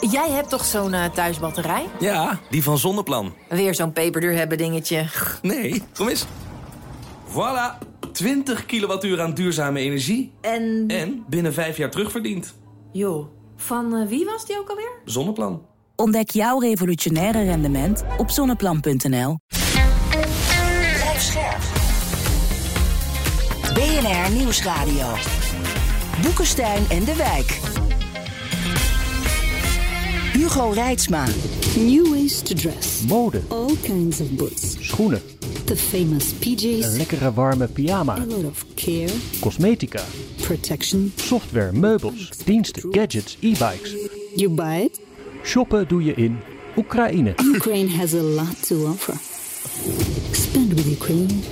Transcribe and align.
Jij 0.00 0.30
hebt 0.30 0.48
toch 0.48 0.64
zo'n 0.64 0.92
uh, 0.92 1.04
thuisbatterij? 1.04 1.86
Ja, 2.00 2.38
die 2.50 2.62
van 2.62 2.78
Zonneplan. 2.78 3.34
Weer 3.48 3.74
zo'n 3.74 3.92
peperduur 3.92 4.32
hebben 4.32 4.58
dingetje. 4.58 5.06
Nee, 5.42 5.82
kom 5.94 6.08
eens. 6.08 6.24
Voilà, 7.30 7.78
20 8.12 8.66
kilowattuur 8.66 9.20
aan 9.20 9.34
duurzame 9.34 9.80
energie. 9.80 10.32
En? 10.40 10.84
En 10.86 11.24
binnen 11.28 11.54
vijf 11.54 11.76
jaar 11.76 11.90
terugverdiend. 11.90 12.54
Joh, 12.92 13.26
van 13.56 13.94
uh, 13.94 14.08
wie 14.08 14.24
was 14.24 14.46
die 14.46 14.58
ook 14.58 14.68
alweer? 14.68 14.90
Zonneplan. 15.04 15.66
Ontdek 15.96 16.30
jouw 16.30 16.58
revolutionaire 16.58 17.42
rendement 17.42 18.04
op 18.16 18.30
zonneplan.nl. 18.30 19.38
Blijf 20.08 21.20
scherp. 21.20 21.60
BNR 23.74 24.32
Nieuwsradio. 24.36 25.06
Boekenstein 26.22 26.82
en 26.88 27.04
de 27.04 27.16
Wijk. 27.16 27.60
Hugo 30.38 30.72
Reitsma. 30.72 31.26
New 31.76 32.12
ways 32.12 32.40
to 32.42 32.54
dress. 32.54 33.04
Mode. 33.08 33.42
All 33.50 33.74
kinds 33.76 34.20
of 34.20 34.36
boots. 34.36 34.76
Schoenen. 34.76 35.20
The 35.66 35.76
famous 35.76 36.32
PJs. 36.32 36.84
Een 36.84 36.96
lekkere 36.96 37.32
warme 37.32 37.68
pyjama. 37.68 38.14
A 38.14 38.24
lot 38.24 38.44
of 38.44 38.64
care. 38.74 39.10
Cosmetica. 39.40 40.00
Protection. 40.42 41.12
Software, 41.16 41.72
meubels, 41.72 42.30
diensten, 42.44 42.90
gadgets, 42.90 43.36
e-bikes. 43.40 43.90
You 44.36 44.50
buy 44.50 44.76
it? 44.76 45.00
Shoppen 45.42 45.88
doe 45.88 46.04
je 46.04 46.14
in 46.14 46.38
Oekraïne. 46.76 47.34
Ukraine 47.54 47.88
has 47.88 48.14
a 48.14 48.22
lot 48.22 48.62
to 48.62 48.86
offer. 48.86 49.14
Spend 50.32 50.72
with 50.72 50.86
Ukraine. 50.86 51.42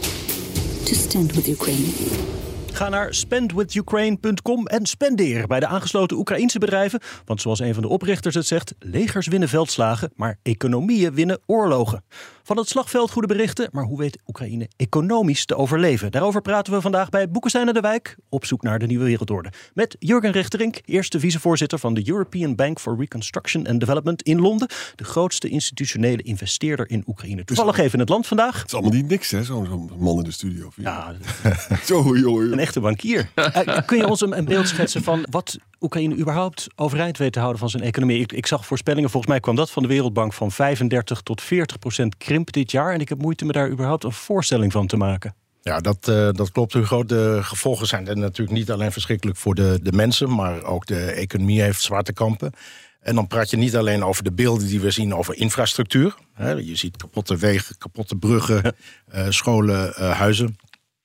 To 0.85 0.95
stand 0.95 1.33
with 1.33 1.49
Ukraine. 1.49 2.46
Ga 2.77 2.89
naar 2.89 3.15
spendwithukraine.com 3.15 4.67
en 4.67 4.87
spendeer 4.87 5.47
bij 5.47 5.61
de 5.61 5.67
aangesloten 5.67 6.17
Oekraïense 6.17 6.59
bedrijven. 6.59 7.01
Want 7.25 7.41
zoals 7.41 7.59
een 7.59 7.75
van 7.75 7.83
de 7.83 7.89
oprichters 7.89 8.35
het 8.35 8.47
zegt, 8.47 8.75
legers 8.79 9.27
winnen 9.27 9.49
veldslagen, 9.49 10.13
maar 10.15 10.39
economieën 10.43 11.15
winnen 11.15 11.39
oorlogen. 11.47 12.05
Van 12.47 12.57
het 12.57 12.69
slagveld 12.69 13.11
goede 13.11 13.29
berichten, 13.29 13.69
maar 13.73 13.85
hoe 13.85 13.99
weet 13.99 14.19
Oekraïne 14.27 14.69
economisch 14.77 15.45
te 15.45 15.57
overleven? 15.57 16.11
Daarover 16.11 16.43
praten 16.43 16.73
we 16.73 16.81
vandaag 16.81 17.09
bij 17.09 17.31
Boekenstein 17.31 17.73
de 17.73 17.81
Wijk, 17.81 18.17
op 18.29 18.45
zoek 18.45 18.63
naar 18.63 18.79
de 18.79 18.87
nieuwe 18.87 19.05
wereldorde. 19.05 19.53
Met 19.75 19.97
Jurgen 19.99 20.31
Rechterink, 20.31 20.81
eerste 20.85 21.21
vicevoorzitter 21.21 21.79
van 21.79 21.95
de 21.95 22.09
European 22.09 22.55
Bank 22.55 22.81
for 22.81 22.97
Reconstruction 22.99 23.67
and 23.67 23.81
Development 23.81 24.23
in 24.23 24.41
Londen. 24.41 24.69
De 24.95 25.05
grootste 25.05 25.49
institutionele 25.49 26.23
investeerder 26.23 26.91
in 26.91 27.05
Oekraïne. 27.07 27.45
Toevallig 27.45 27.79
even 27.79 27.93
in 27.93 28.01
het 28.01 28.09
land 28.09 28.27
vandaag. 28.27 28.59
Het 28.59 28.67
is 28.67 28.75
allemaal 28.75 28.93
niet 28.93 29.09
niks, 29.09 29.31
hè, 29.31 29.45
zo'n 29.45 29.91
man 29.99 30.19
in 30.19 30.25
de 30.25 30.31
studio. 30.31 30.71
Ja, 30.77 31.15
zo, 31.87 32.17
joh, 32.17 32.43
een 32.43 32.59
echte 32.59 32.81
bankier. 32.81 33.31
Uh, 33.35 33.79
kun 33.87 33.97
je 33.97 34.07
ons 34.07 34.21
een, 34.21 34.39
een 34.39 34.45
beeld 34.45 34.69
schetsen 34.69 35.03
van 35.03 35.27
wat 35.31 35.59
Oekraïne 35.81 36.17
überhaupt 36.17 36.67
overeind 36.77 37.19
weet 37.19 37.33
te 37.33 37.39
houden 37.39 37.61
van 37.61 37.71
zijn 37.71 37.83
economie? 37.83 38.21
Ik, 38.21 38.33
ik, 38.33 38.47
zag 38.47 38.67
voorspellingen, 38.67 39.11
volgens 39.11 39.33
mij 39.33 39.41
kwam 39.41 39.57
dat 39.57 39.71
van 39.71 39.83
de 39.83 39.89
Wereldbank 39.89 40.33
van 40.33 40.53
35 40.53 41.21
tot 41.21 41.43
40 41.43 41.79
procent 41.79 42.17
krimp 42.17 42.53
dit 42.53 42.71
jaar. 42.71 42.93
En 42.93 43.01
ik 43.01 43.09
heb 43.09 43.19
moeite 43.19 43.45
me 43.45 43.53
daar 43.53 43.71
überhaupt 43.71 44.05
een 44.05 44.13
voorstelling 44.13 44.73
van 44.73 44.87
te 44.87 44.97
maken. 44.97 45.35
Ja, 45.63 45.81
dat, 45.81 46.09
uh, 46.09 46.29
dat 46.33 46.53
klopt. 46.53 46.73
De 46.73 46.85
grote 46.85 47.39
gevolgen 47.43 47.87
zijn 47.87 48.09
er 48.09 48.17
natuurlijk 48.17 48.57
niet 48.57 48.71
alleen 48.71 48.93
verschrikkelijk 48.93 49.39
voor 49.39 49.55
de, 49.55 49.79
de 49.83 49.93
mensen, 49.93 50.35
maar 50.35 50.63
ook 50.63 50.87
de 50.87 51.01
economie 51.01 51.63
heeft 51.63 51.83
zwarte 51.83 52.13
kampen. 52.13 52.53
En 53.01 53.15
dan 53.15 53.27
praat 53.27 53.51
je 53.51 53.57
niet 53.57 53.77
alleen 53.77 54.05
over 54.05 54.25
de 54.25 54.33
beelden 54.33 54.67
die 54.67 54.81
we 54.81 54.91
zien 54.91 55.15
over 55.15 55.37
infrastructuur. 55.37 56.15
Je 56.39 56.77
ziet 56.77 56.97
kapotte 56.97 57.37
wegen, 57.37 57.79
kapotte 57.79 58.17
bruggen, 58.17 58.75
uh, 59.15 59.27
scholen, 59.29 59.89
uh, 59.89 60.11
huizen. 60.11 60.57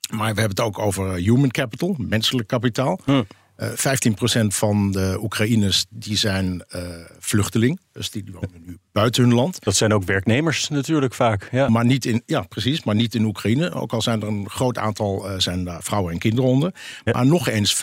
Maar 0.10 0.34
we 0.34 0.40
hebben 0.40 0.58
het 0.58 0.60
ook 0.60 0.80
over 0.80 1.14
human 1.14 1.52
capital, 1.52 1.96
menselijk 1.98 2.48
kapitaal. 2.48 3.00
Hm. 3.06 3.22
Uh, 3.62 3.70
15% 3.70 4.48
van 4.48 4.92
de 4.92 5.18
Oekraïners 5.22 5.86
die 5.90 6.18
zijn 6.18 6.64
uh, 6.76 6.82
vluchteling. 7.20 7.80
Dus 7.92 8.10
die 8.10 8.26
wonen 8.32 8.62
nu 8.66 8.78
buiten 8.92 9.24
hun 9.24 9.34
land. 9.34 9.64
Dat 9.64 9.76
zijn 9.76 9.94
ook 9.94 10.04
werknemers 10.04 10.70
natuurlijk 10.70 11.14
vaak. 11.14 11.50
Ja, 11.52 11.70
maar 11.70 11.86
niet 11.86 12.06
in, 12.06 12.24
ja 12.26 12.42
precies, 12.42 12.84
maar 12.84 12.96
niet 12.96 13.16
in 13.16 13.24
Oekraïne. 13.24 13.74
Ook 13.74 13.94
al 13.94 14.02
zijn 14.02 14.22
er 14.22 14.28
een 14.28 14.50
groot 14.50 14.78
aantal 14.78 15.32
uh, 15.32 15.40
zijn 15.40 15.64
daar 15.64 15.84
vrouwen 15.84 16.14
en 16.14 16.20
kinderen 16.20 16.50
onder. 16.50 16.74
Ja. 17.04 17.12
Maar 17.12 17.26
nog 17.26 17.48
eens 17.48 17.76
15%, 17.76 17.80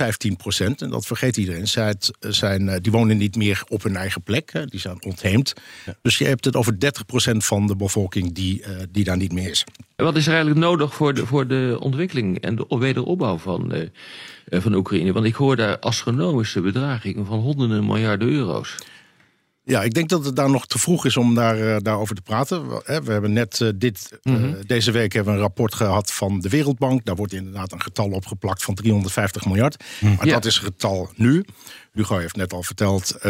en 0.57 0.91
dat 0.91 1.07
vergeet 1.07 1.37
iedereen, 1.37 1.69
zijn, 1.69 1.97
zijn, 2.21 2.83
die 2.83 2.93
wonen 2.93 3.17
niet 3.17 3.37
meer 3.37 3.63
op 3.69 3.83
hun 3.83 3.97
eigen 3.97 4.23
plek. 4.23 4.53
Hè, 4.53 4.67
die 4.67 4.81
zijn 4.81 5.05
ontheemd. 5.05 5.53
Ja. 5.87 5.95
Dus 6.03 6.19
je 6.19 6.25
hebt 6.25 6.45
het 6.45 6.57
over 6.57 6.73
30% 6.73 6.77
van 7.37 7.67
de 7.67 7.77
bevolking 7.77 8.35
die, 8.35 8.65
die 8.91 9.05
daar 9.05 9.17
niet 9.17 9.33
meer 9.33 9.51
is. 9.51 9.65
Wat 10.05 10.17
is 10.17 10.27
er 10.27 10.33
eigenlijk 10.33 10.61
nodig 10.61 10.95
voor 10.95 11.15
de, 11.15 11.27
voor 11.27 11.47
de 11.47 11.77
ontwikkeling 11.81 12.39
en 12.39 12.57
de 12.57 12.65
wederopbouw 12.69 13.39
van, 13.39 13.75
uh, 13.75 14.61
van 14.61 14.75
Oekraïne? 14.75 15.13
Want 15.13 15.27
ik 15.27 15.35
hoor 15.35 15.57
daar 15.57 15.79
astronomische 15.79 16.61
bedragingen 16.61 17.27
van 17.27 17.39
honderden 17.39 17.87
miljarden 17.87 18.29
euro's. 18.29 18.77
Ja, 19.69 19.83
ik 19.83 19.95
denk 19.95 20.09
dat 20.09 20.25
het 20.25 20.37
daar 20.37 20.51
nog 20.51 20.67
te 20.67 20.79
vroeg 20.79 21.05
is 21.05 21.17
om 21.17 21.35
daar, 21.35 21.59
uh, 21.59 21.77
daarover 21.79 22.15
te 22.15 22.23
praten. 22.23 22.69
We 22.69 23.13
hebben 23.13 23.33
net 23.33 23.61
uh, 23.61 23.69
dit, 23.75 24.19
mm 24.23 24.37
-hmm. 24.37 24.57
deze 24.67 24.91
week 24.91 25.13
hebben 25.13 25.33
we 25.33 25.39
een 25.39 25.45
rapport 25.45 25.75
gehad 25.75 26.13
van 26.13 26.41
de 26.41 26.49
Wereldbank. 26.49 27.05
Daar 27.05 27.15
wordt 27.15 27.33
inderdaad 27.33 27.73
een 27.73 27.83
getal 27.83 28.11
opgeplakt 28.11 28.63
van 28.63 28.75
350 28.75 29.47
miljard. 29.47 29.85
Mm. 30.01 30.15
Maar 30.15 30.27
ja. 30.27 30.33
dat 30.33 30.45
is 30.45 30.55
het 30.55 30.65
getal 30.65 31.11
nu. 31.15 31.45
Hugo 31.93 32.19
heeft 32.19 32.37
net 32.37 32.53
al 32.53 32.63
verteld, 32.63 33.15
uh, 33.17 33.23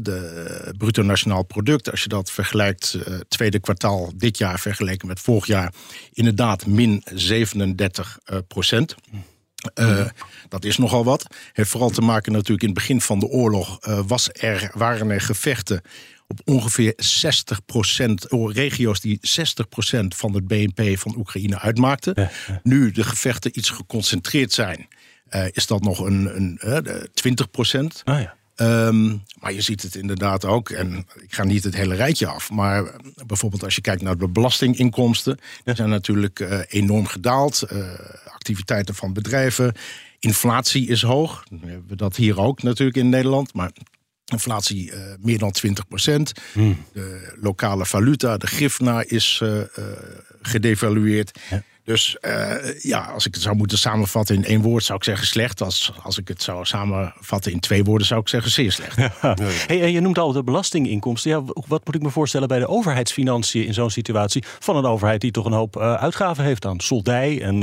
de 0.00 0.74
bruto 0.78 1.02
nationaal 1.02 1.42
product, 1.42 1.90
als 1.90 2.02
je 2.02 2.08
dat 2.08 2.30
vergelijkt, 2.30 2.98
uh, 3.08 3.14
tweede 3.28 3.58
kwartaal 3.58 4.12
dit 4.16 4.38
jaar 4.38 4.58
vergeleken 4.58 5.08
met 5.08 5.20
vorig 5.20 5.46
jaar, 5.46 5.72
inderdaad 6.12 6.66
min 6.66 7.02
37 7.14 8.18
uh, 8.32 8.38
procent. 8.48 8.94
Uh, 9.74 10.06
dat 10.48 10.64
is 10.64 10.76
nogal 10.76 11.04
wat. 11.04 11.34
Heeft 11.52 11.70
vooral 11.70 11.90
te 11.90 12.00
maken 12.00 12.32
natuurlijk 12.32 12.62
in 12.62 12.68
het 12.68 12.78
begin 12.78 13.00
van 13.00 13.18
de 13.18 13.26
oorlog 13.26 13.86
uh, 13.88 14.00
was 14.06 14.28
er, 14.32 14.70
waren 14.74 15.10
er 15.10 15.20
gevechten 15.20 15.80
op 16.28 16.40
ongeveer 16.44 16.94
60% 16.94 18.12
regio's 18.52 19.00
die 19.00 19.20
60% 19.40 20.06
van 20.08 20.34
het 20.34 20.46
BNP 20.46 20.98
van 20.98 21.14
Oekraïne 21.16 21.58
uitmaakten. 21.58 22.12
Ja, 22.16 22.30
ja. 22.46 22.60
Nu 22.62 22.90
de 22.90 23.04
gevechten 23.04 23.58
iets 23.58 23.70
geconcentreerd 23.70 24.52
zijn, 24.52 24.88
uh, 25.30 25.44
is 25.50 25.66
dat 25.66 25.82
nog 25.82 25.98
een, 25.98 26.36
een 26.36 27.08
20 27.14 27.50
procent. 27.50 28.02
Ah, 28.04 28.20
ja. 28.20 28.36
Um, 28.56 29.22
maar 29.40 29.52
je 29.52 29.60
ziet 29.60 29.82
het 29.82 29.94
inderdaad 29.94 30.44
ook, 30.44 30.70
en 30.70 31.06
ik 31.20 31.34
ga 31.34 31.44
niet 31.44 31.64
het 31.64 31.74
hele 31.74 31.94
rijtje 31.94 32.26
af, 32.26 32.50
maar 32.50 32.90
bijvoorbeeld 33.26 33.64
als 33.64 33.74
je 33.74 33.80
kijkt 33.80 34.02
naar 34.02 34.18
de 34.18 34.28
belastinginkomsten, 34.28 35.38
die 35.64 35.74
zijn 35.74 35.88
natuurlijk 35.88 36.40
uh, 36.40 36.60
enorm 36.68 37.06
gedaald. 37.06 37.62
Uh, 37.72 37.88
activiteiten 38.24 38.94
van 38.94 39.12
bedrijven. 39.12 39.74
Inflatie 40.18 40.88
is 40.88 41.02
hoog. 41.02 41.44
We 41.60 41.70
hebben 41.70 41.96
dat 41.96 42.16
hier 42.16 42.40
ook 42.40 42.62
natuurlijk 42.62 42.96
in 42.96 43.08
Nederland, 43.08 43.54
maar 43.54 43.70
inflatie 44.24 44.92
uh, 44.92 44.98
meer 45.20 45.38
dan 45.38 45.50
20 45.50 45.88
procent. 45.88 46.32
Hmm. 46.52 46.84
De 46.92 47.36
lokale 47.40 47.86
valuta, 47.86 48.36
de 48.36 48.46
grifna, 48.46 49.04
is 49.06 49.42
gedevalueerd. 50.42 51.38
Ja. 51.50 51.62
Dus 51.86 52.16
uh, 52.20 52.54
ja, 52.82 53.00
als 53.00 53.26
ik 53.26 53.34
het 53.34 53.42
zou 53.42 53.56
moeten 53.56 53.78
samenvatten 53.78 54.36
in 54.36 54.44
één 54.44 54.62
woord, 54.62 54.84
zou 54.84 54.98
ik 54.98 55.04
zeggen 55.04 55.26
slecht. 55.26 55.62
Als, 55.62 55.92
als 56.02 56.18
ik 56.18 56.28
het 56.28 56.42
zou 56.42 56.64
samenvatten 56.64 57.52
in 57.52 57.60
twee 57.60 57.84
woorden, 57.84 58.06
zou 58.06 58.20
ik 58.20 58.28
zeggen 58.28 58.50
zeer 58.50 58.72
slecht. 58.72 58.96
Ja. 58.96 59.36
Hey, 59.66 59.82
en 59.82 59.92
je 59.92 60.00
noemt 60.00 60.18
al 60.18 60.32
de 60.32 60.44
belastinginkomsten. 60.44 61.30
Ja, 61.30 61.42
wat 61.68 61.86
moet 61.86 61.94
ik 61.94 62.02
me 62.02 62.10
voorstellen 62.10 62.48
bij 62.48 62.58
de 62.58 62.68
overheidsfinanciën 62.68 63.66
in 63.66 63.74
zo'n 63.74 63.90
situatie? 63.90 64.44
Van 64.58 64.76
een 64.76 64.84
overheid 64.84 65.20
die 65.20 65.30
toch 65.30 65.44
een 65.44 65.52
hoop 65.52 65.76
uh, 65.76 65.94
uitgaven 65.94 66.44
heeft 66.44 66.64
aan 66.64 66.80
soldij 66.80 67.42
en 67.42 67.54
uh, 67.54 67.60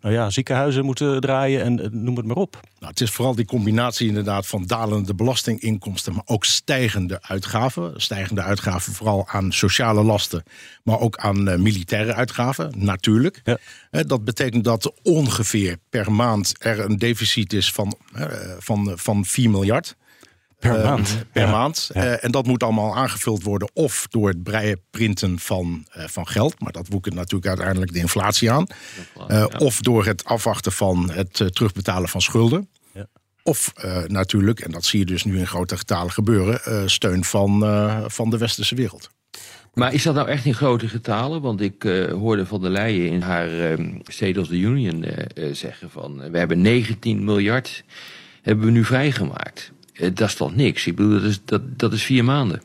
nou 0.00 0.14
ja, 0.14 0.30
ziekenhuizen 0.30 0.84
moeten 0.84 1.20
draaien 1.20 1.62
en 1.62 1.88
noem 1.92 2.16
het 2.16 2.26
maar 2.26 2.36
op. 2.36 2.60
Nou, 2.78 2.92
het 2.92 3.00
is 3.00 3.10
vooral 3.10 3.34
die 3.34 3.44
combinatie 3.44 4.08
inderdaad 4.08 4.46
van 4.46 4.66
dalende 4.66 5.14
belastinginkomsten, 5.14 6.14
maar 6.14 6.24
ook 6.26 6.44
stijgende 6.44 7.18
uitgaven. 7.22 7.92
Stijgende 7.96 8.42
uitgaven 8.42 8.92
vooral 8.92 9.28
aan 9.28 9.52
sociale 9.52 10.02
lasten, 10.02 10.42
maar 10.82 11.00
ook 11.00 11.16
aan 11.16 11.62
militaire 11.62 12.14
uitgaven, 12.14 12.72
natuurlijk. 12.76 13.40
Ja. 13.44 13.58
Dat 13.90 14.24
betekent 14.24 14.64
dat 14.64 14.92
ongeveer 15.02 15.76
per 15.88 16.12
maand 16.12 16.54
er 16.58 16.80
een 16.80 16.98
deficit 16.98 17.52
is 17.52 17.72
van, 17.72 17.98
van, 18.58 18.92
van 18.96 19.24
4 19.24 19.50
miljard. 19.50 19.96
Per 20.60 20.78
uh, 20.78 20.84
maand. 20.84 21.24
Per 21.32 21.42
ja. 21.42 21.50
maand. 21.50 21.90
Ja. 21.92 22.04
Uh, 22.04 22.24
en 22.24 22.30
dat 22.30 22.46
moet 22.46 22.62
allemaal 22.62 22.96
aangevuld 22.96 23.42
worden 23.42 23.70
of 23.72 24.06
door 24.10 24.28
het 24.28 24.42
breien 24.42 24.80
printen 24.90 25.38
van, 25.38 25.86
uh, 25.96 26.04
van 26.06 26.28
geld. 26.28 26.60
Maar 26.60 26.72
dat 26.72 26.88
woekert 26.88 27.14
natuurlijk 27.14 27.46
uiteindelijk 27.46 27.92
de 27.92 27.98
inflatie 27.98 28.50
aan. 28.50 28.66
Ja. 29.28 29.44
Of 29.44 29.80
door 29.80 30.06
het 30.06 30.24
afwachten 30.24 30.72
van 30.72 31.10
het 31.10 31.32
terugbetalen 31.32 32.08
van 32.08 32.20
schulden. 32.20 32.68
Of 33.42 33.72
natuurlijk, 34.06 34.60
en 34.60 34.70
dat 34.70 34.84
zie 34.84 34.98
je 34.98 35.04
dus 35.04 35.24
nu 35.24 35.38
in 35.38 35.46
grote 35.46 35.76
getalen 35.76 36.12
gebeuren, 36.12 36.90
steun 36.90 37.24
van, 37.24 37.60
van 38.10 38.30
de 38.30 38.38
westerse 38.38 38.74
wereld. 38.74 39.10
Maar 39.74 39.94
is 39.94 40.02
dat 40.02 40.14
nou 40.14 40.28
echt 40.28 40.44
in 40.44 40.54
grote 40.54 40.88
getalen? 40.88 41.40
Want 41.40 41.60
ik 41.60 41.84
uh, 41.84 42.12
hoorde 42.12 42.46
van 42.46 42.60
der 42.60 42.70
Leyen 42.70 43.10
in 43.10 43.20
haar 43.20 43.78
uh, 43.78 43.94
State 44.02 44.40
of 44.40 44.46
the 44.46 44.58
Union 44.58 45.04
uh, 45.04 45.54
zeggen 45.54 45.90
van... 45.90 46.30
we 46.30 46.38
hebben 46.38 46.60
19 46.60 47.24
miljard 47.24 47.84
hebben 48.42 48.64
we 48.64 48.70
nu 48.70 48.84
vrijgemaakt. 48.84 49.72
dat 49.92 50.28
is 50.28 50.34
toch 50.34 50.56
niks? 50.56 50.86
Ik 50.86 50.96
bedoel, 50.96 51.20
dat 51.20 51.40
dat, 51.44 51.78
dat 51.78 51.92
is 51.92 52.02
vier 52.02 52.24
maanden. 52.24 52.62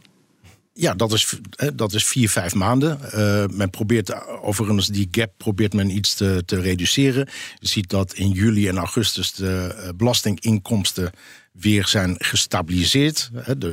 Ja, 0.78 0.94
dat 0.94 1.14
is, 1.14 1.40
dat 1.74 1.94
is 1.94 2.06
vier, 2.06 2.30
vijf 2.30 2.54
maanden. 2.54 3.12
Eh, 3.12 3.46
men 3.52 3.70
probeert 3.70 4.28
overigens 4.42 4.88
die 4.88 5.08
gap 5.12 5.32
probeert 5.38 5.74
men 5.74 5.90
iets 5.90 6.14
te, 6.14 6.44
te 6.46 6.60
reduceren. 6.60 7.30
Je 7.60 7.68
ziet 7.68 7.90
dat 7.90 8.14
in 8.14 8.30
juli 8.30 8.68
en 8.68 8.78
augustus 8.78 9.34
de 9.34 9.76
eh, 9.78 9.90
belastinginkomsten 9.96 11.12
weer 11.52 11.88
zijn 11.88 12.16
gestabiliseerd. 12.18 13.30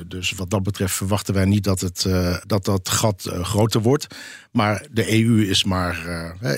Dus 0.06 0.32
wat 0.32 0.50
dat 0.50 0.62
betreft 0.62 0.94
verwachten 0.94 1.34
wij 1.34 1.44
niet 1.44 1.64
dat 1.64 1.80
het, 1.80 2.04
eh, 2.04 2.36
dat, 2.46 2.64
dat 2.64 2.88
gat 2.88 3.30
groter 3.42 3.80
wordt. 3.80 4.06
Maar 4.52 4.86
de 4.90 5.12
EU 5.12 5.48
is 5.48 5.64
maar, 5.64 5.96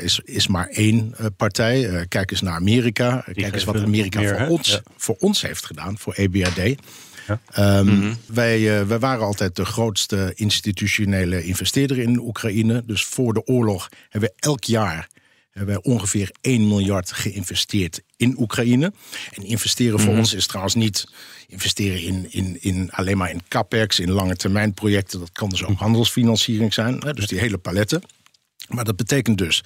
is, 0.03 0.21
is 0.25 0.47
maar 0.47 0.67
één 0.69 1.15
partij. 1.37 2.07
Kijk 2.09 2.31
eens 2.31 2.41
naar 2.41 2.55
Amerika. 2.55 3.25
Kijk 3.33 3.55
eens 3.55 3.65
wat 3.65 3.77
Amerika 3.81 4.21
meer, 4.21 4.37
voor, 4.37 4.47
ons, 4.47 4.69
Ja. 4.69 4.83
voor 4.97 5.17
ons 5.19 5.43
heeft 5.43 5.67
gedaan, 5.67 5.99
voor 5.99 6.15
Ehm, 7.53 8.15
wij, 8.27 8.81
eh, 8.81 8.87
wij 8.87 8.99
waren 8.99 9.25
altijd 9.25 9.57
de 9.57 9.65
grootste 9.65 10.33
institutionele 10.35 11.45
investeerder 11.45 11.99
in 11.99 12.19
Oekraïne. 12.19 12.83
Dus 12.87 13.05
voor 13.05 13.35
de 13.35 13.47
oorlog 13.47 13.89
hebben 14.09 14.31
we 14.31 14.47
elk 14.47 14.65
jaar 14.65 15.09
hebben 15.55 15.75
wij 15.75 15.93
ongeveer 15.93 16.31
1 16.41 16.69
miljard 16.69 17.13
geïnvesteerd 17.13 18.03
in 18.17 18.35
Oekraïne. 18.39 18.93
En 19.33 19.43
investeren 19.43 20.01
voor 20.01 20.17
ons 20.17 20.35
is 20.35 20.47
trouwens 20.47 20.75
niet 20.75 21.09
investeren 21.49 22.03
in, 22.03 22.27
in, 22.31 22.59
in 22.61 22.93
alleen 22.93 23.17
maar 23.17 23.31
in 23.31 23.43
capex, 23.49 24.01
in 24.01 24.11
lange 24.11 24.37
termijn 24.37 24.75
projecten. 24.75 25.19
Dat 25.19 25.33
kan 25.33 25.49
dus 25.49 25.65
ook 25.65 25.79
handelsfinanciering 25.79 26.75
zijn. 26.75 26.99
Hè, 26.99 27.13
dus 27.13 27.27
die 27.27 27.39
hele 27.39 27.59
paletten. 27.59 28.03
Maar 28.69 28.85
dat 28.85 28.97
betekent 28.97 29.39
dus 29.39 29.63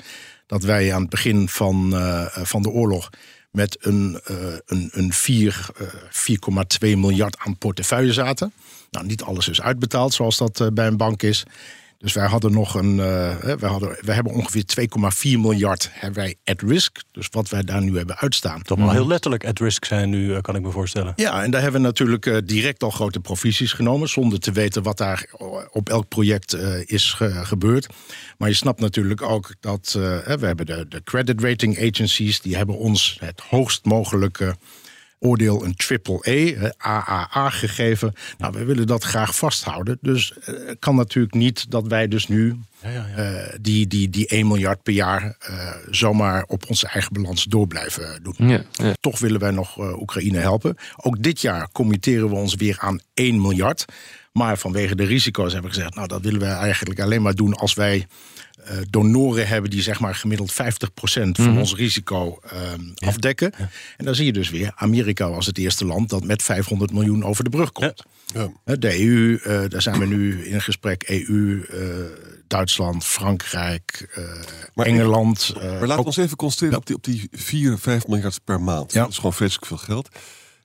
dat 0.46 0.62
wij 0.62 0.94
aan 0.94 1.00
het 1.00 1.10
begin 1.10 1.48
van, 1.48 1.94
eh, 1.94 2.26
van 2.42 2.62
de 2.62 2.70
oorlog 2.70 3.10
met 3.50 3.76
een, 3.80 4.20
eh, 4.24 4.36
een, 4.66 4.90
een 4.92 5.12
4, 5.12 5.68
eh, 5.76 5.86
4,2 6.10 6.96
miljard 6.96 7.38
aan 7.38 7.56
portefeuille 7.56 8.12
zaten. 8.12 8.52
Nou, 8.90 9.06
niet 9.06 9.22
alles 9.22 9.48
is 9.48 9.60
uitbetaald 9.60 10.14
zoals 10.14 10.36
dat 10.36 10.60
eh, 10.60 10.66
bij 10.72 10.86
een 10.86 10.96
bank 10.96 11.22
is. 11.22 11.44
Dus 11.98 12.12
wij 12.12 12.26
hadden 12.26 12.52
nog 12.52 12.74
een. 12.74 13.00
eh, 13.00 13.38
hè, 13.40 13.56
wij, 13.56 13.70
hadden, 13.70 13.96
wij 14.00 14.14
hebben 14.14 14.32
ongeveer 14.32 14.64
2,4 15.34 15.38
miljard 15.40 15.88
hebben 15.92 16.22
wij 16.22 16.36
at 16.44 16.60
risk. 16.60 16.98
Dus 17.12 17.28
wat 17.30 17.48
wij 17.48 17.62
daar 17.62 17.82
nu 17.82 17.96
hebben 17.96 18.16
uitstaan. 18.16 18.62
Toch 18.62 18.78
wel 18.78 18.90
heel 18.90 19.06
letterlijk 19.06 19.46
at 19.46 19.58
risk 19.58 19.84
zijn 19.84 20.10
nu, 20.10 20.34
eh, 20.34 20.40
kan 20.40 20.56
ik 20.56 20.62
me 20.62 20.70
voorstellen. 20.70 21.12
Ja, 21.16 21.42
en 21.42 21.50
daar 21.50 21.62
hebben 21.62 21.80
we 21.80 21.86
natuurlijk 21.86 22.26
eh, 22.26 22.36
direct 22.44 22.82
al 22.82 22.90
grote 22.90 23.20
provisies 23.20 23.72
genomen. 23.72 24.08
Zonder 24.08 24.40
te 24.40 24.52
weten 24.52 24.82
wat 24.82 24.98
daar 24.98 25.26
op 25.70 25.88
elk 25.88 26.08
project 26.08 26.54
is 26.84 27.12
ge- 27.12 27.44
gebeurd. 27.44 27.86
Maar 28.38 28.48
je 28.48 28.54
snapt 28.54 28.80
natuurlijk 28.80 29.22
ook 29.22 29.54
dat. 29.60 29.94
eh, 29.96 30.02
hè, 30.24 30.38
we 30.38 30.46
hebben 30.46 30.66
de, 30.66 30.86
de 30.88 31.02
credit 31.04 31.40
rating 31.42 31.78
agencies. 31.92 32.40
Die 32.40 32.56
hebben 32.56 32.76
ons 32.78 33.16
het 33.20 33.40
hoogst 33.48 33.84
mogelijke 33.84 34.56
oordeel 35.18 35.64
een 35.64 35.76
triple 35.76 36.18
E, 36.20 36.54
hè, 36.56 36.78
AAA, 36.78 37.50
gegeven. 37.50 38.12
Nou, 38.38 38.52
we 38.52 38.64
willen 38.64 38.86
dat 38.86 39.04
graag 39.04 39.36
vasthouden. 39.36 39.98
Dus 40.00 40.34
het 40.40 40.76
kan 40.78 40.94
natuurlijk 40.94 41.34
niet 41.34 41.70
dat 41.70 41.86
wij 41.86 42.08
dus 42.08 42.28
nu 42.28 42.56
eh, 42.80 43.42
die, 43.60 43.86
die, 43.86 44.10
die 44.10 44.26
1 44.26 44.46
miljard 44.46 44.82
per 44.82 44.92
jaar 44.92 45.36
eh, 45.38 45.70
zomaar 45.90 46.44
op 46.44 46.68
onze 46.68 46.86
eigen 46.86 47.12
balans 47.12 47.44
door 47.44 47.66
blijven 47.66 48.22
doen. 48.22 48.48
Ja, 48.48 48.62
ja. 48.72 48.94
Toch 49.00 49.18
willen 49.18 49.40
wij 49.40 49.50
nog 49.50 49.78
eh, 49.78 50.00
Oekraïne 50.00 50.38
helpen. 50.38 50.76
Ook 50.96 51.22
dit 51.22 51.40
jaar 51.40 51.68
committeren 51.72 52.28
we 52.28 52.34
ons 52.34 52.54
weer 52.54 52.76
aan 52.80 53.00
1 53.14 53.40
miljard. 53.40 53.84
Maar 54.32 54.58
vanwege 54.58 54.94
de 54.94 55.04
risico's 55.04 55.52
hebben 55.52 55.70
we 55.70 55.76
gezegd... 55.76 55.94
nou, 55.94 56.08
dat 56.08 56.22
willen 56.22 56.40
we 56.40 56.46
eigenlijk 56.46 57.00
alleen 57.00 57.22
maar 57.22 57.34
doen 57.34 57.54
als 57.54 57.74
wij 57.74 58.06
donoren 58.90 59.48
hebben... 59.48 59.70
die 59.70 59.82
zeg 59.82 60.00
maar 60.00 60.14
gemiddeld 60.14 60.52
50% 60.52 60.56
van 61.32 61.58
ons 61.58 61.74
risico 61.74 62.38
ehm, 62.50 62.80
afdekken. 62.94 63.52
En 63.96 64.04
dan 64.04 64.14
zie 64.14 64.26
je 64.26 64.32
dus 64.32 64.50
weer... 64.50 64.72
Amerika 64.74 65.30
was 65.30 65.46
het 65.46 65.58
eerste 65.58 65.84
land 65.84 66.08
dat 66.08 66.24
met 66.24 66.42
500 66.42 66.92
miljoen 66.92 67.24
over 67.24 67.44
de 67.44 67.50
brug 67.50 67.72
komt. 67.72 68.04
Ja. 68.34 68.48
Hè, 68.64 68.78
De 68.78 69.00
EU, 69.00 69.36
eh, 69.36 69.60
daar 69.68 69.82
zijn 69.82 69.98
we 69.98 70.06
nu 70.06 70.44
in 70.46 70.60
gesprek. 70.60 71.02
EU, 71.08 71.62
eh, 71.70 71.78
Duitsland, 72.46 73.04
Frankrijk, 73.04 74.08
eh, 74.14 74.24
Maar- 74.74 74.86
Engeland. 74.86 75.52
eh, 75.56 75.62
Maar 75.62 75.80
laten 75.80 75.96
we 75.98 76.04
ons 76.04 76.16
even 76.16 76.36
concentreren 76.36 76.76
op 76.78 76.86
die, 76.86 76.96
op 76.96 77.04
die 77.04 77.28
4, 77.32 77.78
5 77.78 78.06
miljard 78.06 78.40
per 78.44 78.60
maand. 78.60 78.92
Ja. 78.92 79.00
Dat 79.00 79.10
is 79.10 79.16
gewoon 79.16 79.32
vreselijk 79.32 79.66
veel 79.66 79.76
geld. 79.76 80.08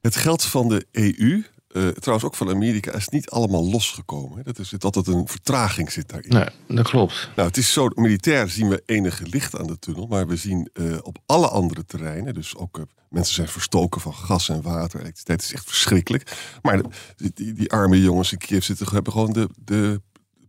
Het 0.01 0.15
geld 0.15 0.43
van 0.43 0.67
de 0.69 0.85
EU, 0.91 1.43
eh, 1.73 1.87
trouwens 1.87 2.27
ook 2.27 2.35
van 2.35 2.49
Amerika, 2.49 2.91
is 2.91 3.07
niet 3.07 3.29
allemaal 3.29 3.69
losgekomen. 3.69 4.37
hè. 4.37 4.43
Dat 4.43 4.59
is 4.59 4.69
zit 4.69 4.83
altijd 4.83 5.07
een 5.07 5.27
vertraging 5.27 5.91
zit 5.91 6.09
daarin. 6.09 6.29
Nee, 6.29 6.47
dat 6.67 6.89
klopt. 6.89 7.29
Nou, 7.35 7.47
het 7.47 7.57
is 7.57 7.73
zo, 7.73 7.87
militair 7.95 8.49
zien 8.49 8.69
we 8.69 8.83
enige 8.85 9.27
licht 9.27 9.59
aan 9.59 9.67
de 9.67 9.79
tunnel, 9.79 10.07
maar 10.07 10.27
we 10.27 10.35
zien 10.35 10.69
eh, 10.73 10.97
op 11.01 11.17
alle 11.25 11.47
andere 11.47 11.85
terreinen, 11.85 12.33
dus 12.33 12.55
ook 12.55 12.77
eh, 12.77 12.83
mensen 13.09 13.35
zijn 13.35 13.47
verstoken 13.47 14.01
van 14.01 14.13
gas 14.13 14.49
en 14.49 14.61
water, 14.61 14.99
elektriciteit 14.99 15.41
is 15.41 15.53
echt 15.53 15.65
verschrikkelijk. 15.65 16.57
Maar 16.61 16.81
die, 17.15 17.53
die 17.53 17.71
arme 17.71 18.01
jongens 18.01 18.31
in 18.31 18.37
Kiev 18.37 18.63
zitten, 18.63 18.87
hebben 18.93 19.13
gewoon 19.13 19.33
de, 19.33 19.49
de 19.55 20.01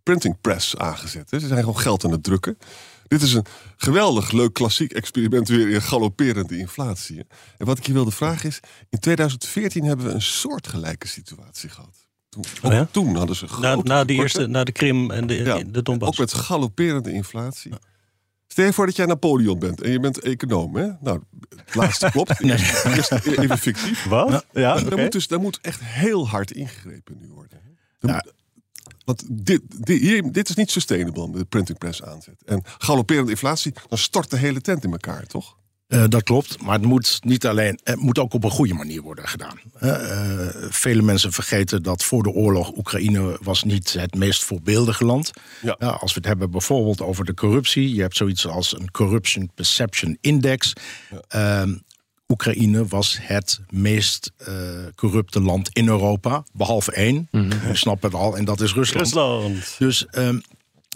printing 0.03 0.41
press 0.41 0.76
aangezet. 0.76 1.31
Hè. 1.31 1.38
Ze 1.38 1.47
zijn 1.47 1.61
gewoon 1.61 1.79
geld 1.79 2.05
aan 2.05 2.11
het 2.11 2.23
drukken. 2.23 2.59
Dit 3.08 3.22
is 3.22 3.34
een 3.34 3.44
geweldig 3.76 4.32
leuk 4.32 4.52
klassiek 4.52 4.92
experiment 4.92 5.48
weer 5.48 5.68
in 5.68 5.82
galopperende 5.82 6.56
inflatie. 6.58 7.18
En 7.58 7.66
wat 7.66 7.78
ik 7.78 7.86
je 7.86 7.92
wilde 7.92 8.10
vragen 8.10 8.48
is, 8.48 8.60
in 8.90 8.98
2014 8.98 9.84
hebben 9.84 10.06
we 10.06 10.12
een 10.12 10.22
soortgelijke 10.22 11.08
situatie 11.08 11.68
gehad. 11.68 12.06
Toen, 12.28 12.44
Oh 12.62 12.72
ja? 12.72 12.88
toen 12.90 13.16
hadden 13.16 13.36
ze 13.36 13.44
Na, 13.44 13.50
grote 13.50 13.88
na, 13.88 14.04
die 14.04 14.16
tekorten. 14.16 14.22
eerste, 14.40 14.46
na 14.46 14.64
de 14.64 14.72
Krim 14.72 15.10
en 15.10 15.26
de, 15.26 15.34
Ja, 15.34 15.62
de 15.66 15.82
Donbass. 15.82 16.12
Ook 16.12 16.18
met 16.18 16.34
galopperende 16.34 17.12
inflatie. 17.12 17.72
Stel 18.46 18.64
je 18.64 18.72
voor 18.72 18.86
dat 18.86 18.96
jij 18.96 19.06
Napoleon 19.06 19.58
bent 19.58 19.80
en 19.80 19.90
je 19.90 20.00
bent 20.00 20.18
econoom. 20.20 20.76
Hè? 20.76 20.88
Nou, 21.00 21.20
het 21.56 21.74
laatste 21.74 22.10
klopt. 22.10 22.40
Eerst, 22.44 22.84
eerst 22.96 23.12
even 23.12 23.58
fictief. 23.58 24.04
Wat? 24.04 24.44
Ja, 24.52 24.80
Daar 24.80 24.98
moet 24.98 25.12
dus 25.12 25.28
daar 25.28 25.40
moet 25.40 25.58
echt 25.62 25.80
heel 25.82 26.28
hard 26.28 26.50
ingegrepen 26.50 27.16
nu 27.20 27.28
worden. 27.28 27.60
Ja. 28.00 28.24
Want 29.04 29.24
dit, 29.30 29.60
dit, 29.86 30.00
hier, 30.00 30.32
dit 30.32 30.48
is 30.48 30.54
niet 30.54 30.70
sustainable 30.70 31.32
de 31.32 31.44
printing 31.44 31.78
press 31.78 32.02
aanzet. 32.02 32.42
En 32.44 32.62
galopperende 32.78 33.30
inflatie, 33.30 33.72
dan 33.88 33.98
stort 33.98 34.30
de 34.30 34.36
hele 34.36 34.60
tent 34.60 34.84
in 34.84 34.92
elkaar, 34.92 35.26
toch? 35.26 35.56
Eh, 35.86 36.04
dat 36.08 36.22
klopt, 36.22 36.62
maar 36.62 36.72
het 36.72 36.82
moet 36.82 37.18
niet 37.24 37.46
alleen, 37.46 37.80
het 37.82 38.00
moet 38.00 38.18
ook 38.18 38.34
op 38.34 38.44
een 38.44 38.50
goede 38.50 38.74
manier 38.74 39.02
worden 39.02 39.28
gedaan. 39.28 39.60
Eh, 39.78 40.48
vele 40.68 41.02
mensen 41.02 41.32
vergeten 41.32 41.82
dat 41.82 42.04
voor 42.04 42.22
de 42.22 42.30
oorlog 42.30 42.76
Oekraïne 42.76 43.38
was 43.42 43.64
niet 43.64 43.92
het 43.92 44.14
meest 44.14 44.44
voorbeeldige 44.44 45.04
land. 45.04 45.30
Ja. 45.62 45.76
Ja, 45.78 45.88
als 45.88 46.12
we 46.12 46.18
het 46.18 46.28
hebben 46.28 46.50
bijvoorbeeld 46.50 47.00
over 47.00 47.24
de 47.24 47.34
corruptie, 47.34 47.94
je 47.94 48.00
hebt 48.00 48.16
zoiets 48.16 48.46
als 48.46 48.78
een 48.78 48.90
Corruption 48.90 49.50
Perception 49.54 50.18
Index. 50.20 50.72
Ehm, 51.28 51.74
Oekraïne 52.34 52.86
was 52.86 53.19
het 53.22 53.60
meest 53.70 54.32
eh, 54.36 54.54
corrupte 54.94 55.40
land 55.40 55.69
in 55.72 55.88
Europa, 55.88 56.44
behalve 56.52 56.92
één. 56.92 57.28
Je 57.69 57.70
snapt 57.72 58.02
het 58.02 58.14
al, 58.14 58.36
en 58.36 58.44
dat 58.44 58.60
is 58.60 58.75
Rusland. 58.75 59.06
Rusland. 59.06 59.75
Dus 59.78 60.06
ehm, 60.06 60.38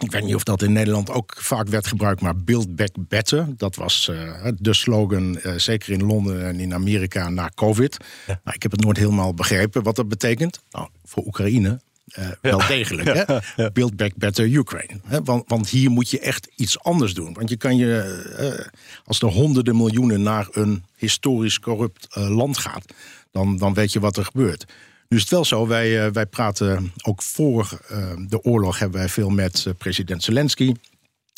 ik 0.02 0.11
weet 0.11 0.25
niet 0.25 0.35
of 0.35 0.43
dat 0.43 0.62
in 0.62 0.73
Nederland 0.73 1.11
ook 1.11 1.37
vaak 1.38 1.69
werd 1.69 1.87
gebruikt, 1.87 2.20
maar 2.20 2.37
Build 2.37 2.76
Back 2.76 2.90
Better, 3.08 3.46
dat 3.56 3.76
was 3.76 4.08
eh, 4.08 4.49
de 4.58 4.75
slogan, 4.75 5.38
eh, 5.38 5.55
zeker 5.56 5.93
in 5.93 6.05
Londen 6.05 6.46
en 6.46 6.61
in 6.61 6.75
Amerika 6.75 7.29
na 7.29 7.50
COVID. 7.55 7.96
Nou, 8.26 8.38
ik 8.52 8.62
heb 8.62 8.73
het 8.73 8.81
nooit 8.81 8.96
helemaal 8.96 9.34
begrepen 9.34 9.82
wat 9.82 9.96
dat 9.96 10.08
betekent. 10.08 10.61
Nou, 10.70 10.88
voor 11.05 11.26
Oekraïne. 11.26 11.81
Eh, 12.12 12.28
Wel 12.40 12.58
degelijk. 12.66 13.26
Hè? 13.26 13.70
Build 13.70 13.96
back 13.96 14.12
better 14.16 14.46
Ukraine. 14.46 15.00
Hè? 15.05 15.22
Want, 15.22 15.44
want 15.46 15.69
hier 15.69 15.91
moet 15.91 16.10
je 16.10 16.20
echt 16.20 16.48
iets 16.56 16.81
anders 16.82 17.15
doen. 17.15 17.32
Want 17.32 17.48
je 17.48 17.56
kan 17.56 17.77
je, 17.77 18.00
eh, 18.38 18.67
als 19.05 19.20
er 19.20 19.29
honderden 19.29 19.77
miljoenen 19.77 20.22
naar 20.22 20.48
een 20.50 20.84
historisch 20.96 21.60
corrupt 21.60 22.06
eh, 22.10 22.29
land 22.29 22.58
gaat, 22.58 22.84
dan, 23.32 23.56
dan 23.56 23.74
weet 23.74 23.93
je 23.93 24.00
wat 24.00 24.17
er 24.17 24.24
gebeurt. 24.24 24.65
Nu 25.08 25.17
is 25.17 25.22
het 25.22 25.32
wel 25.32 25.44
zo, 25.44 25.67
wij, 25.67 26.12
wij 26.12 26.27
praten 26.27 26.93
ook 27.03 27.22
voor 27.22 27.81
de 28.29 28.43
oorlog 28.43 28.79
hebben 28.79 28.98
wij 28.98 29.08
veel 29.08 29.31
met 29.31 29.67
president 29.79 30.22
Zelensky 30.22 30.74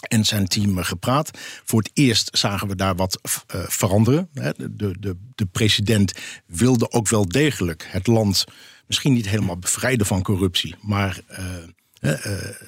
en 0.00 0.25
zijn 0.25 0.47
team 0.49 0.83
gepraat. 0.83 1.30
Voor 1.64 1.78
het 1.78 1.90
eerst 1.95 2.38
zagen 2.38 2.69
we 2.69 2.76
daar 2.76 2.95
wat 2.95 3.21
eh, 3.47 3.61
veranderen. 3.66 4.28
De, 4.33 4.95
de, 5.00 5.16
de 5.35 5.47
president 5.47 6.12
wilde 6.47 6.90
ook 6.92 7.09
wel 7.09 7.28
degelijk 7.28 7.87
het 7.90 8.07
land 8.07 8.45
misschien 8.87 9.12
niet 9.12 9.28
helemaal 9.28 9.59
bevrijden 9.59 10.07
van 10.07 10.23
corruptie, 10.23 10.75
maar 10.80 11.21
eh, 11.26 11.45
eh, 12.00 12.12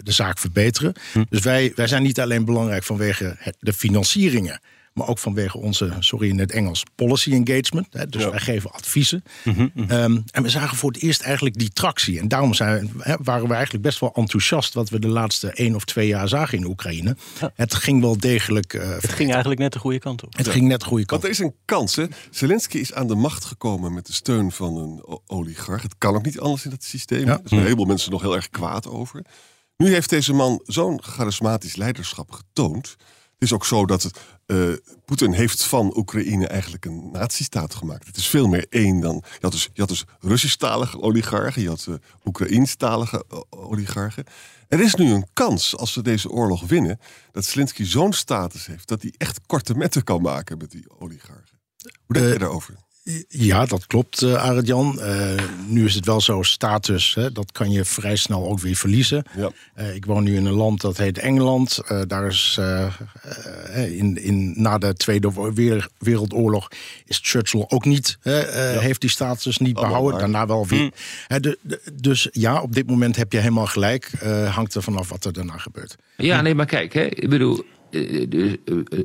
de 0.03 0.13
zaak 0.13 0.39
verbeteren. 0.39 0.95
Dus 1.29 1.41
wij, 1.41 1.73
wij 1.75 1.87
zijn 1.87 2.03
niet 2.03 2.21
alleen 2.21 2.45
belangrijk 2.45 2.85
vanwege 2.85 3.35
het, 3.39 3.57
de 3.61 3.73
financieringen. 3.73 4.61
Maar 4.95 5.09
ook 5.09 5.19
vanwege 5.19 5.59
onze, 5.59 5.93
sorry 5.99 6.29
in 6.29 6.39
het 6.39 6.51
Engels, 6.53 6.83
policy 6.95 7.33
engagement. 7.33 7.87
Hè, 7.91 8.07
dus 8.07 8.25
wij 8.25 8.39
geven 8.41 8.73
adviezen. 8.73 9.23
Ehm, 9.45 10.19
en 10.31 10.43
we 10.43 10.49
zagen 10.49 10.77
voor 10.77 10.91
het 10.93 11.03
eerst 11.03 11.21
eigenlijk 11.23 11.59
die 11.59 11.69
tractie. 11.71 12.19
En 12.19 12.29
daarom 12.29 12.55
zijn, 12.55 12.91
hè, 12.99 13.15
waren 13.23 13.49
we 13.49 13.55
eigenlijk 13.55 13.85
best 13.85 13.99
wel 14.01 14.13
enthousiast... 14.15 14.75
wat 14.75 14.89
we 14.89 14.99
de 14.99 15.09
laatste 15.09 15.53
één 15.53 15.75
of 15.75 15.85
twee 15.85 16.07
jaar 16.07 16.29
zagen 16.29 16.59
in 16.59 16.65
Oekraïne. 16.65 17.17
Het 17.55 17.75
ging 17.75 18.01
wel 18.01 18.17
degelijk... 18.19 18.75
eh, 18.75 18.91
Het 19.01 19.13
ging 19.13 19.31
eigenlijk 19.31 19.61
net 19.61 19.73
de 19.73 19.79
goede 19.79 19.99
kant 19.99 20.23
op. 20.25 20.37
het 20.37 20.49
ging 20.49 20.67
net 20.69 20.81
de 20.81 20.87
goede 20.87 21.05
kant. 21.05 21.23
Want 21.23 21.25
er 21.35 21.41
is 21.41 21.47
een 21.47 21.55
kans. 21.65 21.97
Hè? 21.97 22.05
Zelensky 22.31 22.79
is 22.79 22.95
aan 22.95 23.07
de 23.07 23.15
macht 23.15 23.45
gekomen 23.45 23.95
met 23.95 24.07
de 24.07 24.13
steun 24.13 24.53
van 24.53 24.77
een 24.77 25.21
oligarch. 25.27 25.83
Het 25.83 25.95
kan 25.99 26.15
ook 26.15 26.25
niet 26.25 26.41
anders 26.41 26.65
in 26.65 26.71
dat 26.71 26.85
systeem. 26.85 27.25
Ja. 27.27 27.33
Er 27.33 27.41
zijn 27.45 27.61
een 27.61 27.67
heleboel 27.67 27.87
mensen 27.87 28.11
nog 28.11 28.21
heel 28.23 28.35
erg 28.35 28.51
kwaad 28.51 28.87
over. 28.89 29.25
Nu 29.77 29.93
heeft 29.93 30.11
deze 30.11 30.33
man 30.33 30.61
zo'n 30.65 31.03
charismatisch 31.03 31.77
leiderschap 31.77 32.31
getoond. 32.33 32.97
Is 33.43 33.53
ook 33.53 33.67
zo 33.67 33.87
dat 33.87 34.03
het, 34.03 34.21
eh, 34.47 34.73
Poetin 35.05 35.33
heeft 35.33 35.65
van 35.65 35.97
Oekraïne 35.97 36.47
eigenlijk 36.47 36.85
een 36.85 37.11
nazistaat 37.11 37.75
gemaakt. 37.75 38.07
Het 38.07 38.17
is 38.17 38.27
veel 38.27 38.49
meer 38.49 38.67
één 38.69 39.01
dan... 39.01 39.15
Je 39.15 39.39
had 39.41 39.53
dus, 39.53 39.69
je 39.73 39.81
had 39.81 39.89
dus 39.89 40.05
Russisch-talige 40.21 41.01
oligarchen, 41.01 41.63
je 41.63 41.69
had 41.69 41.87
uh, 41.89 41.95
Oekraïns-talige 42.25 43.25
uh, 43.33 43.39
oligarchen. 43.51 44.25
Er 44.69 44.81
is 44.81 44.95
nu 44.95 45.13
een 45.13 45.27
kans, 45.33 45.77
als 45.77 45.93
ze 45.93 46.03
deze 46.03 46.31
oorlog 46.31 46.67
winnen... 46.67 47.01
dat 47.33 47.45
Zelensky 47.45 47.85
zo'n 47.85 48.13
status 48.13 48.67
heeft 48.67 48.89
dat 48.89 49.03
hij 49.03 49.15
echt 49.17 49.41
korte 49.47 49.75
metten 49.75 50.05
kan 50.05 50.23
maken 50.23 50.59
met 50.59 50.71
die 50.71 50.85
oligarchen. 50.99 51.61
Hoe 52.07 52.17
denk 52.17 52.33
je 52.33 52.39
daarover? 52.39 52.75
Ja, 53.29 53.65
dat 53.67 53.87
klopt, 53.87 54.23
uh, 54.23 54.35
Arend-Jan. 54.35 54.99
Uh, 55.01 55.35
nu 55.67 55.85
is 55.85 55.95
het 55.95 56.07
wel 56.07 56.21
zo, 56.21 56.43
status, 56.43 57.15
hè, 57.15 57.33
dat 57.33 57.53
kan 57.53 57.71
je 57.71 57.85
vrij 57.85 58.17
snel 58.17 58.49
ook 58.49 58.61
weer 58.61 58.77
verliezen. 58.77 59.25
Ja. 59.37 59.51
Uh, 59.77 59.95
ik 59.95 60.05
woon 60.05 60.25
nu 60.25 60.37
in 60.37 60.47
een 60.47 60.53
land 60.53 60.81
dat 60.81 60.97
heet 60.97 61.19
Engeland. 61.19 61.81
daar 62.07 62.27
is 62.27 62.61
in, 63.75 64.23
in, 64.23 64.55
na 64.57 64.79
de 64.79 64.95
Tweede 64.95 65.31
Wereldoorlog 65.99 66.69
is 67.05 67.21
Churchill 67.23 67.65
ook 67.69 67.85
niet, 67.85 68.19
ja. 68.23 68.33
heeft 68.79 69.01
die 69.01 69.11
status 69.11 69.59
niet 69.59 69.75
behouden. 69.75 70.19
Daarna 70.19 70.47
wel 70.47 70.67
weer. 70.67 70.91
Hm. 71.29 71.41
De, 71.41 71.59
de, 71.61 71.81
dus 71.93 72.29
ja, 72.33 72.61
op 72.61 72.75
dit 72.75 72.87
moment 72.87 73.17
heb 73.17 73.33
je 73.33 73.39
helemaal 73.39 73.67
gelijk. 73.67 74.11
hangt 74.49 74.75
er 74.75 74.83
vanaf 74.83 75.09
wat 75.09 75.25
er 75.25 75.33
daarna 75.33 75.57
gebeurt. 75.57 75.97
Ja, 76.17 76.41
nee, 76.41 76.55
maar 76.55 76.67
kijk, 76.67 76.93
hè, 76.93 77.05
ik 77.05 77.29
bedoel, 77.29 77.65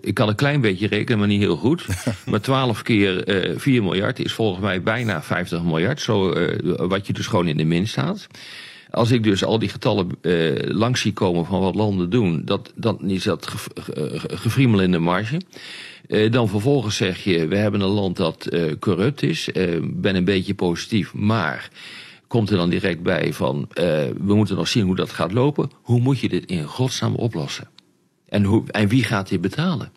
ik 0.02 0.14
kan 0.14 0.28
een 0.28 0.36
klein 0.36 0.62
beetje 0.62 0.88
rekenen, 0.88 1.20
maar 1.20 1.28
niet 1.28 1.42
heel 1.42 1.56
goed. 1.56 1.86
maar 2.30 2.42
12 2.42 2.82
keer 2.82 3.48
uh, 3.50 3.58
4 3.58 3.84
miljard 3.84 4.20
is 4.20 4.34
volgens 4.34 4.62
mij 4.62 4.82
bijna 4.82 5.22
50 5.22 5.64
miljard. 5.64 6.02
Zo, 6.02 6.34
uh, 6.34 6.76
wat 6.78 7.08
je 7.08 7.14
dus 7.14 7.28
gewoon 7.28 7.48
in 7.48 7.58
de 7.58 7.64
min 7.64 7.88
staat. 7.88 8.28
Als 8.92 9.12
ik 9.12 9.24
dus 9.24 9.44
al 9.44 9.60
die 9.60 9.70
getallen 9.70 10.10
uh, 10.22 10.52
langs 10.62 11.02
zie 11.02 11.14
komen 11.14 11.46
van 11.46 11.60
wat 11.60 11.76
landen 11.76 12.10
doen, 12.10 12.42
dat, 12.46 12.74
dan 12.76 13.10
is 13.10 13.24
dat 13.24 13.48
ge, 13.48 14.82
in 14.82 14.92
de 14.92 15.00
marge. 15.00 15.42
Uh, 16.08 16.32
dan 16.32 16.50
vervolgens 16.50 16.96
zeg 16.96 17.24
je, 17.24 17.48
we 17.48 17.58
hebben 17.58 17.82
een 17.82 17.88
land 17.88 18.18
dat 18.18 18.50
corrupt 18.80 19.24
is. 19.24 19.50
Ben 19.84 20.16
een 20.16 20.26
beetje 20.26 20.56
positief, 20.56 21.14
maar 21.14 21.70
komt 22.28 22.50
er 22.50 22.58
dan 22.58 22.70
direct 22.70 23.04
bij 23.04 23.34
van, 23.34 23.68
we 23.74 24.36
moeten 24.36 24.56
nog 24.56 24.68
zien 24.68 24.86
hoe 24.86 24.96
dat 24.96 25.12
gaat 25.12 25.32
lopen. 25.32 25.72
Hoe 25.82 26.00
moet 26.00 26.20
je 26.20 26.30
dit 26.30 26.46
in 26.46 26.64
godsnaam 26.64 27.16
oplossen? 27.16 27.68
En, 28.30 28.44
hoe, 28.44 28.64
en 28.72 28.88
wie 28.88 29.04
gaat 29.04 29.30
dit 29.30 29.42
betalen? 29.42 29.92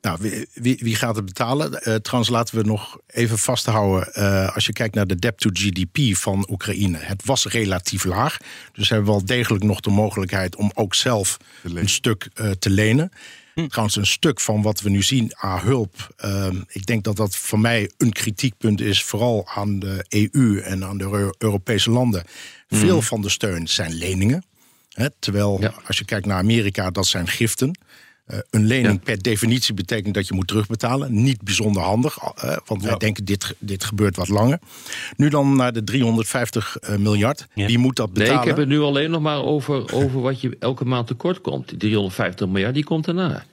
Nou, 0.00 0.18
wie, 0.20 0.46
wie, 0.52 0.78
wie 0.80 0.94
gaat 0.94 1.16
het 1.16 1.24
betalen? 1.24 1.72
Uh, 1.72 1.94
trouwens, 1.94 2.30
laten 2.30 2.56
we 2.56 2.62
nog 2.62 2.98
even 3.06 3.38
vasthouden. 3.38 4.10
Uh, 4.14 4.54
als 4.54 4.66
je 4.66 4.72
kijkt 4.72 4.94
naar 4.94 5.06
de 5.06 5.16
debt 5.16 5.38
to 5.38 5.50
GDP 5.52 6.16
van 6.16 6.46
Oekraïne. 6.50 6.98
Het 6.98 7.24
was 7.24 7.44
relatief 7.44 8.04
laag. 8.04 8.36
Dus 8.72 8.86
ze 8.86 8.94
hebben 8.94 9.12
wel 9.12 9.24
degelijk 9.24 9.64
nog 9.64 9.80
de 9.80 9.90
mogelijkheid 9.90 10.56
om 10.56 10.70
ook 10.74 10.94
zelf 10.94 11.36
een 11.62 11.88
stuk 11.88 12.28
uh, 12.34 12.50
te 12.50 12.70
lenen. 12.70 13.10
Hm. 13.54 13.66
Trouwens, 13.66 13.96
een 13.96 14.06
stuk 14.06 14.40
van 14.40 14.62
wat 14.62 14.80
we 14.80 14.90
nu 14.90 15.02
zien 15.02 15.32
aan 15.36 15.60
hulp. 15.60 16.14
ik 16.68 16.86
denk 16.86 17.04
dat 17.04 17.16
dat 17.16 17.36
voor 17.36 17.60
mij 17.60 17.90
een 17.96 18.12
kritiekpunt 18.12 18.80
is. 18.80 19.02
Vooral 19.02 19.48
aan 19.54 19.78
de 19.78 20.04
EU 20.08 20.60
en 20.60 20.84
aan 20.84 20.98
de 20.98 21.32
Europese 21.38 21.90
landen. 21.90 22.24
Hm. 22.68 22.76
Veel 22.76 23.02
van 23.02 23.20
de 23.20 23.28
steun 23.28 23.68
zijn 23.68 23.92
leningen. 23.92 24.42
He, 24.98 25.08
terwijl 25.18 25.56
ja. 25.60 25.74
als 25.86 25.98
je 25.98 26.04
kijkt 26.04 26.26
naar 26.26 26.38
Amerika, 26.38 26.90
dat 26.90 27.06
zijn 27.06 27.28
giften. 27.28 27.78
Uh, 28.30 28.38
een 28.50 28.64
lening 28.64 28.94
ja. 28.94 29.00
per 29.04 29.22
definitie 29.22 29.74
betekent 29.74 30.14
dat 30.14 30.28
je 30.28 30.34
moet 30.34 30.46
terugbetalen. 30.46 31.22
Niet 31.22 31.42
bijzonder 31.42 31.82
handig, 31.82 32.18
uh, 32.22 32.56
want 32.66 32.82
wij 32.82 32.90
ja. 32.90 32.96
denken 32.96 33.24
dit, 33.24 33.54
dit 33.58 33.84
gebeurt 33.84 34.16
wat 34.16 34.28
langer. 34.28 34.58
Nu 35.16 35.28
dan 35.28 35.56
naar 35.56 35.72
de 35.72 35.84
350 35.84 36.76
uh, 36.80 36.96
miljard. 36.96 37.46
Wie 37.54 37.78
moet 37.78 37.96
dat 37.96 38.12
betalen? 38.12 38.32
Nee, 38.32 38.42
ik 38.42 38.48
heb 38.48 38.56
het 38.56 38.68
nu 38.68 38.80
alleen 38.80 39.10
nog 39.10 39.20
maar 39.20 39.42
over, 39.42 39.92
over 39.92 40.20
wat 40.20 40.40
je 40.40 40.56
elke 40.58 40.84
maand 40.84 41.06
tekort 41.06 41.40
komt. 41.40 41.68
Die 41.68 41.78
350 41.78 42.48
miljard, 42.48 42.74
die 42.74 42.84
komt 42.84 43.04
daarna. 43.04 43.44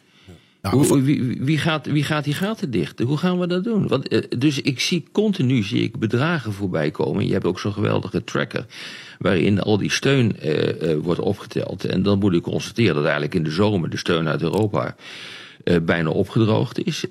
Nou, 0.72 0.88
Hoe, 0.88 1.02
wie, 1.02 1.38
wie, 1.40 1.58
gaat, 1.58 1.86
wie 1.86 2.04
gaat 2.04 2.24
die 2.24 2.34
gaten 2.34 2.72
dichten? 2.72 3.06
Hoe 3.06 3.18
gaan 3.18 3.40
we 3.40 3.48
dat 3.48 3.64
doen? 3.64 3.88
Want, 3.88 4.14
uh, 4.14 4.24
dus 4.38 4.62
ik 4.62 4.80
zie 4.80 5.06
continu 5.12 5.64
zie 5.64 5.82
ik 5.82 6.00
bedragen 6.00 6.54
voorbij 6.54 6.92
komen. 6.92 7.26
Je 7.26 7.34
hebt 7.34 7.46
ook 7.46 7.60
zo'n 7.60 7.74
geweldige 7.74 8.24
tracker 8.24 8.66
waarin 9.20 9.62
al 9.62 9.78
die 9.78 9.92
steun 9.92 10.36
uh, 10.44 10.82
uh, 10.82 10.98
wordt 10.98 11.20
opgeteld. 11.20 11.86
En 11.86 12.04
dan 12.04 12.20
moet 12.20 12.34
ik 12.34 12.42
constateren 12.42 12.94
dat 12.96 13.04
eigenlijk 13.04 13.36
in 13.36 13.44
de 13.44 13.52
zomer 13.52 13.90
de 13.90 13.98
steun 13.98 14.28
uit 14.28 14.42
Europa 14.42 14.96
uh, 15.64 15.78
bijna 15.82 16.10
opgedroogd 16.10 16.86
is. 16.86 17.06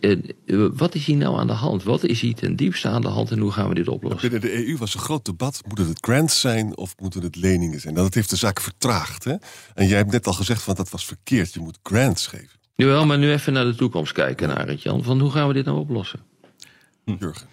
wat 0.75 0.95
is 0.95 1.05
hier 1.05 1.17
nou 1.17 1.39
aan 1.39 1.47
de 1.47 1.53
hand? 1.53 1.83
Wat 1.83 2.05
is 2.05 2.21
hier 2.21 2.35
ten 2.35 2.57
diepste 2.57 2.89
aan 2.89 3.03
de 3.03 3.09
hand 3.09 3.31
en 3.31 3.39
hoe 3.39 3.53
gaan 3.53 3.69
we 3.69 3.75
dit 3.75 3.89
oplossen? 3.89 4.31
Binnen 4.31 4.51
de 4.51 4.67
EU 4.67 4.77
was 4.77 4.95
een 4.95 5.01
groot 5.01 5.25
debat. 5.25 5.61
Moeten 5.67 5.89
het 5.89 5.99
grants 6.01 6.41
zijn 6.41 6.77
of 6.77 6.95
moeten 7.01 7.23
het 7.23 7.37
leningen 7.37 7.81
zijn? 7.81 7.93
Nou, 7.95 8.07
dat 8.07 8.15
heeft 8.15 8.31
de 8.31 8.37
zaak 8.37 8.61
vertraagd. 8.61 9.25
Hè? 9.25 9.35
En 9.75 9.87
jij 9.87 9.97
hebt 9.97 10.13
net 10.13 10.27
al 10.27 10.33
gezegd 10.33 10.63
van 10.63 10.75
dat 10.75 10.91
was 10.91 11.07
verkeerd. 11.07 11.55
Je 11.55 11.61
moet 11.61 11.79
grants 11.83 12.27
geven. 12.27 12.63
Jawel, 12.76 13.07
maar 13.07 13.19
nu 13.19 13.33
even 13.33 13.52
naar 13.52 13.64
de 13.64 13.75
toekomst 13.75 14.12
kijken, 14.12 14.57
Arend 14.57 14.83
Jan. 14.83 15.02
Van 15.02 15.21
hoe 15.21 15.31
gaan 15.31 15.49
we 15.49 15.54
dit 15.54 15.64
nou 15.64 15.78
oplossen? 15.78 16.21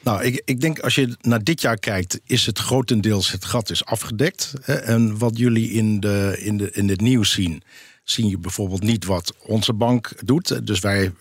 Nou, 0.03 0.23
ik, 0.23 0.41
ik 0.45 0.61
denk 0.61 0.79
als 0.79 0.95
je 0.95 1.15
naar 1.21 1.43
dit 1.43 1.61
jaar 1.61 1.77
kijkt, 1.77 2.19
is 2.25 2.45
het 2.45 2.59
grotendeels 2.59 3.31
het 3.31 3.45
gat 3.45 3.69
is 3.69 3.85
afgedekt. 3.85 4.53
En 4.65 5.17
wat 5.17 5.37
jullie 5.37 5.71
in, 5.71 5.99
de, 5.99 6.35
in, 6.39 6.57
de, 6.57 6.71
in 6.71 6.89
het 6.89 7.01
nieuws 7.01 7.31
zien, 7.31 7.63
zien 8.03 8.27
je 8.29 8.37
bijvoorbeeld 8.37 8.83
niet 8.83 9.05
wat 9.05 9.33
onze 9.45 9.73
bank 9.73 10.13
doet. 10.25 10.67
Dus 10.67 10.79
wij, 10.79 11.13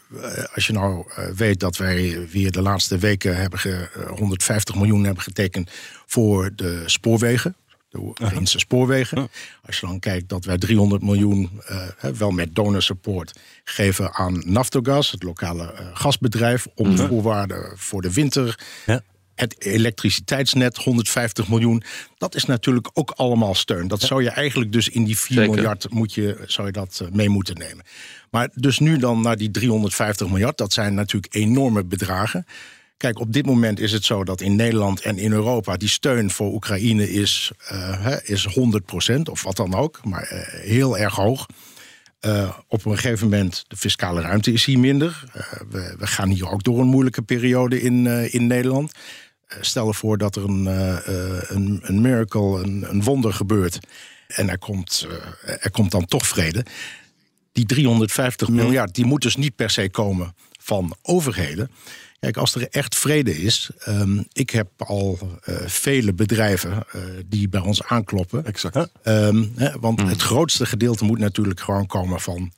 als 0.54 0.66
je 0.66 0.72
nou 0.72 1.04
weet 1.36 1.60
dat 1.60 1.76
wij 1.76 2.28
weer 2.30 2.50
de 2.50 2.62
laatste 2.62 2.98
weken 2.98 3.36
hebben 3.36 3.58
ge, 3.58 3.88
150 4.08 4.74
miljoen 4.74 5.04
hebben 5.04 5.22
getekend 5.22 5.70
voor 6.06 6.50
de 6.54 6.82
spoorwegen 6.86 7.54
de 7.90 7.98
Oekraïnse 7.98 8.58
spoorwegen. 8.58 9.28
Als 9.66 9.80
je 9.80 9.86
dan 9.86 9.98
kijkt 9.98 10.28
dat 10.28 10.44
wij 10.44 10.58
300 10.58 11.02
miljoen, 11.02 11.50
uh, 11.70 12.10
wel 12.10 12.30
met 12.30 12.54
donorsupport, 12.54 13.38
geven 13.64 14.12
aan 14.14 14.42
Naftogaz, 14.46 15.10
het 15.10 15.22
lokale 15.22 15.72
uh, 15.72 15.86
gasbedrijf, 15.92 16.66
om 16.74 16.86
-hmm. 16.86 17.08
voorwaarden 17.08 17.78
voor 17.78 18.02
de 18.02 18.12
winter. 18.12 18.58
Ja. 18.86 19.02
Het 19.34 19.64
elektriciteitsnet, 19.64 20.76
150 20.76 21.48
miljoen. 21.48 21.82
Dat 22.18 22.34
is 22.34 22.44
natuurlijk 22.44 22.90
ook 22.92 23.10
allemaal 23.10 23.54
steun. 23.54 23.88
Dat 23.88 24.00
ja. 24.00 24.06
zou 24.06 24.22
je 24.22 24.30
eigenlijk 24.30 24.72
dus 24.72 24.88
in 24.88 25.04
die 25.04 25.18
4 25.18 25.36
Zeker. 25.36 25.54
miljard 25.54 25.90
moet 25.90 26.14
je, 26.14 26.42
zou 26.46 26.66
je 26.66 26.72
dat 26.72 27.02
mee 27.12 27.28
moeten 27.28 27.58
nemen. 27.58 27.84
Maar 28.30 28.50
dus 28.54 28.78
nu 28.78 28.98
dan 28.98 29.20
naar 29.20 29.36
die 29.36 29.50
350 29.50 30.28
miljard, 30.28 30.58
dat 30.58 30.72
zijn 30.72 30.94
natuurlijk 30.94 31.34
enorme 31.34 31.84
bedragen. 31.84 32.46
Kijk, 33.00 33.18
op 33.18 33.32
dit 33.32 33.46
moment 33.46 33.80
is 33.80 33.92
het 33.92 34.04
zo 34.04 34.24
dat 34.24 34.40
in 34.40 34.56
Nederland 34.56 35.00
en 35.00 35.18
in 35.18 35.32
Europa 35.32 35.76
die 35.76 35.88
steun 35.88 36.30
voor 36.30 36.52
Oekraïne 36.52 37.12
is, 37.12 37.50
uh, 37.72 38.16
is 38.22 38.46
100% 39.18 39.20
of 39.30 39.42
wat 39.42 39.56
dan 39.56 39.74
ook, 39.74 40.00
maar 40.04 40.32
uh, 40.32 40.38
heel 40.62 40.98
erg 40.98 41.14
hoog. 41.14 41.46
Uh, 42.20 42.56
op 42.68 42.84
een 42.84 42.98
gegeven 42.98 43.28
moment, 43.28 43.64
de 43.68 43.76
fiscale 43.76 44.20
ruimte 44.20 44.52
is 44.52 44.64
hier 44.64 44.78
minder. 44.78 45.24
We, 45.70 45.94
we, 45.98 46.06
gaan 46.06 46.28
hier 46.28 46.50
ook 46.50 46.62
door 46.62 46.80
een 46.80 46.86
moeilijke 46.86 47.22
periode 47.22 47.82
in, 47.82 48.06
in 48.06 48.46
Nederland. 48.46 48.92
stel 49.60 49.88
ervoor 49.88 50.18
dat 50.18 50.36
er 50.36 50.44
een, 50.44 50.66
een, 51.54 51.80
een 51.82 52.00
miracle, 52.00 52.62
een, 52.62 52.86
een, 52.88 53.02
wonder 53.02 53.32
gebeurt 53.32 53.78
en 54.26 54.48
er 54.48 54.58
komt, 54.58 55.06
er 55.44 55.70
komt 55.70 55.90
dan 55.90 56.06
toch 56.06 56.26
vrede. 56.26 56.64
Die 57.52 57.66
350 57.66 58.48
miljard, 58.48 58.94
die 58.94 59.04
moet 59.04 59.22
dus 59.22 59.36
niet 59.36 59.56
per 59.56 59.70
se 59.70 59.90
komen 59.90 60.34
van 60.58 60.96
overheden. 61.02 61.70
Kijk, 62.20 62.36
als 62.36 62.54
er 62.54 62.68
echt 62.68 62.96
vrede 62.96 63.42
is. 63.42 63.70
Um, 63.88 64.26
ik 64.32 64.50
heb 64.50 64.68
al 64.76 65.18
uh, 65.48 65.56
vele 65.66 66.12
bedrijven 66.12 66.70
uh, 66.70 67.02
die 67.26 67.48
bij 67.48 67.60
ons 67.60 67.82
aankloppen. 67.82 68.44
Exact. 68.44 68.76
Um, 69.04 69.52
hè, 69.56 69.78
want 69.78 70.02
mm. 70.02 70.08
het 70.08 70.22
grootste 70.22 70.66
gedeelte 70.66 71.04
moet 71.04 71.18
natuurlijk 71.18 71.60
gewoon 71.60 71.86
komen 71.86 72.20
van. 72.20 72.52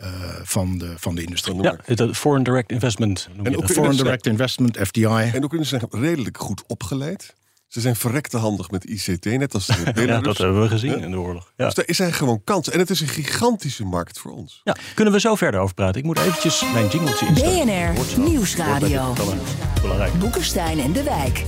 Uh, 0.00 0.06
van, 0.42 0.78
de, 0.78 0.94
van 0.96 1.14
de 1.14 1.22
industrie. 1.22 1.62
Ja, 1.62 1.78
het 1.84 2.16
Foreign 2.16 2.44
Direct 2.44 2.70
Investment. 2.70 3.28
En 3.42 3.56
ook 3.56 3.70
Foreign 3.70 3.96
Direct 3.96 4.26
Investment, 4.26 4.78
FDI. 4.78 5.04
En 5.04 5.44
ook 5.44 5.48
kunnen 5.48 5.66
ze 5.66 5.78
zijn 5.78 6.02
redelijk 6.04 6.38
goed 6.38 6.62
opgeleid. 6.66 7.34
Ze 7.68 7.80
zijn 7.80 7.96
verrekte 7.96 8.36
handig 8.36 8.70
met 8.70 8.84
ICT, 8.84 9.24
net 9.24 9.54
als 9.54 9.66
de 9.94 10.06
ja, 10.06 10.20
dat 10.20 10.38
hebben 10.38 10.62
we 10.62 10.68
gezien 10.68 10.90
ja. 10.90 11.04
in 11.04 11.10
de 11.10 11.18
oorlog. 11.18 11.52
Ja. 11.56 11.64
Dus 11.64 11.74
daar 11.74 11.88
is 11.88 11.98
er 11.98 12.14
gewoon 12.14 12.44
kans. 12.44 12.70
En 12.70 12.78
het 12.78 12.90
is 12.90 13.00
een 13.00 13.08
gigantische 13.08 13.84
markt 13.84 14.18
voor 14.18 14.32
ons. 14.32 14.60
Ja, 14.64 14.76
kunnen 14.94 15.14
we 15.14 15.20
zo 15.20 15.34
verder 15.34 15.60
over 15.60 15.74
praten? 15.74 16.00
Ik 16.00 16.06
moet 16.06 16.18
eventjes 16.18 16.64
mijn 16.72 16.88
jingletje 16.88 17.26
instellen. 17.26 17.94
BNR 17.94 18.20
Nieuwsradio. 18.20 19.14
Boekenstein 20.18 20.78
en 20.78 20.92
de 20.92 21.02
Wijk. 21.02 21.44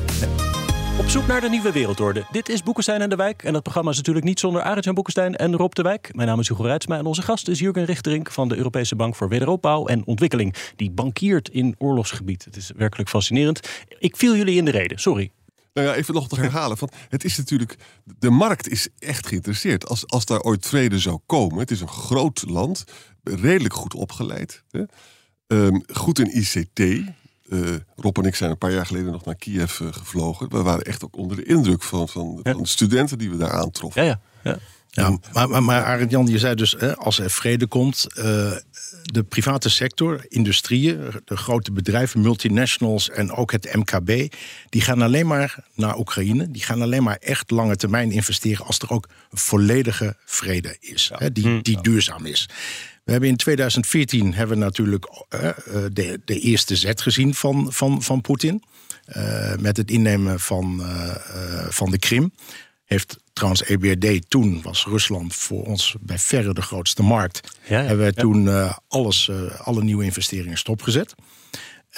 Op 0.98 1.08
zoek 1.08 1.26
naar 1.26 1.40
de 1.40 1.48
nieuwe 1.48 1.72
wereldorde. 1.72 2.26
Dit 2.30 2.48
is 2.48 2.62
Boekenstein 2.62 3.00
en 3.00 3.08
de 3.08 3.16
Wijk. 3.16 3.42
En 3.42 3.52
dat 3.52 3.62
programma 3.62 3.90
is 3.90 3.96
natuurlijk 3.96 4.26
niet 4.26 4.40
zonder 4.40 4.62
Arend-Jan 4.62 4.94
Boekenstein 4.94 5.36
en 5.36 5.56
Rob 5.56 5.72
de 5.72 5.82
Wijk. 5.82 6.10
Mijn 6.14 6.28
naam 6.28 6.40
is 6.40 6.48
Hugo 6.48 6.62
Reitsma 6.62 6.98
en 6.98 7.06
onze 7.06 7.22
gast 7.22 7.48
is 7.48 7.58
Jurgen 7.58 7.84
Richterink... 7.84 8.30
van 8.30 8.48
de 8.48 8.56
Europese 8.56 8.96
Bank 8.96 9.14
voor 9.14 9.28
Wederopbouw 9.28 9.86
en 9.86 10.06
Ontwikkeling. 10.06 10.54
Die 10.76 10.90
bankiert 10.90 11.48
in 11.48 11.74
oorlogsgebied. 11.78 12.44
Het 12.44 12.56
is 12.56 12.70
werkelijk 12.76 13.08
fascinerend. 13.08 13.68
Ik 13.98 14.16
viel 14.16 14.36
jullie 14.36 14.56
in 14.56 14.64
de 14.64 14.70
reden, 14.70 14.98
sorry. 14.98 15.30
Nou 15.78 15.90
ja, 15.90 15.96
even 15.96 16.14
nog 16.14 16.28
te 16.28 16.40
herhalen. 16.40 16.76
Van, 16.76 16.90
het 17.08 17.24
is 17.24 17.36
natuurlijk, 17.36 17.76
de 18.18 18.30
markt 18.30 18.68
is 18.68 18.88
echt 18.98 19.26
geïnteresseerd. 19.26 19.88
Als, 19.88 20.06
als 20.06 20.24
daar 20.24 20.40
ooit 20.40 20.66
vrede 20.66 20.98
zou 20.98 21.18
komen. 21.26 21.58
Het 21.58 21.70
is 21.70 21.80
een 21.80 21.88
groot 21.88 22.44
land, 22.46 22.84
redelijk 23.22 23.74
goed 23.74 23.94
opgeleid. 23.94 24.62
Hè? 24.70 24.82
Um, 25.46 25.82
goed 25.92 26.18
in 26.18 26.36
ICT. 26.36 26.78
Uh, 26.78 27.76
Rob 27.96 28.18
en 28.18 28.24
ik 28.24 28.34
zijn 28.34 28.50
een 28.50 28.58
paar 28.58 28.72
jaar 28.72 28.86
geleden 28.86 29.12
nog 29.12 29.24
naar 29.24 29.34
Kiev 29.34 29.80
uh, 29.80 29.88
gevlogen. 29.92 30.50
We 30.50 30.62
waren 30.62 30.84
echt 30.84 31.04
ook 31.04 31.16
onder 31.16 31.36
de 31.36 31.44
indruk 31.44 31.82
van, 31.82 32.08
van, 32.08 32.40
ja. 32.42 32.52
van 32.52 32.62
de 32.62 32.68
studenten 32.68 33.18
die 33.18 33.30
we 33.30 33.36
daar 33.36 33.52
aantroffen. 33.52 34.04
Ja, 34.04 34.20
ja. 34.42 34.50
ja. 34.50 34.58
Ja, 34.90 35.18
maar, 35.32 35.48
maar, 35.48 35.62
maar 35.62 35.84
Arend 35.84 36.10
Jan, 36.10 36.26
je 36.26 36.38
zei 36.38 36.54
dus, 36.54 36.74
hè, 36.78 36.96
als 36.96 37.18
er 37.18 37.30
vrede 37.30 37.66
komt, 37.66 38.06
uh, 38.18 38.52
de 39.02 39.22
private 39.28 39.68
sector, 39.68 40.24
industrieën, 40.28 41.10
de 41.24 41.36
grote 41.36 41.72
bedrijven, 41.72 42.20
multinationals 42.20 43.10
en 43.10 43.32
ook 43.32 43.52
het 43.52 43.74
MKB, 43.74 44.34
die 44.68 44.80
gaan 44.80 45.02
alleen 45.02 45.26
maar 45.26 45.64
naar 45.74 45.98
Oekraïne. 45.98 46.50
Die 46.50 46.62
gaan 46.62 46.82
alleen 46.82 47.02
maar 47.02 47.16
echt 47.16 47.50
lange 47.50 47.76
termijn 47.76 48.12
investeren 48.12 48.66
als 48.66 48.78
er 48.78 48.90
ook 48.90 49.08
volledige 49.30 50.16
vrede 50.24 50.76
is, 50.80 51.10
hè, 51.14 51.32
die, 51.32 51.62
die 51.62 51.80
duurzaam 51.80 52.26
is. 52.26 52.48
We 53.04 53.10
hebben 53.14 53.30
in 53.30 53.36
2014 53.36 54.34
hebben 54.34 54.58
we 54.58 54.64
natuurlijk 54.64 55.08
uh, 55.34 55.50
de, 55.92 56.20
de 56.24 56.38
eerste 56.38 56.76
zet 56.76 57.00
gezien 57.00 57.34
van, 57.34 57.72
van, 57.72 58.02
van 58.02 58.20
Poetin. 58.20 58.62
Uh, 59.16 59.54
met 59.56 59.76
het 59.76 59.90
innemen 59.90 60.40
van, 60.40 60.82
van 61.68 61.90
de 61.90 61.98
Krim. 61.98 62.32
Heeft 62.88 63.18
trouwens 63.32 63.62
EBRD 63.64 64.30
toen 64.30 64.62
was 64.62 64.84
Rusland 64.84 65.34
voor 65.34 65.64
ons 65.64 65.94
bij 66.00 66.18
verre 66.18 66.54
de 66.54 66.62
grootste 66.62 67.02
markt. 67.02 67.40
Ja, 67.68 67.78
ja, 67.80 67.86
hebben 67.86 67.98
wij 67.98 68.12
toen 68.12 68.44
uh, 68.44 68.76
alles, 68.88 69.28
uh, 69.28 69.60
alle 69.60 69.82
nieuwe 69.82 70.04
investeringen 70.04 70.58
stopgezet. 70.58 71.14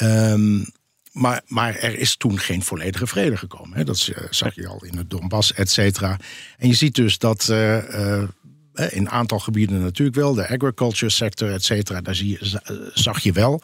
Um, 0.02 0.66
maar, 1.12 1.42
maar 1.46 1.74
er 1.74 1.98
is 1.98 2.16
toen 2.16 2.38
geen 2.38 2.62
volledige 2.62 3.06
vrede 3.06 3.36
gekomen. 3.36 3.78
Hè. 3.78 3.84
Dat 3.84 4.06
uh, 4.10 4.26
zag 4.30 4.54
je 4.54 4.66
al 4.66 4.84
in 4.84 4.96
het 4.96 5.10
Donbass, 5.10 5.52
et 5.52 5.70
cetera. 5.70 6.18
En 6.58 6.68
je 6.68 6.74
ziet 6.74 6.94
dus 6.94 7.18
dat 7.18 7.48
in 7.48 8.28
een 8.74 9.10
aantal 9.10 9.38
gebieden 9.38 9.80
natuurlijk 9.80 10.16
wel, 10.16 10.34
de 10.34 10.48
agriculture 10.48 11.10
sector, 11.10 11.52
et 11.52 11.64
cetera, 11.64 12.00
daar 12.00 12.14
zie 12.14 12.28
je, 12.28 12.90
zag 12.94 13.20
je 13.20 13.32
wel. 13.32 13.62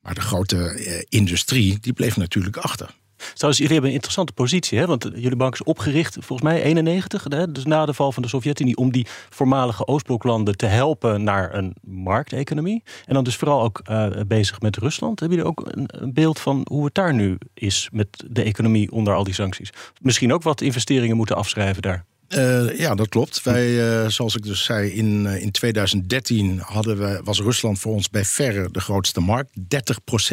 Maar 0.00 0.14
de 0.14 0.20
grote 0.20 1.06
industrie, 1.08 1.78
die 1.80 1.92
bleef 1.92 2.16
natuurlijk 2.16 2.56
achter. 2.56 2.94
Trouwens, 3.16 3.58
jullie 3.58 3.72
hebben 3.72 3.88
een 3.88 3.96
interessante 3.96 4.32
positie, 4.32 4.78
hè? 4.78 4.86
want 4.86 5.10
jullie 5.14 5.36
bank 5.36 5.54
is 5.54 5.62
opgericht 5.62 6.16
volgens 6.20 6.42
mij 6.42 6.62
91, 6.62 7.24
hè? 7.28 7.52
dus 7.52 7.64
na 7.64 7.86
de 7.86 7.94
val 7.94 8.12
van 8.12 8.22
de 8.22 8.28
Sovjet-Unie, 8.28 8.76
om 8.76 8.92
die 8.92 9.06
voormalige 9.30 9.86
Oostbloklanden 9.86 10.56
te 10.56 10.66
helpen 10.66 11.22
naar 11.22 11.54
een 11.54 11.74
markteconomie. 11.82 12.82
En 13.04 13.14
dan 13.14 13.24
dus 13.24 13.36
vooral 13.36 13.62
ook 13.62 13.80
uh, 13.90 14.08
bezig 14.26 14.60
met 14.60 14.76
Rusland. 14.76 15.20
Hebben 15.20 15.38
jullie 15.38 15.52
ook 15.52 15.68
een, 15.70 16.12
beeld 16.12 16.40
van 16.40 16.66
hoe 16.68 16.84
het 16.84 16.94
daar 16.94 17.14
nu 17.14 17.38
is 17.54 17.88
met 17.92 18.24
de 18.26 18.42
economie 18.42 18.90
onder 18.92 19.14
al 19.14 19.24
die 19.24 19.34
sancties? 19.34 19.70
Misschien 20.00 20.32
ook 20.32 20.42
wat 20.42 20.60
investeringen 20.60 21.16
moeten 21.16 21.36
afschrijven 21.36 21.82
daar? 21.82 22.04
Uh, 22.28 22.78
ja, 22.78 22.94
dat 22.94 23.08
klopt. 23.08 23.42
Wij, 23.42 23.68
uh, 23.68 24.08
zoals 24.08 24.36
ik 24.36 24.42
dus 24.42 24.64
zei, 24.64 24.90
in, 24.90 25.26
in 25.26 25.50
2013 25.50 26.58
hadden 26.58 26.98
we, 26.98 27.20
was 27.24 27.40
Rusland 27.40 27.78
voor 27.78 27.92
ons 27.92 28.10
bij 28.10 28.24
verre 28.24 28.70
de 28.70 28.80
grootste 28.80 29.20
markt. 29.20 29.50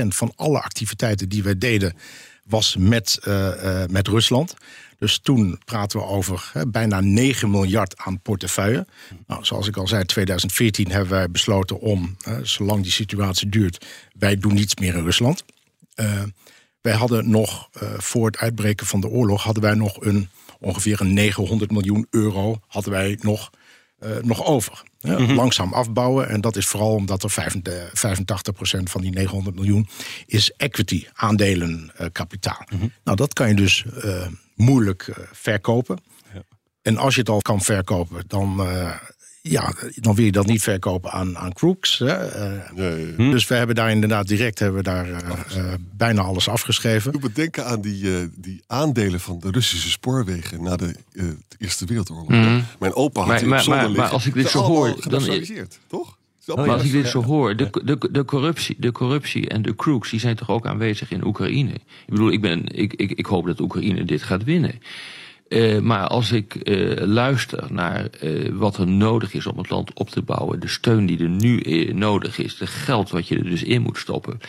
30% 0.01 0.07
van 0.07 0.31
alle 0.35 0.61
activiteiten 0.61 1.29
die 1.29 1.43
wij 1.43 1.57
deden 1.57 1.93
was 2.43 2.75
met, 2.79 3.19
uh, 3.27 3.47
uh, 3.63 3.83
met 3.89 4.07
Rusland. 4.07 4.53
Dus 4.97 5.19
toen 5.19 5.61
praten 5.65 5.99
we 5.99 6.05
over 6.05 6.51
bijna 6.67 6.99
9 6.99 7.51
miljard 7.51 7.97
aan 7.97 8.21
portefeuille. 8.21 8.87
Nou, 9.27 9.45
zoals 9.45 9.67
ik 9.67 9.77
al 9.77 9.87
zei, 9.87 10.05
2014 10.05 10.91
hebben 10.91 11.09
wij 11.09 11.31
besloten 11.31 11.79
om, 11.79 12.17
zolang 12.41 12.83
die 12.83 12.91
situatie 12.91 13.49
duurt, 13.49 13.85
wij 14.17 14.37
doen 14.37 14.53
niets 14.53 14.75
meer 14.75 14.95
in 14.95 15.03
Rusland. 15.03 15.43
Uh, 15.95 16.21
wij 16.81 16.93
hadden 16.93 17.29
nog, 17.29 17.69
voor 17.97 18.25
het 18.25 18.37
uitbreken 18.37 18.85
van 18.85 19.01
de 19.01 19.07
oorlog, 19.07 19.43
hadden 19.43 19.63
wij 19.63 19.73
nog 19.73 20.01
een 20.01 20.29
ongeveer 20.59 21.01
een 21.01 21.13
900 21.13 21.71
miljoen 21.71 22.07
euro 22.09 22.59
hadden 22.67 22.91
wij 22.91 23.17
nog, 23.21 23.49
nog 24.21 24.45
over. 24.45 24.83
Mm 25.03 25.15
-hmm. 25.15 25.35
Langzaam 25.35 25.73
afbouwen. 25.73 26.29
En 26.29 26.41
dat 26.41 26.55
is 26.55 26.65
vooral 26.65 26.93
omdat 26.93 27.23
er 27.23 27.31
85% 27.31 28.83
van 28.83 29.01
die 29.01 29.11
900 29.11 29.55
miljoen 29.55 29.87
is 30.25 30.51
equity, 30.57 31.05
aandelenkapitaal. 31.13 32.61
Uh, 32.65 32.71
mm 32.73 32.79
-hmm. 32.79 32.91
Nou, 33.03 33.17
dat 33.17 33.33
kan 33.33 33.47
je 33.47 33.55
dus 33.55 33.85
uh, 34.03 34.27
moeilijk 34.55 35.27
verkopen. 35.31 35.99
Ja. 36.33 36.43
En 36.81 36.97
als 36.97 37.13
je 37.13 37.19
het 37.19 37.29
al 37.29 37.41
kan 37.41 37.61
verkopen, 37.61 38.23
dan, 38.27 38.67
ja, 39.49 39.73
dan 39.95 40.15
wil 40.15 40.25
je 40.25 40.31
dat 40.31 40.45
niet 40.45 40.63
verkopen 40.63 41.11
aan, 41.11 41.37
aan 41.37 41.53
crooks. 41.53 41.99
Hè? 41.99 42.17
Nee, 42.75 43.13
nee. 43.17 43.31
Dus 43.31 43.47
we 43.47 43.55
hebben 43.55 43.75
daar 43.75 43.91
inderdaad 43.91 44.27
direct 44.27 44.59
hebben 44.59 44.77
we 44.77 44.83
daar, 44.83 45.07
bijna 45.97 46.21
alles 46.21 46.49
afgeschreven. 46.49 47.11
Doe 47.11 47.21
me 47.21 47.31
denken 47.31 47.65
aan 47.65 47.81
die, 47.81 48.29
die 48.35 48.63
aandelen 48.67 49.19
van 49.19 49.39
de 49.39 49.51
Russische 49.51 49.89
spoorwegen 49.89 50.63
na 50.63 50.75
de 50.75 50.95
Eerste 51.57 51.85
Wereldoorlog. 51.85 52.27
Mm. 52.27 52.65
Mijn 52.79 52.93
opa 52.93 53.19
had 53.19 53.27
maar, 53.27 53.47
maar, 53.47 53.69
maar, 53.69 53.91
maar, 53.91 54.09
als 54.09 54.25
ik 54.25 54.33
dit 54.33 54.49
zo 54.49 54.59
hoor, 54.59 55.09
dan 55.09 55.23
toch? 55.87 56.17
Oh, 56.47 56.55
maar 56.55 56.69
als 56.69 56.83
ik 56.83 56.91
dit 56.91 57.07
zo 57.07 57.23
hoor, 57.23 57.55
de, 57.55 57.69
de, 57.83 58.09
de, 58.11 58.25
corruptie, 58.25 58.75
de 58.79 58.91
corruptie 58.91 59.49
en 59.49 59.61
de 59.61 59.75
crooks 59.75 60.09
die 60.09 60.19
zijn 60.19 60.35
toch 60.35 60.49
ook 60.49 60.65
aanwezig 60.65 61.11
in 61.11 61.25
Oekraïne. 61.25 61.73
Ik 61.73 61.81
bedoel, 62.05 62.31
ik, 62.31 62.41
ben, 62.41 62.67
ik, 62.67 62.93
ik, 62.93 63.11
ik 63.11 63.25
hoop 63.25 63.45
dat 63.45 63.59
Oekraïne 63.59 64.03
dit 64.03 64.23
gaat 64.23 64.43
winnen. 64.43 64.81
Uh, 65.49 65.79
maar 65.79 66.07
als 66.07 66.31
ik 66.31 66.69
uh, 66.69 66.97
luister 67.05 67.73
naar 67.73 68.07
uh, 68.23 68.49
wat 68.53 68.77
er 68.77 68.87
nodig 68.87 69.33
is 69.33 69.45
om 69.45 69.57
het 69.57 69.69
land 69.69 69.93
op 69.93 70.09
te 70.09 70.21
bouwen, 70.21 70.59
de 70.59 70.67
steun 70.67 71.05
die 71.05 71.19
er 71.19 71.29
nu 71.29 71.61
nodig 71.93 72.37
is, 72.37 72.57
de 72.57 72.67
geld 72.67 73.09
wat 73.09 73.27
je 73.27 73.37
er 73.37 73.43
dus 73.43 73.63
in 73.63 73.81
moet 73.81 73.97
stoppen 73.97 74.39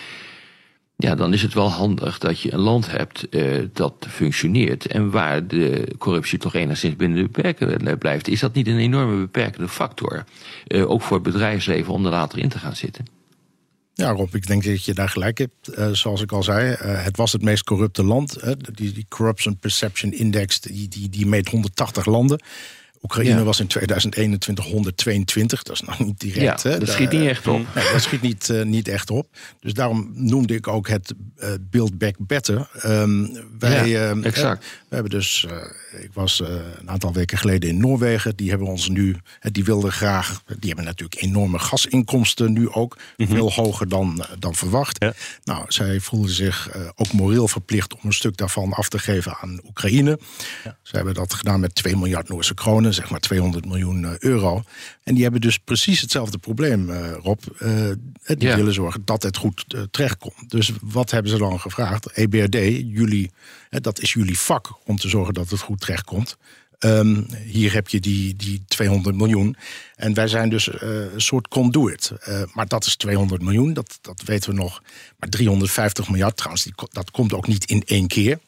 ja, 0.96 1.14
dan 1.14 1.32
is 1.32 1.42
het 1.42 1.54
wel 1.54 1.70
handig 1.70 2.18
dat 2.18 2.40
je 2.40 2.52
een 2.52 2.60
land 2.60 2.90
hebt 2.90 3.26
dat 3.72 4.06
functioneert 4.08 4.86
en 4.86 5.10
waar 5.10 5.46
de 5.46 5.94
corruptie 5.98 6.38
toch 6.38 6.54
enigszins 6.54 6.96
binnen 6.96 7.18
de 7.18 7.28
beperken 7.30 7.98
blijft. 7.98 8.28
Is 8.28 8.40
dat 8.40 8.54
niet 8.54 8.66
een 8.66 8.78
enorme 8.78 9.16
beperkende 9.16 9.68
factor, 9.68 10.24
ook 10.68 11.02
voor 11.02 11.16
het 11.16 11.32
bedrijfsleven, 11.32 11.92
om 11.92 12.04
er 12.04 12.10
later 12.10 12.38
in 12.38 12.48
te 12.48 12.58
gaan 12.58 12.76
zitten? 12.76 13.13
Ja, 13.94 14.10
Rob, 14.10 14.34
ik 14.34 14.46
denk 14.46 14.64
dat 14.64 14.84
je 14.84 14.94
daar 14.94 15.08
gelijk 15.08 15.38
hebt. 15.38 15.78
Uh, 15.78 15.88
zoals 15.92 16.20
ik 16.20 16.32
al 16.32 16.42
zei, 16.42 16.74
het 16.78 17.16
was 17.16 17.32
het 17.32 17.42
meest 17.42 17.64
corrupte 17.64 18.04
land. 18.04 18.38
die, 18.74 18.92
die 18.92 19.06
Corruption 19.08 19.58
Perception 19.58 20.12
Index, 20.12 20.60
die, 20.60 20.88
die, 20.88 21.08
die 21.08 21.26
meet 21.26 21.48
180 21.48 22.06
landen. 22.06 22.42
Oekraïne 23.04 23.38
ja. 23.38 23.42
was 23.42 23.60
in 23.60 23.66
2021 23.66 24.64
122. 24.64 25.62
Dat 25.62 25.74
is 25.74 25.80
nog 25.80 25.98
niet 25.98 26.20
direct. 26.20 26.62
Ja, 26.62 26.70
hè? 26.70 26.78
dat 26.78 26.88
schiet 26.88 27.10
niet 27.10 27.28
echt 27.28 27.46
op. 27.46 27.66
Nee, 27.74 27.92
dat 27.92 28.02
schiet 28.02 28.20
niet, 28.20 28.48
uh, 28.48 28.62
niet 28.62 28.88
echt 28.88 29.10
op. 29.10 29.28
Dus 29.60 29.74
daarom 29.74 30.10
noemde 30.14 30.54
ik 30.54 30.68
ook 30.68 30.88
het 30.88 31.14
uh, 31.38 31.48
Build 31.70 31.98
Back 31.98 32.14
Better. 32.18 32.68
Um, 32.86 33.38
wij, 33.58 33.88
ja, 33.88 34.14
uh, 34.14 34.24
exact. 34.24 34.64
we 34.88 34.94
hebben 34.94 35.10
dus, 35.10 35.46
ik 36.00 36.10
was 36.12 36.40
een 36.80 36.90
aantal 36.90 37.12
weken 37.12 37.38
geleden 37.38 37.68
in 37.68 37.78
Noorwegen. 37.78 38.36
Die 38.36 38.50
hebben 38.50 38.68
ons 38.68 38.88
nu, 38.88 39.16
die 39.40 39.64
wilden 39.64 39.92
graag, 39.92 40.42
die 40.46 40.66
hebben 40.66 40.84
natuurlijk 40.84 41.22
enorme 41.22 41.58
gasinkomsten 41.58 42.52
nu 42.52 42.68
ook. 42.68 42.96
Mm 43.16 43.26
-hmm. 43.26 43.36
Veel 43.36 43.52
hoger 43.52 43.88
dan, 43.88 44.24
dan 44.38 44.54
verwacht. 44.54 45.02
Ja. 45.02 45.12
Nou, 45.44 45.64
zij 45.68 46.00
voelden 46.00 46.30
zich 46.30 46.70
ook 46.94 47.12
moreel 47.12 47.48
verplicht 47.48 47.94
om 47.94 48.00
een 48.02 48.12
stuk 48.12 48.36
daarvan 48.36 48.72
af 48.72 48.88
te 48.88 48.98
geven 48.98 49.36
aan 49.40 49.60
Oekraïne. 49.66 50.18
Ze 50.82 50.96
hebben 50.96 51.14
dat 51.14 51.34
gedaan 51.34 51.60
met 51.60 51.74
2 51.74 51.96
miljard 51.96 52.28
Noorse 52.28 52.54
kronen 52.54 52.93
zeg 52.94 53.10
maar 53.10 53.20
200 53.20 53.66
miljoen 53.66 54.16
euro. 54.18 54.62
En 55.02 55.14
die 55.14 55.22
hebben 55.22 55.40
dus 55.40 55.58
precies 55.58 56.00
hetzelfde 56.00 56.38
probleem, 56.38 56.90
uh, 56.90 57.12
Rob. 57.22 57.40
Uh, 57.62 57.70
die 58.24 58.54
willen 58.54 58.74
zorgen 58.74 59.02
dat 59.04 59.22
het 59.22 59.36
goed 59.36 59.64
uh, 59.74 59.82
terechtkomt. 59.90 60.50
Dus 60.50 60.72
wat 60.82 61.10
hebben 61.10 61.30
ze 61.30 61.38
dan 61.38 61.60
gevraagd? 61.60 62.06
EBRD, 62.12 62.54
jullie, 62.86 63.30
dat 63.70 64.00
is 64.00 64.12
jullie 64.12 64.38
vak 64.38 64.78
om 64.84 64.96
te 64.96 65.08
zorgen 65.08 65.34
dat 65.34 65.50
het 65.50 65.60
goed 65.60 65.80
terechtkomt. 65.80 66.36
Um, 66.78 67.26
hier 67.44 67.72
heb 67.72 67.88
je 67.88 68.00
die, 68.00 68.36
die 68.36 68.64
200 68.68 69.16
miljoen. 69.16 69.56
En 69.96 70.14
wij 70.14 70.28
zijn 70.28 70.48
dus 70.48 70.68
een 70.80 71.20
soort 71.20 71.48
conduit. 71.48 72.12
maar 72.52 72.68
dat 72.68 72.86
is 72.86 72.96
200 72.96 73.42
miljoen, 73.42 73.72
dat, 73.72 73.98
dat 74.00 74.22
weten 74.24 74.50
we 74.50 74.56
nog. 74.56 74.82
Maar 75.18 75.28
350 75.28 76.08
miljard 76.08 76.36
trouwens, 76.36 76.64
die, 76.64 76.72
dat 76.90 77.10
komt 77.10 77.32
ook 77.32 77.46
niet 77.46 77.64
in 77.64 77.82
één 77.86 78.06
keer. 78.06 78.38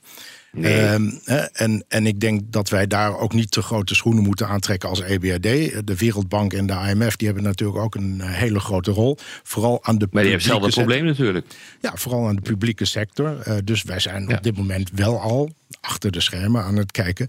Nee. 0.57 0.88
Um, 0.88 1.21
en, 1.53 1.85
en 1.88 2.07
ik 2.07 2.21
denk 2.21 2.42
dat 2.53 2.69
wij 2.69 2.87
daar 2.87 3.19
ook 3.19 3.33
niet 3.33 3.51
te 3.51 3.62
grote 3.62 3.95
schoenen 3.95 4.23
moeten 4.23 4.49
aantrekken 4.49 4.88
als 4.88 5.01
EBRD. 5.01 5.42
De 5.87 5.97
Wereldbank 5.97 6.53
en 6.53 6.66
de 6.66 6.73
IMF 6.73 7.16
die 7.16 7.27
hebben 7.27 7.45
natuurlijk 7.45 7.79
ook 7.79 7.95
een 7.95 8.21
hele 8.21 8.61
grote 8.61 8.90
rol. 8.90 9.16
Vooral 9.42 9.85
aan 9.85 9.99
de 9.99 10.09
maar 10.11 10.23
die 10.23 10.33
hebben 10.33 10.51
hetzelfde 10.51 10.81
probleem 10.81 11.05
natuurlijk. 11.05 11.47
Ja, 11.81 11.92
vooral 11.95 12.29
aan 12.29 12.35
de 12.37 12.42
publieke 12.42 12.85
sector. 12.85 13.38
Uh, 13.49 13.55
dus 13.64 13.83
wij 13.83 14.01
zijn 14.01 14.29
ja. 14.29 14.37
op 14.37 14.42
dit 14.42 14.57
moment 14.57 14.90
wel 14.95 15.21
al 15.21 15.51
achter 15.81 16.11
de 16.11 16.21
schermen 16.21 16.62
aan 16.62 16.77
het 16.77 16.92
kijken. 16.92 17.29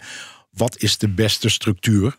Wat 0.52 0.78
is 0.78 0.98
de 0.98 1.08
beste 1.08 1.50
structuur 1.50 2.18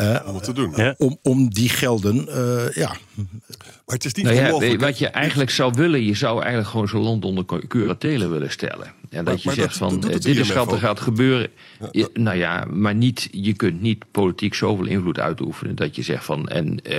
uh, 0.00 0.20
om 0.26 0.40
te 0.40 0.52
doen. 0.52 0.72
Ja. 0.76 0.94
Om, 0.98 1.18
om 1.22 1.50
die 1.50 1.68
gelden, 1.68 2.26
uh, 2.28 2.70
ja. 2.70 2.96
Maar 3.14 3.96
het 3.96 4.04
is 4.04 4.14
niet 4.14 4.24
nou 4.24 4.64
ja, 4.66 4.76
Wat 4.76 4.98
je 4.98 5.08
eigenlijk 5.08 5.50
zou 5.50 5.72
willen, 5.76 6.04
je 6.04 6.14
zou 6.14 6.40
eigenlijk 6.40 6.70
gewoon 6.70 6.88
zo'n 6.88 7.02
land 7.02 7.24
onder 7.24 7.44
curatelen 7.68 8.30
willen 8.30 8.50
stellen. 8.50 8.92
En 9.14 9.24
dat 9.24 9.44
maar, 9.44 9.54
je 9.54 9.60
zegt 9.60 9.78
dat, 9.78 9.90
van, 9.90 10.00
dit 10.00 10.24
is 10.24 10.52
wat 10.52 10.72
er 10.72 10.78
gaat 10.78 11.00
gebeuren. 11.00 11.48
Je, 11.90 12.10
nou 12.14 12.36
ja, 12.36 12.64
maar 12.70 12.94
niet, 12.94 13.28
je 13.30 13.52
kunt 13.52 13.80
niet 13.80 14.04
politiek 14.10 14.54
zoveel 14.54 14.86
invloed 14.86 15.18
uitoefenen 15.18 15.74
dat 15.74 15.96
je 15.96 16.02
zegt 16.02 16.24
van, 16.24 16.48
en 16.48 16.78
uh, 16.88 16.98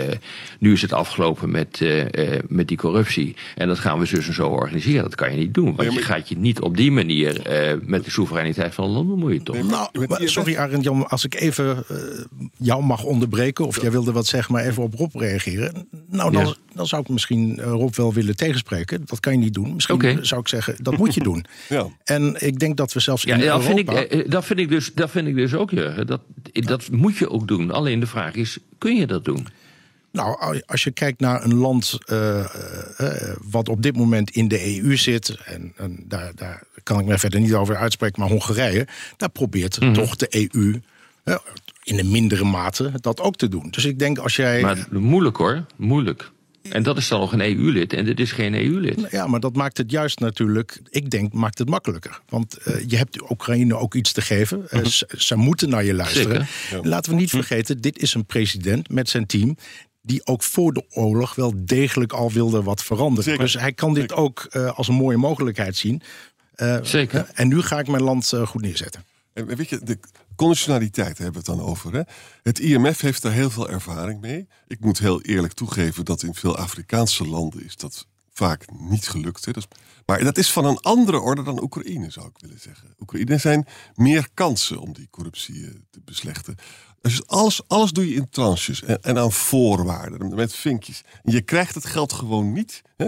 nu 0.60 0.72
is 0.74 0.82
het 0.82 0.94
afgelopen 0.94 1.52
met, 1.52 1.82
met 2.48 2.68
die 2.68 2.78
corruptie. 2.78 3.36
En 3.56 3.68
dat 3.68 3.80
gaan 3.80 4.00
we 4.00 4.06
zus 4.06 4.28
en 4.28 4.34
zo 4.34 4.48
organiseren. 4.48 5.04
Dat 5.04 5.16
kan 5.16 5.32
je 5.32 5.38
niet 5.38 5.54
doen. 5.54 5.76
Want 5.76 5.94
je 5.94 6.02
gaat 6.02 6.30
je 6.30 6.38
niet 6.38 6.60
op 6.62 6.78
die 6.78 6.92
manier 6.92 7.42
met 7.84 8.06
de 8.06 8.12
soevereiniteit 8.12 8.74
van 8.74 8.84
een 8.84 8.92
land 8.92 9.08
bemoeien, 9.08 9.44
toch? 9.44 9.56
Nee, 9.56 9.64
maar, 9.64 9.90
nou, 9.94 10.08
maar, 10.08 10.22
sorry 10.24 10.58
Arend 10.58 10.84
Jan, 10.84 11.10
als 11.10 11.26
ik 11.26 11.36
even 11.36 11.84
jou 12.58 12.84
mag 12.84 13.04
onderbreken 13.04 13.66
of 13.68 13.82
jij 13.82 13.92
wilde 13.92 14.12
wat 14.12 14.26
zeggen, 14.26 14.54
maar 14.54 14.66
even 14.66 14.84
op 14.84 14.94
Rob 14.94 15.16
reageren. 15.16 15.88
Nou, 16.10 16.32
dan, 16.32 16.46
Ja. 16.46 16.54
dan 16.74 16.88
zou 16.88 17.02
ik 17.02 17.10
misschien 17.10 17.60
eh, 17.60 17.66
Rob 17.66 17.94
wel 17.94 18.14
willen 18.14 18.36
tegenspreken. 18.36 19.02
Dat 19.06 19.20
kan 19.20 19.34
je 19.34 19.40
niet 19.40 19.54
doen. 19.54 19.74
Misschien 19.74 20.20
zou 20.26 20.42
ik 20.42 20.48
zeggen, 20.48 20.76
dat 20.82 20.98
moet 20.98 21.14
je 21.14 21.24
doen. 21.32 21.46
Ja. 21.70 21.88
En 22.06 22.36
ik 22.40 22.60
denk 22.60 22.78
dat 22.78 22.94
we 22.94 23.00
zelfs 23.00 23.24
Ja, 23.24 23.34
in 23.34 23.40
dat, 23.40 23.48
Europa... 23.48 23.66
vind 23.66 23.80
ik, 23.80 24.12
eh, 24.12 24.30
dat, 24.30 24.46
vind 24.46 24.60
ik 24.60 24.70
dus, 24.70 24.94
dat 24.94 25.12
vind 25.12 25.28
ik 25.28 25.36
dus 25.36 25.54
ook, 25.54 25.72
Jurgen. 25.72 26.08
Dat, 26.08 26.22
dat 26.52 26.92
moet 26.92 27.18
je 27.18 27.30
ook 27.30 27.48
doen. 27.48 27.72
Alleen 27.72 28.00
de 28.00 28.08
vraag 28.08 28.34
is, 28.34 28.58
kun 28.78 28.96
je 28.96 29.08
dat 29.08 29.26
doen? 29.26 29.48
Nou, 30.12 30.62
als 30.66 30.84
je 30.84 30.92
kijkt 30.92 31.20
naar 31.20 31.44
een 31.44 31.56
land 31.56 31.98
eh, 32.06 32.40
eh, 32.40 33.36
wat 33.44 33.70
op 33.70 33.82
dit 33.82 33.96
moment 33.96 34.30
in 34.30 34.48
de 34.48 34.82
EU 34.82 34.98
zit, 34.98 35.38
en, 35.46 35.74
en 35.76 36.04
daar, 36.08 36.32
daar 36.36 36.64
kan 36.84 37.00
ik 37.00 37.06
me 37.06 37.18
verder 37.18 37.40
niet 37.40 37.54
over 37.54 37.76
uitspreken, 37.76 38.20
maar 38.22 38.30
Hongarije, 38.30 38.88
daar 39.18 39.30
probeert 39.30 39.80
Mhm. 39.80 39.94
toch 39.94 40.16
de 40.16 40.28
EU 40.54 40.82
in 41.84 42.00
een 42.00 42.12
mindere 42.12 42.44
mate 42.44 42.92
dat 43.02 43.22
ook 43.22 43.36
te 43.36 43.48
doen. 43.48 43.68
Dus 43.72 43.86
ik 43.86 44.00
denk 44.00 44.18
als 44.18 44.36
jij. 44.36 44.62
Maar 44.62 44.88
moeilijk 44.92 45.38
hoor, 45.38 45.66
moeilijk. 45.76 46.32
En 46.70 46.84
dat 46.84 46.98
is 46.98 47.08
dan 47.08 47.20
nog 47.20 47.34
een 47.34 47.42
EU-lid 47.42 47.94
en 47.94 48.06
dit 48.06 48.20
is 48.20 48.32
geen 48.32 48.54
EU-lid. 48.54 49.08
Ja, 49.12 49.28
maar 49.28 49.40
dat 49.40 49.56
maakt 49.56 49.78
het 49.78 49.92
juist 49.92 50.20
natuurlijk, 50.20 50.82
ik 50.90 51.10
denk, 51.10 51.34
maakt 51.34 51.58
het 51.58 51.70
makkelijker. 51.70 52.22
Want 52.30 52.58
eh, 52.58 52.84
je 52.88 52.98
hebt 52.98 53.32
Oekraïne 53.32 53.78
ook 53.78 53.96
iets 53.96 54.12
te 54.12 54.22
geven. 54.22 54.70
Eh, 54.70 54.86
ze, 54.86 55.10
ze 55.18 55.36
moeten 55.36 55.70
naar 55.70 55.84
je 55.84 55.94
luisteren. 55.94 56.48
Laten 56.82 57.12
we 57.12 57.18
niet 57.20 57.30
vergeten, 57.30 57.82
dit 57.82 58.00
is 58.00 58.14
een 58.14 58.26
president 58.26 58.90
met 58.90 59.10
zijn 59.10 59.26
team 59.26 59.58
die 60.02 60.26
ook 60.26 60.44
voor 60.44 60.74
de 60.74 60.84
oorlog 60.90 61.36
wel 61.36 61.54
degelijk 61.58 62.14
al 62.14 62.32
wilde 62.32 62.64
wat 62.64 62.84
veranderen. 62.84 63.24
Zeker. 63.24 63.42
Dus 63.42 63.54
hij 63.54 63.74
kan 63.74 63.94
dit 63.94 64.14
ook 64.14 64.48
eh, 64.50 64.78
als 64.78 64.88
een 64.88 64.94
mooie 64.96 65.18
mogelijkheid 65.18 65.76
zien. 65.76 66.02
Zeker. 66.82 67.20
eh, 67.20 67.40
en 67.40 67.48
nu 67.48 67.62
ga 67.62 67.80
ik 67.80 67.88
mijn 67.88 68.04
land 68.04 68.34
eh, 68.34 68.48
goed 68.48 68.62
neerzetten. 68.62 69.04
En 69.34 69.46
weet 69.46 69.70
je, 69.70 69.80
de 69.84 70.00
conditionaliteit 70.36 71.18
hebben 71.18 71.44
we 71.44 71.52
het 71.52 71.58
dan 71.60 71.68
over. 71.68 71.94
Hè? 71.94 72.02
Het 72.44 72.60
IMF 72.60 73.02
heeft 73.02 73.22
daar 73.22 73.32
heel 73.32 73.50
veel 73.50 73.70
ervaring 73.70 74.22
mee. 74.22 74.48
Ik 74.68 74.80
moet 74.80 75.00
heel 75.00 75.22
eerlijk 75.22 75.54
toegeven 75.54 76.06
dat 76.06 76.24
in 76.24 76.34
veel 76.34 76.58
Afrikaanse 76.58 77.28
landen 77.28 77.64
is 77.66 77.76
dat 77.76 78.08
vaak 78.34 78.66
niet 78.80 79.08
gelukt. 79.08 79.46
Hè? 79.46 79.56
Is- 79.56 79.68
maar 80.06 80.24
dat 80.24 80.38
is 80.38 80.52
van 80.52 80.66
een 80.66 80.80
andere 80.80 81.20
orde 81.20 81.44
dan 81.44 81.62
Oekraïne, 81.64 82.10
zou 82.12 82.28
ik 82.28 82.38
willen 82.40 82.60
zeggen. 82.60 82.94
Oekraïne 83.00 83.38
zijn 83.38 83.68
meer 83.96 84.28
kansen 84.34 84.80
om 84.80 84.94
die 84.94 85.08
corruptie 85.12 85.66
eh, 85.66 85.72
te 85.92 86.02
beslechten. 86.06 86.56
Dus 87.02 87.28
alles, 87.28 87.62
alles 87.68 87.92
doe 87.92 88.10
je 88.10 88.16
in 88.16 88.30
tranches 88.30 88.84
en, 88.84 89.02
en 89.04 89.18
aan 89.18 89.32
voorwaarden, 89.32 90.36
met 90.36 90.56
vinkjes. 90.56 91.02
Je 91.24 91.42
krijgt 91.42 91.76
het 91.76 91.86
geld 91.86 92.14
gewoon 92.14 92.52
niet. 92.54 92.82
Hè? 92.98 93.06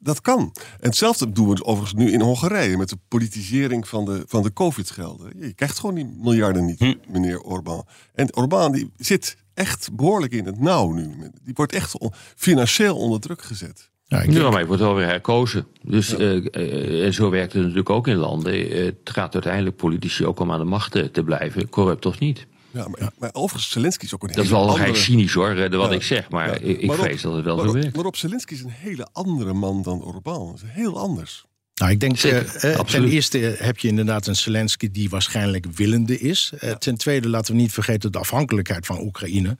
Dat 0.00 0.20
kan. 0.20 0.40
En 0.80 0.88
hetzelfde 0.88 1.32
doen 1.32 1.48
we 1.48 1.64
overigens 1.64 1.94
nu 2.04 2.12
in 2.12 2.20
Hongarije 2.20 2.76
met 2.76 2.88
de 2.88 2.98
politisering 3.08 3.88
van 3.88 4.04
de, 4.04 4.22
van 4.26 4.42
de 4.42 4.52
COVID-gelden. 4.52 5.32
Je 5.40 5.52
krijgt 5.54 5.78
gewoon 5.78 5.94
die 5.94 6.14
miljarden 6.22 6.64
niet, 6.64 6.96
meneer 7.08 7.40
Orbán. 7.40 7.84
En 8.14 8.36
Orbán 8.36 8.72
die 8.72 8.90
zit 8.96 9.36
echt 9.54 9.88
behoorlijk 9.92 10.32
in 10.32 10.46
het 10.46 10.60
nauw 10.60 10.92
nu. 10.92 11.30
Die 11.44 11.54
wordt 11.54 11.72
echt 11.72 11.98
on- 11.98 12.12
financieel 12.36 12.96
onder 12.96 13.20
druk 13.20 13.42
gezet. 13.42 13.90
Ja, 14.04 14.18
ik 14.20 14.26
Ja, 14.26 14.30
denk- 14.32 14.42
maar 14.44 14.52
hij 14.52 14.66
wordt 14.66 14.82
wel 14.82 14.94
weer 14.94 15.06
herkozen. 15.06 15.66
Dus, 15.82 16.16
eh, 16.16 16.36
eh, 16.54 17.04
en 17.04 17.14
zo 17.14 17.30
werkt 17.30 17.52
het 17.52 17.62
natuurlijk 17.62 17.90
ook 17.90 18.06
in 18.08 18.16
landen. 18.16 18.52
Eh, 18.70 18.84
het 18.84 18.96
gaat 19.04 19.34
uiteindelijk 19.34 19.76
politici 19.76 20.26
ook 20.26 20.40
om 20.40 20.52
aan 20.52 20.58
de 20.58 20.64
macht 20.64 20.92
te, 20.92 21.10
te 21.10 21.24
blijven, 21.24 21.68
corrupt 21.68 22.06
of 22.06 22.18
niet. 22.18 22.46
Ja, 22.70 22.88
maar, 22.88 23.10
maar 23.18 23.30
overigens, 23.32 23.70
Zelensky 23.72 24.04
is 24.04 24.14
ook 24.14 24.22
een 24.22 24.28
Dat 24.28 24.36
is 24.44 24.50
hele 24.50 24.62
wel 24.64 24.70
andere... 24.70 24.94
cynisch 24.94 25.32
hoor, 25.32 25.50
eh, 25.50 25.70
wat 25.78 25.88
Ja. 25.90 25.94
ik 25.96 26.02
zeg. 26.02 26.30
Maar 26.30 26.46
Ja. 26.48 26.54
ik, 26.54 26.80
ik 26.80 26.86
Maar 26.86 26.96
vrees 26.96 27.22
dat 27.22 27.34
het 27.34 27.44
wel 27.44 27.58
zo 27.58 27.72
werkt. 27.72 27.94
maar 27.94 28.04
Rob 28.04 28.14
Zelensky 28.14 28.54
is 28.54 28.62
een 28.62 28.70
hele 28.70 29.08
andere 29.12 29.52
man 29.52 29.82
dan 29.82 30.02
Orbán. 30.04 30.46
Dat 30.46 30.54
is 30.56 30.62
heel 30.66 30.98
anders. 30.98 31.44
Nou, 31.80 31.90
ik 31.90 32.00
denk, 32.00 32.16
Zeker, 32.16 32.56
eh, 32.56 32.74
eh, 32.74 32.80
ten 32.80 33.08
eerste 33.08 33.38
heb 33.58 33.78
je 33.78 33.88
inderdaad 33.88 34.26
een 34.26 34.36
Zelensky 34.36 34.90
die 34.90 35.10
waarschijnlijk 35.10 35.66
willende 35.74 36.20
is. 36.20 36.52
Eh, 36.58 36.70
Ten 36.70 36.96
tweede 36.96 37.28
laten 37.28 37.54
we 37.54 37.60
niet 37.60 37.72
vergeten 37.72 38.12
de 38.12 38.18
afhankelijkheid 38.18 38.86
van 38.86 39.00
Oekraïne. 39.00 39.56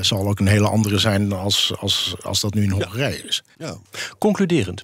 zal 0.00 0.28
ook 0.28 0.38
een 0.38 0.46
hele 0.46 0.68
andere 0.68 0.98
zijn 0.98 1.32
als, 1.32 1.72
als, 1.78 2.16
als 2.22 2.40
dat 2.40 2.54
nu 2.54 2.62
in 2.62 2.70
Hongarije 2.70 3.22
is. 3.22 3.42
Ja. 3.56 3.76
Concluderend, 4.18 4.82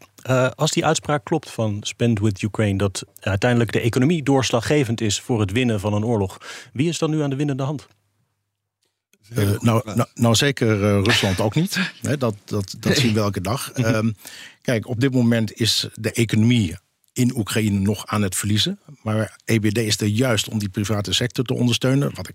als 0.55 0.71
die 0.71 0.85
uitspraak 0.85 1.25
klopt 1.25 1.51
van 1.51 1.79
Spend 1.81 2.19
with 2.19 2.43
Ukraine, 2.43 2.79
dat 2.79 3.05
uiteindelijk 3.21 3.73
de 3.73 3.81
economie 3.81 4.23
doorslaggevend 4.23 5.01
is 5.01 5.21
voor 5.21 5.41
het 5.41 5.53
winnen 5.53 5.81
van 5.81 5.93
een 5.93 6.05
oorlog, 6.05 6.39
wie 6.73 6.89
is 6.89 6.99
dan 6.99 7.11
nu 7.11 7.23
aan 7.23 7.31
de 7.31 7.37
winnende 7.37 7.63
hand? 7.63 7.89
Eh, 9.35 9.61
nou, 9.61 9.83
nou, 9.85 10.09
nou, 10.15 10.35
zeker 10.35 10.85
eh, 10.85 11.03
Rusland 11.03 11.41
ook 11.41 11.55
niet. 11.55 11.79
Dat 12.19 12.37
dat, 12.45 12.75
dat 12.79 12.97
zien 12.97 13.15
we 13.15 13.21
elke 13.21 13.41
dag. 13.41 13.73
Ehm, 13.73 14.11
kijk, 14.63 14.89
op 14.89 15.01
dit 15.01 15.13
moment 15.13 15.53
is 15.61 15.89
de 15.95 16.13
economie 16.13 16.77
in 17.13 17.37
Oekraïne 17.37 17.79
nog 17.79 18.07
aan 18.07 18.23
het 18.23 18.35
verliezen. 18.35 18.79
Maar 19.03 19.39
EBD 19.45 19.79
is 19.79 20.01
er 20.01 20.07
juist 20.07 20.49
om 20.49 20.59
die 20.59 20.69
private 20.69 21.13
sector 21.13 21.45
te 21.45 21.55
ondersteunen. 21.55 22.15
Wat 22.15 22.29
ik, 22.29 22.35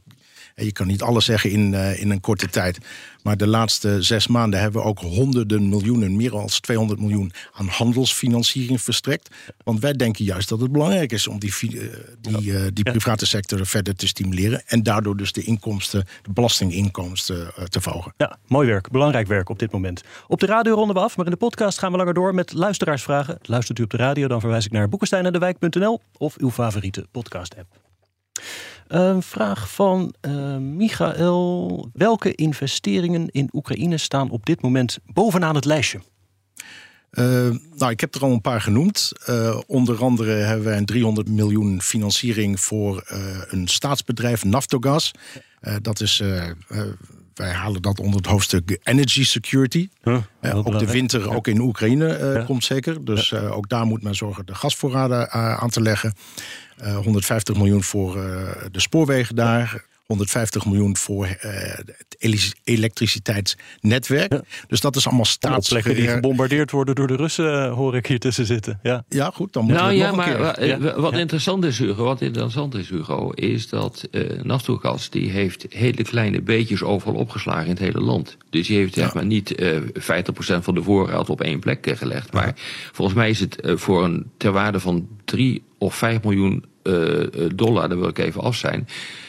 je 0.66 0.72
kan 0.72 0.88
niet 0.88 1.02
alles 1.02 1.26
zeggen 1.26 1.52
in, 1.52 1.74
eh, 1.74 2.02
in 2.02 2.10
een 2.10 2.20
korte 2.20 2.48
tijd. 2.48 2.78
Maar 3.24 3.38
de 3.38 3.48
laatste 3.48 4.02
zes 4.02 4.28
maanden 4.28 4.60
hebben 4.60 4.82
we 4.82 4.88
ook 4.88 5.00
honderden 5.00 5.70
miljoenen, 5.70 6.16
meer 6.16 6.32
dan 6.32 6.48
200 6.48 7.00
miljoen, 7.00 7.32
aan 7.54 7.68
handelsfinanciering 7.68 8.82
verstrekt. 8.82 9.36
Want 9.64 9.80
wij 9.80 9.94
denken 9.94 10.26
juist 10.26 10.50
dat 10.50 10.60
het 10.60 10.72
belangrijk 10.72 11.12
is 11.12 11.28
om 11.28 11.40
die, 11.40 11.54
eh, 11.62 11.88
die, 12.22 12.58
eh, 12.58 12.66
die 12.74 12.84
private 12.84 13.26
sector 13.26 13.66
verder 13.66 13.96
te 13.96 14.08
stimuleren. 14.08 14.62
En 14.66 14.84
daardoor 14.84 15.18
dus 15.18 15.32
de 15.32 15.44
inkomsten, 15.44 16.06
de 16.22 16.34
belastinginkomsten 16.34 17.52
te 17.70 17.82
verhogen. 17.82 18.14
Ja, 18.18 18.38
mooi 18.48 18.68
werk, 18.68 18.92
belangrijk 18.92 19.28
werk 19.28 19.50
op 19.50 19.60
dit 19.60 19.72
moment. 19.72 20.04
Op 20.28 20.40
de 20.40 20.46
radio 20.46 20.74
ronden 20.74 20.96
we 20.96 21.02
af, 21.02 21.18
maar 21.18 21.26
in 21.26 21.32
de 21.32 21.38
podcast 21.38 21.80
gaan 21.80 21.92
we 21.92 21.98
langer 21.98 22.14
door 22.14 22.34
met 22.34 22.54
luisteraarsvragen. 22.54 23.38
Luistert 23.42 23.80
u 23.80 23.84
op 23.84 23.90
de 23.90 23.98
radio, 23.98 24.28
dan 24.28 24.40
verwijs 24.40 24.66
ik 24.66 24.72
naar 24.72 24.90
boekensteinendewijk.nl 24.90 26.02
of 26.18 26.38
uw 26.38 26.52
favoriete 26.52 27.08
podcast-app. 27.12 27.86
Een 28.88 29.24
vraag 29.24 29.72
van 29.72 30.14
eh, 30.22 30.58
Michael. 30.58 31.90
Welke 31.94 32.36
investeringen 32.36 33.28
in 33.28 33.50
Oekraïne 33.54 33.98
staan 33.98 34.30
op 34.30 34.46
dit 34.46 34.62
moment 34.62 34.98
bovenaan 35.06 35.56
het 35.56 35.66
lijstje? 35.66 36.00
Eh, 37.10 37.50
nou, 37.76 37.92
ik 37.92 38.00
heb 38.00 38.16
er 38.16 38.22
al 38.22 38.32
een 38.32 38.42
paar 38.42 38.62
genoemd. 38.62 39.12
Eh, 39.26 39.60
onder 39.68 40.04
andere 40.04 40.32
hebben 40.32 40.66
wij 40.66 40.78
een 40.78 40.86
300 40.86 41.30
miljoen 41.30 41.82
financiering 41.82 42.60
voor 42.60 43.04
een 43.48 43.68
staatsbedrijf, 43.68 44.44
Naftogaz. 44.44 45.12
Eh, 45.60 45.76
dat 45.82 46.02
is, 46.02 46.24
wij 47.38 47.52
halen 47.52 47.82
dat 47.82 48.00
onder 48.00 48.18
het 48.18 48.26
hoofdstuk 48.26 48.80
Energy 48.84 49.24
Security. 49.26 49.90
Huh, 50.04 50.18
Eh, 50.42 50.56
ook 50.58 50.80
de 50.80 50.92
winter, 50.92 51.36
ook 51.36 51.48
in 51.48 51.60
Oekraïne, 51.60 52.08
eh, 52.14 52.34
Ja. 52.34 52.44
komt 52.44 52.64
zeker. 52.64 53.06
Dus 53.06 53.32
eh, 53.32 53.56
ook 53.58 53.70
daar 53.70 53.86
moet 53.86 54.04
men 54.04 54.16
zorgen 54.16 54.46
de 54.46 54.56
gasvoorraden 54.56 55.32
aan 55.32 55.70
te 55.70 55.82
leggen. 55.82 56.14
Eh, 56.78 56.98
150 56.98 57.56
miljoen 57.56 57.84
voor 57.84 58.14
de 58.72 58.80
spoorwegen 58.80 59.36
daar. 59.36 59.86
150 60.08 60.66
miljoen 60.66 60.98
voor 60.98 61.26
eh, 61.26 61.52
het 61.78 62.56
elektriciteitsnetwerk. 62.64 64.40
Dus 64.68 64.80
dat 64.82 64.96
is 64.96 65.06
allemaal 65.08 65.26
Op 65.26 65.40
plekken 65.40 65.60
die 65.60 65.64
staatsgeheer. 65.72 66.10
gebombardeerd 66.10 66.72
worden 66.72 66.96
door 66.96 67.08
de 67.08 67.16
Russen, 67.16 67.64
eh, 67.64 67.74
hoor 67.74 67.96
ik 67.96 68.06
hier 68.08 68.20
tussen 68.20 68.46
zitten. 68.46 68.80
Ja. 68.84 69.04
Ja, 69.10 69.32
goed, 69.34 69.54
dan 69.54 69.64
moeten 69.66 69.84
Nou 69.84 69.96
we 69.98 70.02
ja, 70.04 70.08
het 70.08 70.16
nog 70.16 70.26
een 70.26 70.42
maar 70.42 70.54
keer. 70.54 70.64
eh, 70.64 70.86
Ja. 70.94 71.00
wat 71.02 71.14
Ja. 71.14 71.20
interessant 71.20 71.64
is, 71.66 71.78
Hugo, 71.80 72.04
wat 72.04 72.22
interessant 72.22 72.76
is, 72.76 72.90
Hugo, 72.90 73.30
is 73.32 73.70
dat 73.70 74.08
eh 74.12 74.42
Naftogaz 74.44 75.08
die 75.10 75.30
heeft 75.30 75.66
hele 75.70 76.04
kleine 76.04 76.42
beetjes 76.42 76.84
overal 76.84 77.16
opgeslagen 77.16 77.64
in 77.64 77.70
het 77.70 77.80
hele 77.80 78.00
land. 78.02 78.38
Dus 78.50 78.68
die 78.68 78.78
heeft 78.78 78.94
zeg 78.94 79.14
maar 79.14 79.26
niet 79.26 79.56
eh 79.56 79.78
50% 79.94 80.64
van 80.64 80.74
de 80.76 80.84
voorraad 80.84 81.30
op 81.30 81.42
één 81.42 81.60
plek 81.60 81.86
eh, 81.88 81.98
gelegd. 81.98 82.34
Maar 82.34 82.54
volgens 82.92 83.18
mij 83.18 83.30
is 83.30 83.40
het 83.40 83.62
eh, 83.62 83.76
voor 83.78 84.04
een 84.04 84.32
ter 84.38 84.52
waarde 84.52 84.80
van 84.80 85.08
3 85.26 85.64
of 85.78 85.96
5 85.96 86.24
miljoen 86.24 86.66
eh, 86.84 87.22
eh, 87.24 87.30
dollar, 87.56 87.90
daar 87.90 88.00
wil 88.00 88.08
ik 88.10 88.18
even 88.18 88.42
af 88.42 88.56
zijn, 88.56 88.88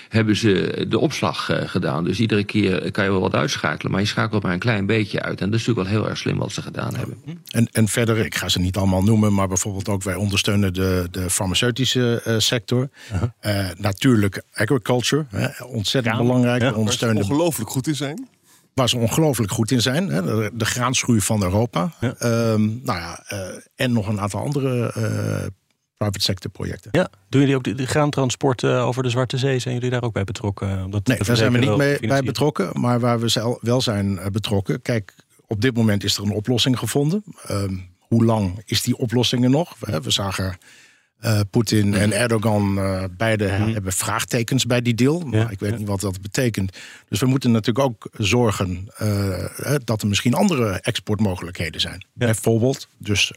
hebben 0.09 0.37
ze 0.37 0.85
de 0.89 0.99
opslag 0.99 1.51
eh, 1.51 1.69
gedaan. 1.69 2.05
Dus 2.05 2.21
iedere 2.21 2.45
keer 2.45 2.91
kan 2.91 3.05
je 3.05 3.11
wel 3.11 3.21
wat 3.21 3.35
uitschakelen, 3.35 3.93
maar 3.93 4.01
je 4.01 4.07
schakelt 4.07 4.43
maar 4.43 4.53
een 4.53 4.59
klein 4.59 4.87
beetje 4.87 5.23
uit. 5.23 5.41
En 5.41 5.51
dat 5.51 5.61
is 5.61 5.67
natuurlijk 5.67 5.89
wel 5.89 6.01
heel 6.01 6.11
erg 6.11 6.19
slim 6.19 6.39
wat 6.39 6.53
ze 6.53 6.63
gedaan 6.63 6.95
hebben. 6.95 7.17
En, 7.51 7.69
en 7.73 7.89
verder, 7.89 8.19
ik 8.19 8.35
ga 8.35 8.49
ze 8.49 8.61
niet 8.61 8.77
allemaal 8.77 9.03
noemen, 9.03 9.35
maar 9.35 9.49
bijvoorbeeld 9.49 9.89
ook 9.89 10.03
wij 10.03 10.15
ondersteunen 10.15 10.75
de, 10.75 11.09
de 11.11 11.31
farmaceutische 11.31 12.21
eh, 12.25 12.35
sector. 12.39 12.89
Eh, 13.41 13.67
natuurlijk 13.79 14.43
agriculture, 14.53 15.27
hè, 15.29 15.65
ontzettend 15.65 16.15
Ja, 16.17 16.23
belangrijk. 16.23 16.63
ja. 16.63 16.69
Ze 16.69 16.77
ondersteunen 16.77 17.23
ongelooflijk 17.23 17.71
goed 17.71 17.87
in 17.87 17.95
zijn. 17.97 18.29
waar 18.75 18.89
ze 18.89 18.97
ongelooflijk 18.99 19.53
goed 19.53 19.71
in 19.71 19.83
zijn. 19.83 20.09
Hè, 20.09 20.23
de, 20.23 20.51
de 20.55 20.65
graansgroei 20.65 21.21
van 21.21 21.43
Europa. 21.43 21.93
Ehm, 22.01 22.67
nou 22.83 22.99
ja, 22.99 23.23
eh, 23.27 23.39
en 23.77 23.93
nog 23.93 24.09
een 24.09 24.21
aantal 24.21 24.41
andere 24.41 24.93
eh, 24.93 25.47
private 25.99 26.21
sector 26.21 26.51
projecten. 26.51 26.91
Ja, 26.93 27.09
doen 27.29 27.41
jullie 27.41 27.57
ook 27.57 27.65
de, 27.65 27.75
de 27.75 27.87
graantransport 27.87 28.63
eh, 28.63 28.87
over 28.87 29.03
de 29.03 29.11
Zwarte 29.11 29.39
Zee? 29.39 29.59
Zijn 29.59 29.75
jullie 29.75 29.91
daar 29.91 30.03
ook 30.03 30.13
bij 30.13 30.25
betrokken? 30.25 30.79
eh, 30.79 30.85
om 30.85 30.91
dat 30.91 31.07
Nee, 31.07 31.19
daar 31.19 31.37
zijn 31.37 31.53
we 31.53 31.59
niet 31.59 31.77
mee, 31.77 31.99
bij 32.01 32.23
betrokken. 32.23 32.81
Maar 32.81 33.01
waar 33.01 33.21
we 33.21 33.59
wel 33.61 33.81
zijn 33.81 34.19
eh, 34.19 34.27
betrokken. 34.27 34.83
Kijk, 34.83 35.15
op 35.47 35.61
dit 35.61 35.77
moment 35.77 36.05
is 36.05 36.17
er 36.17 36.23
een 36.23 36.33
oplossing 36.33 36.79
gevonden. 36.79 37.23
Ehm, 37.47 37.77
hoe 37.99 38.25
lang 38.25 38.63
is 38.65 38.83
die 38.83 38.97
oplossing 38.97 39.45
er 39.45 39.51
nog? 39.51 39.77
We, 39.81 40.01
we 40.01 40.11
zagen 40.11 40.59
eh, 41.19 41.41
Poetin 41.51 41.95
en 41.95 42.13
Erdogan 42.13 42.75
beide 43.17 43.45
hebben 43.47 43.93
vraagtekens 43.93 44.67
bij 44.67 44.83
die 44.83 44.95
deal. 44.95 45.21
Maar 45.21 45.41
Ja, 45.41 45.51
ik 45.51 45.61
weet 45.61 45.79
niet 45.79 45.89
wat 45.89 46.01
dat 46.01 46.21
betekent. 46.21 46.77
Dus 47.09 47.21
we 47.21 47.27
moeten 47.27 47.51
natuurlijk 47.51 47.87
ook 47.87 48.09
zorgen 48.13 48.89
dat 49.85 50.03
er 50.03 50.09
misschien 50.09 50.35
andere 50.35 50.81
exportmogelijkheden 50.81 51.81
zijn. 51.81 52.05
Bijvoorbeeld, 52.13 52.89
dus 52.99 53.33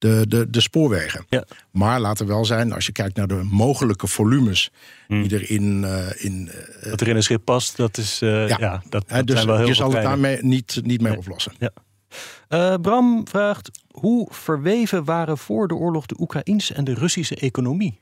de, 0.00 0.24
de, 0.28 0.50
de 0.50 0.60
spoorwegen. 0.60 1.24
Ja. 1.28 1.44
Maar 1.70 2.00
laten 2.00 2.26
we 2.26 2.32
wel 2.32 2.44
zijn, 2.44 2.72
als 2.72 2.86
je 2.86 2.92
kijkt 2.92 3.16
naar 3.16 3.26
de 3.26 3.42
mogelijke 3.50 4.06
volumes 4.06 4.70
Hmm. 5.06 5.22
die 5.28 5.38
er 5.38 5.50
in. 5.50 5.84
eh, 5.84 6.24
in 6.24 6.48
eh, 6.80 6.90
Wat 6.90 7.00
er 7.00 7.08
in 7.08 7.16
een 7.16 7.22
schip 7.22 7.44
past, 7.44 7.76
dat 7.76 7.98
is. 7.98 8.22
eh, 8.22 8.48
ja. 8.48 8.56
Ja. 8.60 8.82
dat, 8.88 9.04
dus 9.08 9.34
zijn 9.34 9.46
wel 9.46 9.56
heel 9.56 9.66
je 9.66 9.74
zal 9.74 9.92
het 9.92 10.02
daarmee 10.02 10.38
niet, 10.42 10.80
niet 10.82 11.00
mee 11.00 11.16
oplossen. 11.16 11.52
Eh, 12.48 12.74
Bram 12.82 13.28
vraagt: 13.28 13.70
hoe 13.90 14.28
verweven 14.30 15.04
waren 15.04 15.38
voor 15.38 15.68
de 15.68 15.74
oorlog 15.74 16.06
de 16.06 16.16
Oekraïnse 16.20 16.74
en 16.74 16.84
de 16.84 16.94
Russische 16.94 17.34
economie? 17.36 17.98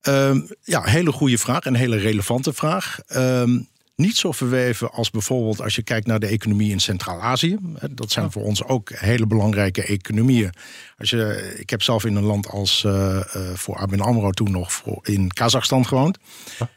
Ehm, 0.00 0.40
ja, 0.62 0.82
hele 0.84 1.12
goede 1.12 1.38
vraag 1.38 1.64
en 1.64 1.74
hele 1.74 1.96
relevante 1.96 2.52
vraag. 2.52 2.98
Ehm, 3.06 3.58
niet 4.00 4.16
zo 4.16 4.32
verweven 4.32 4.92
als 4.92 5.10
bijvoorbeeld 5.10 5.60
als 5.60 5.74
je 5.74 5.82
kijkt 5.82 6.06
naar 6.06 6.20
de 6.20 6.26
economie 6.26 6.70
in 6.70 6.80
Centraal-Azië. 6.80 7.56
Dat 7.90 8.10
zijn 8.10 8.32
voor 8.32 8.42
ons 8.42 8.64
ook 8.64 8.90
hele 8.94 9.26
belangrijke 9.26 9.84
economieën. 9.84 10.52
Als 10.98 11.10
je, 11.10 11.54
ik 11.58 11.70
heb 11.70 11.82
zelf 11.82 12.04
in 12.04 12.16
een 12.16 12.24
land 12.24 12.48
als 12.48 12.84
eh, 12.84 13.16
eh, 13.16 13.54
voor 13.54 13.76
ABN 13.76 14.00
AMRO 14.00 14.30
toen 14.30 14.50
nog 14.50 14.72
voor, 14.72 14.98
in 15.02 15.32
Kazachstan 15.32 15.86
gewoond. 15.86 16.18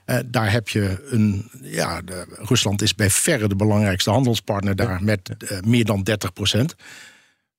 Eh, 0.06 0.18
daar 0.26 0.52
heb 0.52 0.70
je 0.70 1.08
een, 1.10 1.50
ja, 1.62 2.02
de, 2.02 2.26
Rusland 2.30 2.82
is 2.82 2.96
bij 2.96 3.10
verre 3.10 3.48
de 3.48 3.56
belangrijkste 3.56 4.10
handelspartner 4.10 4.76
daar 4.76 5.04
met 5.04 5.30
meer 5.66 5.86
dan 5.86 6.04
30 6.04 6.34
procent. 6.34 6.76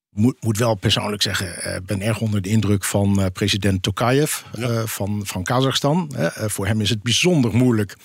Moet, 0.09 0.43
moet 0.43 0.57
wel 0.57 0.75
persoonlijk 0.75 1.21
zeggen, 1.21 1.75
ik 1.75 1.85
ben 1.85 2.01
erg 2.01 2.19
onder 2.19 2.41
de 2.41 2.49
indruk 2.49 2.83
van 2.83 3.29
president 3.33 3.83
Tokayev 3.83 4.41
van, 4.85 5.21
van 5.25 5.43
Kazachstan. 5.43 6.11
voor 6.35 6.67
hem 6.67 6.81
is 6.81 6.89
het 6.89 7.03
bijzonder 7.03 7.55
moeilijk 7.55 7.95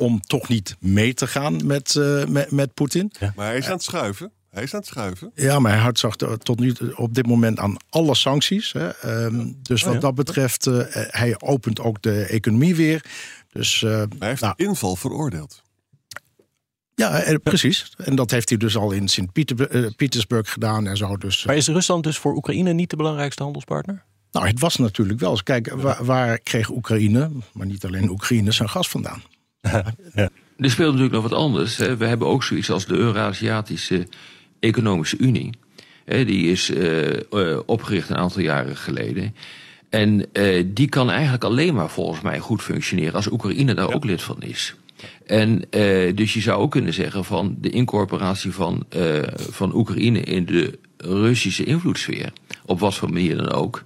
om 0.00 0.20
toch 0.20 0.48
niet 0.48 0.76
mee 0.78 1.14
te 1.14 1.26
gaan 1.26 1.66
met, 1.66 1.96
eh, 1.96 2.24
met, 2.26 2.50
met 2.50 2.74
Poetin. 2.74 3.12
Maar 3.36 3.46
hij 3.46 3.56
is 3.56 3.66
aan 3.66 3.72
het 3.72 3.82
schuiven. 3.82 4.32
Hij 4.50 4.62
is 4.62 4.74
aan 4.74 4.80
het 4.80 4.88
schuiven. 4.88 5.30
Ja, 5.34 5.58
maar 5.58 5.72
hij 5.72 5.80
houdt 5.80 5.98
zich 5.98 6.16
tot 6.16 6.58
nu 6.58 6.74
op 6.94 7.14
dit 7.14 7.26
moment 7.26 7.58
aan 7.58 7.76
alle 7.88 8.14
sancties. 8.14 8.72
Hè. 8.72 8.88
Ehm, 8.88 9.52
dus 9.62 9.82
wat 9.82 9.94
ja. 9.94 10.00
dat 10.00 10.14
betreft, 10.14 10.66
eh, 10.66 10.84
hij 10.94 11.40
opent 11.40 11.80
ook 11.80 12.02
de 12.02 12.24
economie 12.24 12.74
weer. 12.74 13.04
Dus 13.52 13.82
eh, 13.82 13.90
Hij 14.18 14.28
heeft 14.28 14.40
nou, 14.40 14.54
de 14.56 14.64
inval 14.64 14.96
veroordeeld. 14.96 15.62
ja, 16.94 17.38
precies. 17.42 17.94
En 17.96 18.14
dat 18.14 18.30
heeft 18.30 18.48
hij 18.48 18.58
dus 18.58 18.76
al 18.76 18.90
in 18.90 19.08
Sint-Petersburg 19.08 20.52
gedaan 20.52 20.86
en 20.86 20.96
zo. 20.96 21.16
Dus, 21.16 21.44
Maar 21.44 21.56
is 21.56 21.68
Rusland 21.68 22.04
dus 22.04 22.18
voor 22.18 22.34
Oekraïne 22.34 22.72
niet 22.72 22.90
de 22.90 22.96
belangrijkste 22.96 23.42
handelspartner? 23.42 24.04
nou, 24.32 24.46
het 24.46 24.60
was 24.60 24.76
natuurlijk 24.76 25.20
wel. 25.20 25.30
eens. 25.30 25.42
Kijk, 25.42 25.70
waar, 25.70 26.04
waar 26.04 26.38
kreeg 26.38 26.70
Oekraïne, 26.70 27.30
maar 27.52 27.66
niet 27.66 27.84
alleen 27.84 28.10
Oekraïne, 28.10 28.52
zijn 28.52 28.68
gas 28.68 28.88
vandaan? 28.88 29.22
Er 29.60 30.30
speelt 30.70 30.92
natuurlijk 30.92 31.12
nog 31.12 31.22
wat 31.22 31.38
anders. 31.38 31.76
Hè. 31.76 31.96
We 31.96 32.04
hebben 32.04 32.28
ook 32.28 32.42
zoiets 32.42 32.70
als 32.70 32.86
de 32.86 32.94
Eurasiatische 32.94 34.06
Economische 34.60 35.18
Unie. 35.18 35.50
Hè, 36.04 36.24
die 36.24 36.50
is 36.50 36.70
eh, 36.70 37.16
eh, 37.16 37.58
opgericht 37.66 38.08
een 38.08 38.16
aantal 38.16 38.42
jaren 38.42 38.76
geleden. 38.76 39.34
En 39.88 40.32
eh, 40.32 40.64
die 40.66 40.88
kan 40.88 41.10
eigenlijk 41.10 41.44
alleen 41.44 41.74
maar 41.74 41.90
volgens 41.90 42.20
mij 42.20 42.38
goed 42.38 42.62
functioneren 42.62 43.14
als 43.14 43.30
Oekraïne 43.30 43.74
daar 43.74 43.94
ook 43.94 44.04
lid 44.04 44.22
van 44.22 44.42
is. 44.42 44.74
En 45.26 45.62
dus 46.14 46.34
je 46.34 46.40
zou 46.40 46.60
ook 46.60 46.70
kunnen 46.70 46.92
zeggen 46.92 47.24
van 47.24 47.56
de 47.60 47.70
incorporatie 47.70 48.52
van, 48.52 48.86
van 49.50 49.74
Oekraïne 49.74 50.20
in 50.20 50.44
de 50.44 50.78
Russische 50.96 51.64
invloedssfeer, 51.64 52.32
op 52.66 52.80
wat 52.80 52.94
voor 52.94 53.12
manier 53.12 53.36
dan 53.36 53.50
ook. 53.50 53.82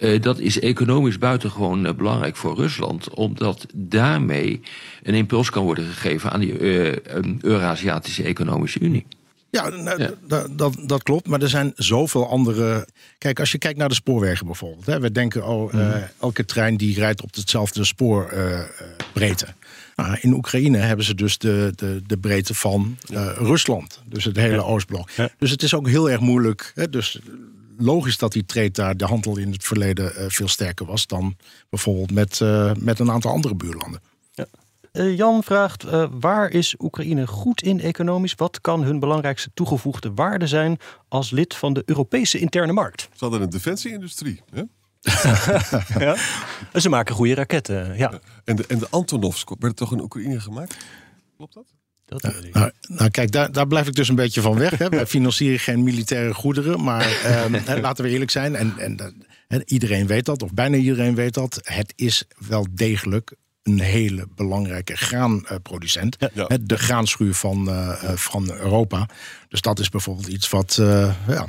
Eh, 0.00 0.22
dat 0.22 0.38
is 0.38 0.60
economisch 0.60 1.18
buitengewoon 1.18 1.86
eh, 1.86 1.94
belangrijk 1.94 2.36
voor 2.36 2.56
Rusland, 2.56 3.14
omdat 3.14 3.66
daarmee 3.74 4.60
een 5.02 5.14
impuls 5.14 5.50
kan 5.50 5.64
worden 5.64 5.84
gegeven 5.84 6.30
aan 6.30 6.40
die 6.40 6.58
eh, 6.58 7.22
Eurasiatische 7.40 8.22
Economische 8.22 8.80
Unie. 8.80 9.06
Ja, 9.50 9.68
nou, 9.68 10.02
Ja. 10.02 10.46
Dat, 10.50 10.76
dat, 10.86 11.02
klopt. 11.02 11.26
Maar 11.26 11.42
er 11.42 11.48
zijn 11.48 11.72
zoveel 11.76 12.28
andere. 12.28 12.88
Kijk, 13.18 13.40
als 13.40 13.52
je 13.52 13.58
kijkt 13.58 13.78
naar 13.78 13.88
de 13.88 13.94
spoorwegen 13.94 14.46
bijvoorbeeld. 14.46 14.86
Hè, 14.86 15.00
we 15.00 15.12
denken, 15.12 15.46
oh, 15.46 15.74
eh, 15.74 16.02
elke 16.20 16.44
trein 16.44 16.76
die 16.76 16.94
rijdt 16.94 17.22
op 17.22 17.34
hetzelfde 17.34 17.84
spoorbreedte. 17.84 19.46
nou, 19.96 20.18
in 20.20 20.32
Oekraïne 20.32 20.78
hebben 20.78 21.04
ze 21.04 21.14
dus 21.14 21.38
de, 21.38 21.72
de, 21.76 22.02
de 22.06 22.18
breedte 22.18 22.54
van 22.54 22.96
Rusland. 23.36 24.02
Dus 24.04 24.24
het 24.24 24.36
hele 24.36 24.64
Oostblok. 24.64 25.10
Ja. 25.10 25.30
Dus 25.38 25.50
het 25.50 25.62
is 25.62 25.74
ook 25.74 25.88
heel 25.88 26.10
erg 26.10 26.20
moeilijk. 26.20 26.72
Hè, 26.74 26.88
dus 26.88 27.20
logisch 27.80 28.18
dat 28.18 28.32
die 28.32 28.44
trade 28.44 28.70
daar, 28.70 28.96
de 28.96 29.04
handel 29.04 29.38
in 29.38 29.52
het 29.52 29.64
verleden 29.64 30.16
eh, 30.16 30.24
veel 30.28 30.48
sterker 30.48 30.86
was 30.86 31.06
dan 31.06 31.36
bijvoorbeeld 31.68 32.12
met, 32.12 32.40
eh, 32.40 32.72
met 32.78 32.98
een 32.98 33.10
aantal 33.10 33.32
andere 33.32 33.54
buurlanden. 33.54 34.00
Eh, 34.92 35.16
Jan 35.16 35.42
vraagt: 35.42 35.84
eh, 35.84 36.06
waar 36.10 36.50
is 36.50 36.74
Oekraïne 36.78 37.26
goed 37.26 37.62
in 37.62 37.80
economisch? 37.80 38.34
Wat 38.34 38.60
kan 38.60 38.82
hun 38.82 38.98
belangrijkste 38.98 39.50
toegevoegde 39.54 40.14
waarde 40.14 40.46
zijn 40.46 40.78
als 41.08 41.30
lid 41.30 41.54
van 41.54 41.72
de 41.72 41.82
Europese 41.86 42.38
interne 42.38 42.72
markt? 42.72 43.00
Ze 43.12 43.24
hadden 43.24 43.42
een 43.42 43.50
defensieindustrie. 43.50 44.42
Hè? 44.50 44.62
Ja? 45.98 46.16
Ze 46.74 46.88
maken 46.88 47.14
goede 47.14 47.34
raketten. 47.34 47.96
Ja, 47.96 48.20
En 48.44 48.56
de, 48.56 48.64
en 48.66 48.78
de 48.78 48.86
Antonovs 48.90 49.44
werden 49.58 49.74
toch 49.74 49.92
in 49.92 50.00
Oekraïne 50.00 50.40
gemaakt? 50.40 50.76
Klopt 51.36 51.54
dat? 51.54 51.64
Dat 52.18 52.44
ik. 52.44 52.54
Nou, 52.54 52.70
nou 52.88 53.10
kijk, 53.10 53.30
daar, 53.30 53.52
daar 53.52 53.66
blijf 53.66 53.86
ik 53.86 53.94
dus 53.94 54.08
een 54.08 54.14
beetje 54.14 54.40
van 54.40 54.58
weg. 54.58 54.78
Hè. 54.78 54.88
Wij 54.88 55.06
financieren 55.16 55.58
geen 55.58 55.82
militaire 55.82 56.34
goederen. 56.34 56.82
Maar 56.82 57.22
ehm, 57.24 57.80
laten 57.80 58.04
we 58.04 58.10
eerlijk 58.10 58.30
zijn. 58.30 58.56
En, 58.56 58.74
en 59.48 59.62
iedereen 59.64 60.06
weet 60.06 60.24
dat, 60.24 60.42
of 60.42 60.52
bijna 60.52 60.76
iedereen 60.76 61.14
weet 61.14 61.34
dat. 61.34 61.60
Het 61.62 61.92
is 61.96 62.24
wel 62.48 62.66
degelijk 62.70 63.34
een 63.62 63.80
hele 63.80 64.28
belangrijke 64.34 64.96
graanproducent. 64.96 66.16
Ja. 66.34 66.48
De 66.60 66.78
graanschuur 66.78 67.34
van, 67.34 67.68
eh, 67.68 68.02
eh, 68.02 68.16
van 68.16 68.50
Europa. 68.50 69.08
Dus 69.48 69.60
dat 69.60 69.78
is 69.78 69.88
bijvoorbeeld 69.88 70.26
iets 70.26 70.48
wat, 70.48 70.76
eh, 70.80 71.14
ja, 71.28 71.46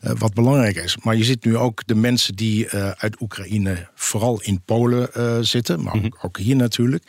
wat 0.00 0.34
belangrijk 0.34 0.76
is. 0.76 0.96
Maar 1.02 1.16
je 1.16 1.24
ziet 1.24 1.44
nu 1.44 1.56
ook 1.56 1.86
de 1.86 1.94
mensen 1.94 2.34
die 2.34 2.68
uit 2.96 3.20
Oekraïne, 3.20 3.88
vooral 3.94 4.40
in 4.40 4.62
Polen 4.64 5.08
zitten. 5.46 5.82
Maar 5.82 5.94
ook, 5.94 6.18
ook 6.22 6.38
hier 6.38 6.56
natuurlijk. 6.56 7.04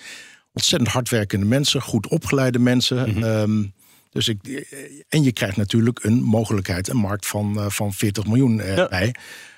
Ontzettend 0.53 0.89
hardwerkende 0.91 1.45
mensen, 1.45 1.81
goed 1.81 2.07
opgeleide 2.07 2.59
mensen. 2.59 3.23
Ehm, 3.23 3.63
dus 4.09 4.27
ik, 4.27 4.38
eh, 4.47 4.63
en 5.09 5.23
je 5.23 5.31
krijgt 5.31 5.57
natuurlijk 5.57 6.03
een 6.03 6.21
mogelijkheid, 6.23 6.88
een 6.88 6.97
markt 6.97 7.27
van, 7.27 7.59
eh, 7.59 7.65
van 7.69 7.93
40 7.93 8.25
miljoen 8.27 8.55
Ja. 8.55 8.63
erbij. 8.63 9.15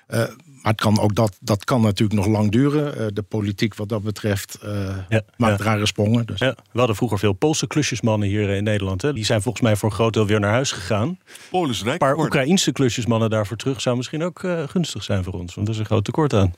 Eh, 0.07 0.17
maar 0.61 0.71
het 0.71 0.81
kan 0.81 0.99
ook 0.99 1.15
dat, 1.15 1.37
dat 1.39 1.63
kan 1.63 1.81
natuurlijk 1.81 2.19
nog 2.19 2.27
lang 2.27 2.51
duren. 2.51 2.97
Eh, 2.97 3.05
de 3.13 3.21
politiek 3.21 3.75
wat 3.75 3.89
dat 3.89 4.03
betreft 4.03 4.55
eh, 4.61 4.97
Ja, 5.09 5.21
maakt 5.37 5.57
ja. 5.59 5.65
rare 5.65 5.85
sprongen. 5.85 6.25
Dus. 6.25 6.39
Ja, 6.39 6.55
we 6.71 6.77
hadden 6.79 6.95
vroeger 6.95 7.19
veel 7.19 7.33
Poolse 7.33 7.67
klusjesmannen 7.67 8.27
hier 8.27 8.49
in 8.49 8.63
Nederland. 8.63 9.01
Hè. 9.01 9.13
Die 9.13 9.25
zijn 9.25 9.41
volgens 9.41 9.63
mij 9.63 9.75
voor 9.75 9.89
een 9.89 9.95
groot 9.95 10.13
deel 10.13 10.25
weer 10.25 10.39
naar 10.39 10.51
huis 10.51 10.71
gegaan. 10.71 11.19
Polen 11.49 11.69
is 11.69 11.79
rijk 11.81 11.91
Een 11.91 11.97
paar 11.97 12.09
geworden. 12.09 12.35
Oekraïnse 12.37 12.71
klusjesmannen 12.71 13.29
daarvoor 13.29 13.57
terug 13.57 13.81
zou 13.81 13.97
misschien 13.97 14.23
ook 14.23 14.43
eh, 14.43 14.63
gunstig 14.67 15.03
zijn 15.03 15.23
voor 15.23 15.33
ons. 15.33 15.55
Want 15.55 15.67
er 15.67 15.73
is 15.73 15.79
een 15.79 15.85
groot 15.85 16.05
tekort 16.05 16.33
aan. 16.33 16.53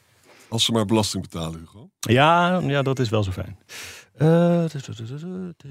Als 0.49 0.65
ze 0.65 0.71
maar 0.71 0.85
belasting 0.85 1.23
betalen, 1.23 1.59
Hugo. 1.59 1.89
Ja, 1.99 2.59
ja 2.59 2.81
dat 2.81 2.99
is 2.99 3.09
wel 3.09 3.23
zo 3.23 3.31
fijn. 3.31 3.57
Eh, 4.17 4.65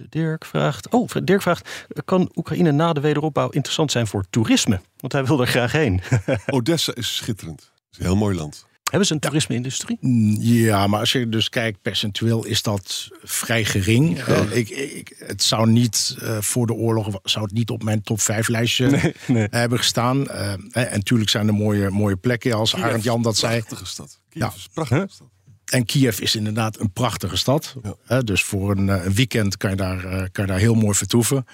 Dirk 0.09 0.45
vraagt. 0.45 0.89
Oh, 0.89 1.09
Dirk 1.25 1.43
vraagt: 1.43 1.87
kan 2.05 2.31
Oekraïne 2.35 2.73
na 2.73 2.93
de 2.93 3.01
wederopbouw 3.01 3.49
interessant 3.49 3.93
zijn 3.93 4.07
voor 4.07 4.25
toerisme? 4.31 4.81
Want 4.97 5.13
hij 5.13 5.25
wil 5.25 5.41
er 5.41 5.47
graag 5.47 5.73
heen. 5.73 6.01
Odessa 6.47 6.95
is 6.95 7.17
schitterend. 7.17 7.61
Het 7.61 7.71
is 7.91 7.99
een 7.99 8.05
heel 8.05 8.17
mooi 8.17 8.37
land. 8.37 8.67
Hebben 8.93 9.07
ze 9.11 9.15
een 9.15 9.21
toerisme-industrie? 9.21 9.99
Ja, 10.41 10.87
maar 10.87 11.01
als 11.01 11.13
je 11.13 11.29
dus 11.29 11.49
kijkt, 11.49 11.83
percentueel 11.83 12.45
is 12.45 12.63
dat 12.63 13.09
vrij 13.23 13.65
gering. 13.65 14.19
Eh, 14.19 14.57
ik, 14.57 14.69
ik, 14.69 15.15
het 15.19 15.43
zou 15.43 15.71
niet 15.71 16.17
eh, 16.21 16.41
voor 16.41 16.67
de 16.67 16.73
oorlog 16.73 17.19
zou 17.23 17.45
het 17.45 17.55
niet 17.55 17.71
op 17.71 17.83
mijn 17.83 18.03
top 18.03 18.21
5 18.21 18.49
lijstje 18.49 19.13
nee. 19.27 19.47
hebben 19.51 19.79
gestaan. 19.79 20.29
Eh, 20.29 20.53
en 20.53 20.91
natuurlijk 20.93 21.31
zijn 21.31 21.49
er 21.49 21.55
mooie, 21.55 21.91
mooie 21.91 22.17
plekken, 22.17 22.53
als 22.53 22.75
Arend 22.77 23.03
Jan 23.03 23.23
dat 23.23 23.37
zei. 23.37 23.59
Prachtige 23.59 23.87
stad. 23.87 24.21
Kiev 24.29 24.43
Ja. 24.43 24.53
prachtige 24.73 25.07
stad. 25.11 25.29
En 25.73 25.85
Kiev 25.85 26.19
is 26.21 26.35
inderdaad 26.37 26.81
een 26.81 26.91
prachtige 26.93 27.37
stad. 27.37 27.75
Ja. 27.83 27.95
Hè, 28.05 28.25
dus 28.25 28.43
voor 28.43 28.71
een, 28.71 28.89
eh, 28.89 29.05
een 29.05 29.15
weekend 29.15 29.57
kan 29.57 29.71
je, 29.71 29.77
daar, 29.77 30.05
eh, 30.05 30.19
kan 30.33 30.45
je 30.45 30.51
daar 30.51 30.59
heel 30.59 30.75
mooi 30.75 30.95
vertoeven. 30.97 31.47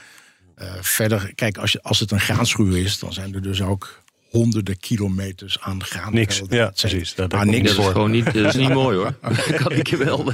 Eh, 0.54 0.72
verder, 0.80 1.32
kijk, 1.34 1.58
als, 1.58 1.72
je, 1.72 1.82
als 1.82 2.00
het 2.00 2.10
een 2.10 2.20
graanschuur 2.20 2.78
is, 2.78 2.98
dan 2.98 3.12
zijn 3.12 3.34
er 3.34 3.42
dus 3.42 3.62
ook 3.62 4.02
honderden 4.30 4.78
kilometers 4.78 5.60
aan 5.60 5.84
graan. 5.84 6.12
Niks. 6.14 6.42
Ja, 6.48 6.70
precies. 6.76 7.14
Daar- 7.14 7.46
niks 7.46 7.68
Dat 7.68 7.70
is 7.78 7.82
voor. 7.84 7.92
gewoon 7.92 8.10
niet, 8.10 8.24
dat 8.24 8.34
is 8.34 8.54
niet 8.54 8.68
mooi 8.68 8.96
hoor. 8.96 9.14
kan 9.62 9.72
ik 9.72 9.86
je 9.86 9.96
wel. 9.96 10.24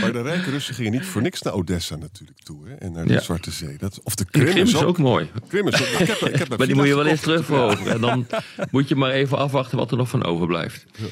Maar 0.00 0.12
de 0.12 0.22
rijke 0.22 0.50
Russen 0.50 0.74
gingen 0.74 0.92
niet 0.92 1.04
voor 1.06 1.22
niks 1.22 1.42
naar 1.42 1.52
Odessa 1.54 1.96
natuurlijk 1.96 2.38
toe. 2.40 2.68
Hè? 2.68 2.74
En 2.74 2.92
naar 2.92 3.06
de 3.06 3.12
Ja. 3.12 3.20
Zwarte 3.20 3.50
Zee. 3.50 3.76
Dat, 3.78 4.00
of 4.02 4.14
de 4.14 4.24
De 4.24 4.30
Krim, 4.30 4.46
Krim 4.46 4.66
is 4.66 4.74
ook 4.82 4.98
mooi. 4.98 5.30
Krim 5.48 5.68
is 5.68 5.80
ook, 5.80 5.86
ik 6.00 6.06
heb, 6.06 6.18
ik 6.18 6.34
heb 6.38 6.50
een 6.50 6.56
Maar 6.58 6.66
die 6.66 6.76
moet 6.76 6.86
je 6.86 6.94
wel 6.94 7.06
eens 7.06 7.20
terugverhogen. 7.20 7.86
En 7.90 8.00
dan 8.00 8.26
moet 8.70 8.88
je 8.88 8.94
maar 8.96 9.10
even 9.10 9.38
afwachten 9.38 9.78
wat 9.78 9.90
er 9.90 9.96
nog 9.96 10.08
van 10.08 10.24
overblijft. 10.24 10.84
Eh, 10.96 11.04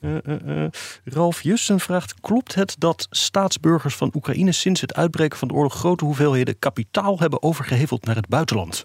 eh, 0.00 0.64
eh. 0.64 0.70
Ralf 1.04 1.42
Jussen 1.42 1.80
vraagt: 1.80 2.20
Klopt 2.20 2.54
het 2.54 2.74
dat 2.78 3.06
staatsburgers 3.10 3.94
van 3.94 4.12
Oekraïne 4.14 4.52
sinds 4.52 4.80
het 4.80 4.94
uitbreken 4.94 5.38
van 5.38 5.48
de 5.48 5.54
oorlog 5.54 5.74
grote 5.74 6.04
hoeveelheden 6.04 6.58
kapitaal 6.58 7.18
hebben 7.18 7.42
overgeheveld 7.42 8.04
naar 8.04 8.16
het 8.16 8.28
buitenland? 8.28 8.82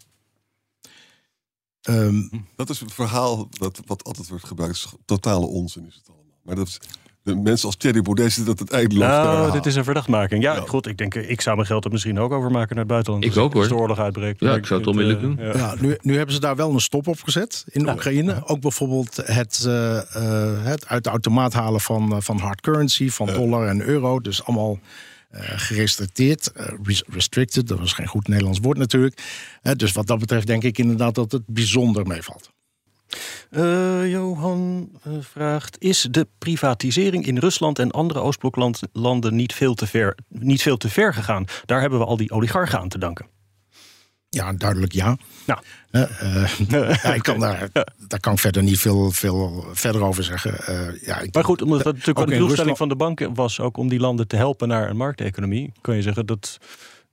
Ehm, 1.81 2.27
Dat 2.55 2.69
is 2.69 2.79
het 2.79 2.93
verhaal 2.93 3.47
dat, 3.49 3.81
wat 3.85 4.03
altijd 4.03 4.29
wordt 4.29 4.45
gebruikt. 4.45 4.93
Totale 5.05 5.45
onzin 5.45 5.85
is 5.85 5.95
het 5.95 6.07
allemaal. 6.07 6.37
Maar 6.41 6.55
dat 6.55 6.67
is, 6.67 6.79
de 7.23 7.35
mensen 7.35 7.65
als 7.65 7.75
Thierry 7.75 8.01
Baudet 8.01 8.25
zitten 8.31 8.45
dat 8.45 8.59
het 8.59 8.71
eindeloos 8.71 9.07
Nou, 9.07 9.51
dit 9.51 9.65
is 9.65 9.75
een 9.75 9.83
verdachtmaking. 9.83 10.43
Ja, 10.43 10.53
Ja. 10.55 10.61
goed, 10.67 10.87
ik 10.87 10.97
denk, 10.97 11.15
eh, 11.15 11.29
ik 11.29 11.41
zou 11.41 11.55
mijn 11.55 11.67
geld 11.67 11.85
er 11.85 11.91
misschien 11.91 12.19
ook 12.19 12.31
over 12.31 12.51
maken 12.51 12.69
naar 12.69 12.83
het 12.83 12.87
buitenland. 12.93 13.23
Ik 13.23 13.29
als- 13.29 13.39
ook, 13.39 13.51
hoor. 13.53 13.61
Als 13.61 13.71
de 13.71 13.77
oorlog 13.77 13.99
uitbreekt. 13.99 14.39
Ja, 14.39 14.55
ik 14.55 14.65
zou 14.65 14.79
het 14.79 14.89
onmiddellijk 14.89 15.23
eh, 15.23 15.29
doen. 15.35 15.45
ja. 15.45 15.57
Ja, 15.57 15.75
nu, 15.79 15.97
nu 16.01 16.15
hebben 16.17 16.33
ze 16.35 16.41
daar 16.41 16.55
wel 16.55 16.73
een 16.73 16.79
stop 16.79 17.07
op 17.07 17.21
gezet 17.23 17.63
in 17.69 17.89
Oekraïne. 17.89 18.41
Ook 18.45 18.59
bijvoorbeeld 18.61 19.15
het, 19.25 19.63
eh, 19.65 19.97
eh, 19.97 20.63
het 20.65 20.87
uit 20.87 21.03
de 21.03 21.09
automaat 21.09 21.53
halen 21.53 21.81
van, 21.81 22.11
eh, 22.11 22.17
van 22.21 22.37
hard 22.39 22.61
currency, 22.61 23.09
van 23.09 23.27
dollar 23.27 23.67
en 23.67 23.81
euro. 23.81 24.19
Dus 24.19 24.43
allemaal 24.45 24.79
eh, 25.29 25.41
gerestricteerd. 25.55 26.51
eh, 26.51 26.67
res- 26.83 27.03
restricted, 27.07 27.67
dat 27.67 27.79
was 27.79 27.93
geen 27.93 28.07
goed 28.07 28.27
Nederlands 28.27 28.59
woord 28.61 28.77
natuurlijk. 28.77 29.21
Eh, 29.61 29.73
dus 29.75 29.91
wat 29.91 30.07
dat 30.07 30.19
betreft 30.19 30.47
denk 30.47 30.63
ik 30.63 30.77
inderdaad 30.77 31.15
dat 31.15 31.31
het 31.31 31.41
bijzonder 31.47 32.05
meevalt. 32.07 32.49
Eh, 33.53 34.11
Johan 34.11 34.89
eh, 35.03 35.13
vraagt: 35.19 35.75
Is 35.79 36.07
de 36.11 36.27
privatisering 36.37 37.25
in 37.25 37.37
Rusland 37.37 37.79
en 37.79 37.91
andere 37.91 38.19
Oostbloklanden 38.19 39.35
niet 39.35 39.53
veel, 39.53 39.73
te 39.73 39.87
ver, 39.87 40.17
niet 40.27 40.61
veel 40.61 40.77
te 40.77 40.89
ver 40.89 41.13
gegaan? 41.13 41.45
Daar 41.65 41.81
hebben 41.81 41.99
we 41.99 42.05
al 42.05 42.17
die 42.17 42.31
oligarchen 42.31 42.79
aan 42.79 42.89
te 42.89 42.97
danken. 42.97 43.25
Ja, 44.29 44.53
duidelijk 44.53 44.93
ja. 44.93 45.17
Nou. 45.45 45.59
Eh, 45.91 46.45
ja, 47.03 47.13
ik 47.13 47.23
kan 47.23 47.39
daar, 47.39 47.69
daar 48.07 48.19
kan 48.19 48.33
ik 48.33 48.39
verder 48.39 48.63
niet 48.63 48.79
veel, 48.79 49.11
veel 49.11 49.65
verder 49.73 50.03
over 50.03 50.23
zeggen. 50.23 50.53
Ja, 51.01 51.19
ik, 51.19 51.33
Maar 51.33 51.43
goed, 51.43 51.61
omdat 51.61 51.83
dat 51.83 51.93
natuurlijk 51.93 52.19
Ook 52.19 52.31
in 52.31 52.39
doelstelling 52.39 52.49
Rusland- 52.49 52.77
van 52.77 52.89
de 52.89 52.95
banken 52.95 53.33
was 53.33 53.59
ook 53.59 53.77
om 53.77 53.89
die 53.89 53.99
landen 53.99 54.27
te 54.27 54.35
helpen 54.35 54.67
naar 54.67 54.89
een 54.89 54.97
markteconomie, 54.97 55.71
kan 55.81 55.95
je 55.95 56.01
zeggen 56.01 56.25
dat 56.25 56.57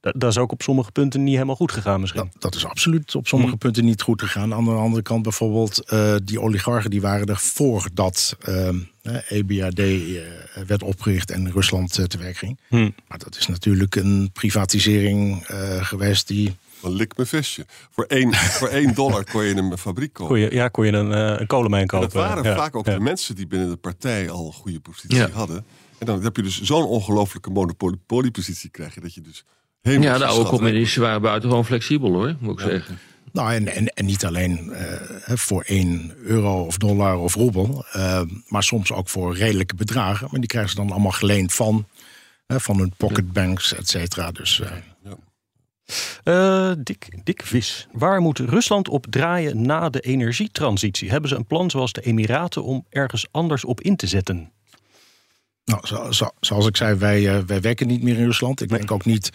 dat, 0.00 0.12
dat 0.16 0.30
is 0.30 0.38
ook 0.38 0.52
op 0.52 0.62
sommige 0.62 0.92
punten 0.92 1.24
niet 1.24 1.34
helemaal 1.34 1.56
goed 1.56 1.72
gegaan 1.72 2.00
misschien. 2.00 2.28
Dat, 2.32 2.42
dat 2.42 2.54
is 2.54 2.64
absoluut 2.64 3.14
op 3.14 3.26
sommige 3.28 3.56
punten 3.56 3.84
niet 3.84 4.02
goed 4.02 4.22
gegaan. 4.22 4.54
Aan 4.54 4.64
de 4.64 4.70
andere 4.70 5.02
kant 5.02 5.22
bijvoorbeeld, 5.22 5.84
eh, 5.84 6.14
die 6.24 6.40
oligarchen 6.40 6.90
die 6.90 7.00
waren 7.00 7.26
er 7.26 7.36
voordat 7.38 8.36
ehm, 8.40 8.78
eh, 9.02 9.30
EBRD 9.30 9.78
eh, 9.78 10.62
werd 10.66 10.82
opgericht 10.82 11.30
en 11.30 11.52
Rusland 11.52 11.98
eh, 11.98 12.04
te 12.04 12.18
werk 12.18 12.36
ging. 12.36 12.58
Hm. 12.68 12.90
Maar 13.08 13.18
dat 13.18 13.36
is 13.36 13.46
natuurlijk 13.46 13.94
een 13.96 14.30
privatisering 14.32 15.44
eh, 15.46 15.84
geweest 15.84 16.28
die. 16.28 16.56
Een 16.82 16.92
lik 16.92 17.16
mijn 17.16 17.28
vestje. 17.28 17.66
Voor 17.90 18.04
één, 18.04 18.34
voor 18.58 18.68
één 18.68 18.94
dollar 18.94 19.24
kon 19.24 19.44
je 19.44 19.54
een 19.56 19.78
fabriek 19.78 20.12
kopen. 20.12 20.34
Kon 20.34 20.44
je, 20.44 20.54
ja, 20.54 20.68
kon 20.68 20.86
je 20.86 20.92
een, 20.92 21.12
eh, 21.12 21.40
een 21.40 21.46
kolenmijn 21.46 21.82
En 21.82 21.88
kopen. 21.88 22.08
dat 22.08 22.16
waren 22.22 22.44
ja, 22.44 22.56
vaak 22.56 22.76
ook 22.76 22.86
ja. 22.86 22.94
de 22.94 23.00
mensen 23.00 23.34
die 23.34 23.46
binnen 23.46 23.68
de 23.68 23.76
partij 23.76 24.30
al 24.30 24.46
een 24.46 24.52
goede 24.52 24.80
positie 24.80 25.16
Ja. 25.16 25.30
hadden. 25.30 25.64
En 25.98 26.06
dan 26.06 26.22
heb 26.22 26.36
je 26.36 26.42
dus 26.42 26.60
zo'n 26.62 26.84
ongelooflijke 26.84 27.50
monopoliepositie 27.50 28.70
krijg 28.70 28.94
je 28.94 29.00
dat 29.00 29.14
je 29.14 29.20
dus 29.20 29.44
helemaal 29.80 30.08
Ja, 30.08 30.18
de 30.18 30.24
oude 30.24 30.48
communisten 30.48 31.02
waren 31.02 31.22
buitengewoon 31.22 31.64
flexibel 31.64 32.12
hoor, 32.12 32.36
moet 32.38 32.60
ik 32.60 32.66
zeggen. 32.70 32.98
Nou, 33.32 33.52
en, 33.54 33.68
en, 33.68 33.86
en 33.86 34.04
niet 34.04 34.24
alleen 34.24 34.72
eh, 34.72 35.00
hè, 35.22 35.36
voor 35.36 35.62
1 35.62 36.12
euro 36.22 36.64
of 36.64 36.76
dollar 36.76 37.18
of 37.18 37.34
roebel, 37.34 37.84
eh, 37.92 38.20
maar 38.48 38.62
soms 38.62 38.92
ook 38.92 39.08
voor 39.08 39.36
redelijke 39.36 39.74
bedragen. 39.74 40.28
Maar 40.30 40.40
die 40.40 40.48
krijgen 40.48 40.70
ze 40.70 40.76
dan 40.76 40.90
allemaal 40.90 41.12
geleend 41.12 41.52
van, 41.52 41.86
hè, 42.46 42.60
van 42.60 42.78
hun 42.78 42.92
pocketbanks, 42.96 43.74
et 43.74 43.88
cetera. 43.88 44.30
Dus 44.30 44.60
eh, 44.60 44.70
Eh, 46.24 46.72
Dick, 46.78 47.18
Dick 47.24 47.42
Vis, 47.42 47.86
waar 47.92 48.20
moet 48.20 48.38
Rusland 48.38 48.88
op 48.88 49.06
draaien 49.10 49.62
na 49.62 49.88
de 49.88 50.00
energietransitie? 50.00 51.10
Hebben 51.10 51.30
ze 51.30 51.36
een 51.36 51.46
plan 51.46 51.70
zoals 51.70 51.92
de 51.92 52.00
Emiraten 52.00 52.64
om 52.64 52.86
ergens 52.90 53.26
anders 53.30 53.64
op 53.64 53.80
in 53.80 53.96
te 53.96 54.06
zetten? 54.06 54.52
Nou, 55.64 55.86
zo, 55.86 56.10
zo- 56.12 56.30
zoals 56.40 56.66
ik 56.66 56.76
zei, 56.76 56.94
wij, 56.98 57.28
eh, 57.36 57.42
wij 57.46 57.60
werken 57.60 57.86
niet 57.86 58.02
meer 58.02 58.16
in 58.18 58.24
Rusland. 58.24 58.60
Ik 58.60 58.68
denk 58.68 58.90
ook 58.90 59.04
niet 59.04 59.30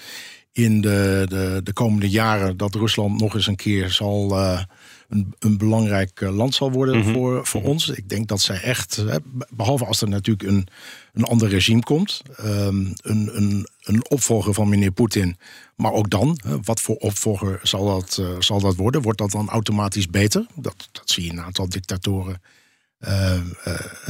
in 0.51 0.81
de, 0.81 1.25
de, 1.29 1.61
de 1.63 1.73
komende 1.73 2.09
jaren 2.09 2.57
dat 2.57 2.75
Rusland 2.75 3.21
nog 3.21 3.33
eens 3.35 3.47
een 3.47 3.55
keer 3.55 3.89
zal, 3.89 4.37
eh, 4.37 4.61
een, 5.09 5.33
een 5.39 5.57
belangrijk 5.57 6.21
eh, 6.21 6.35
land 6.35 6.55
zal 6.55 6.71
worden 6.71 7.03
voor, 7.13 7.45
voor 7.45 7.63
ons. 7.63 7.89
Ik 7.89 8.09
denk 8.09 8.27
dat 8.27 8.41
zij 8.41 8.61
echt, 8.61 9.03
behalve 9.49 9.85
als 9.85 10.01
er 10.01 10.09
natuurlijk 10.09 10.49
een, 10.49 10.67
een 11.13 11.23
ander 11.23 11.49
regime 11.49 11.81
komt, 11.83 12.21
ehm, 12.37 12.85
een, 13.01 13.29
een, 13.37 13.67
een 13.83 14.09
opvolger 14.09 14.53
van 14.53 14.69
meneer 14.69 14.91
Poetin. 14.91 15.37
Maar 15.75 15.91
ook 15.91 16.09
dan, 16.09 16.39
wat 16.63 16.81
voor 16.81 16.95
opvolger 16.95 17.59
zal 17.63 17.85
dat, 17.85 18.21
zal 18.39 18.59
dat 18.59 18.75
worden? 18.75 19.01
Wordt 19.01 19.19
dat 19.19 19.31
dan 19.31 19.49
automatisch 19.49 20.09
beter? 20.09 20.45
Dat, 20.55 20.89
dat 20.91 21.09
zie 21.09 21.23
je 21.23 21.29
in 21.29 21.37
een 21.37 21.43
aantal 21.43 21.69
dictatoren. 21.69 22.41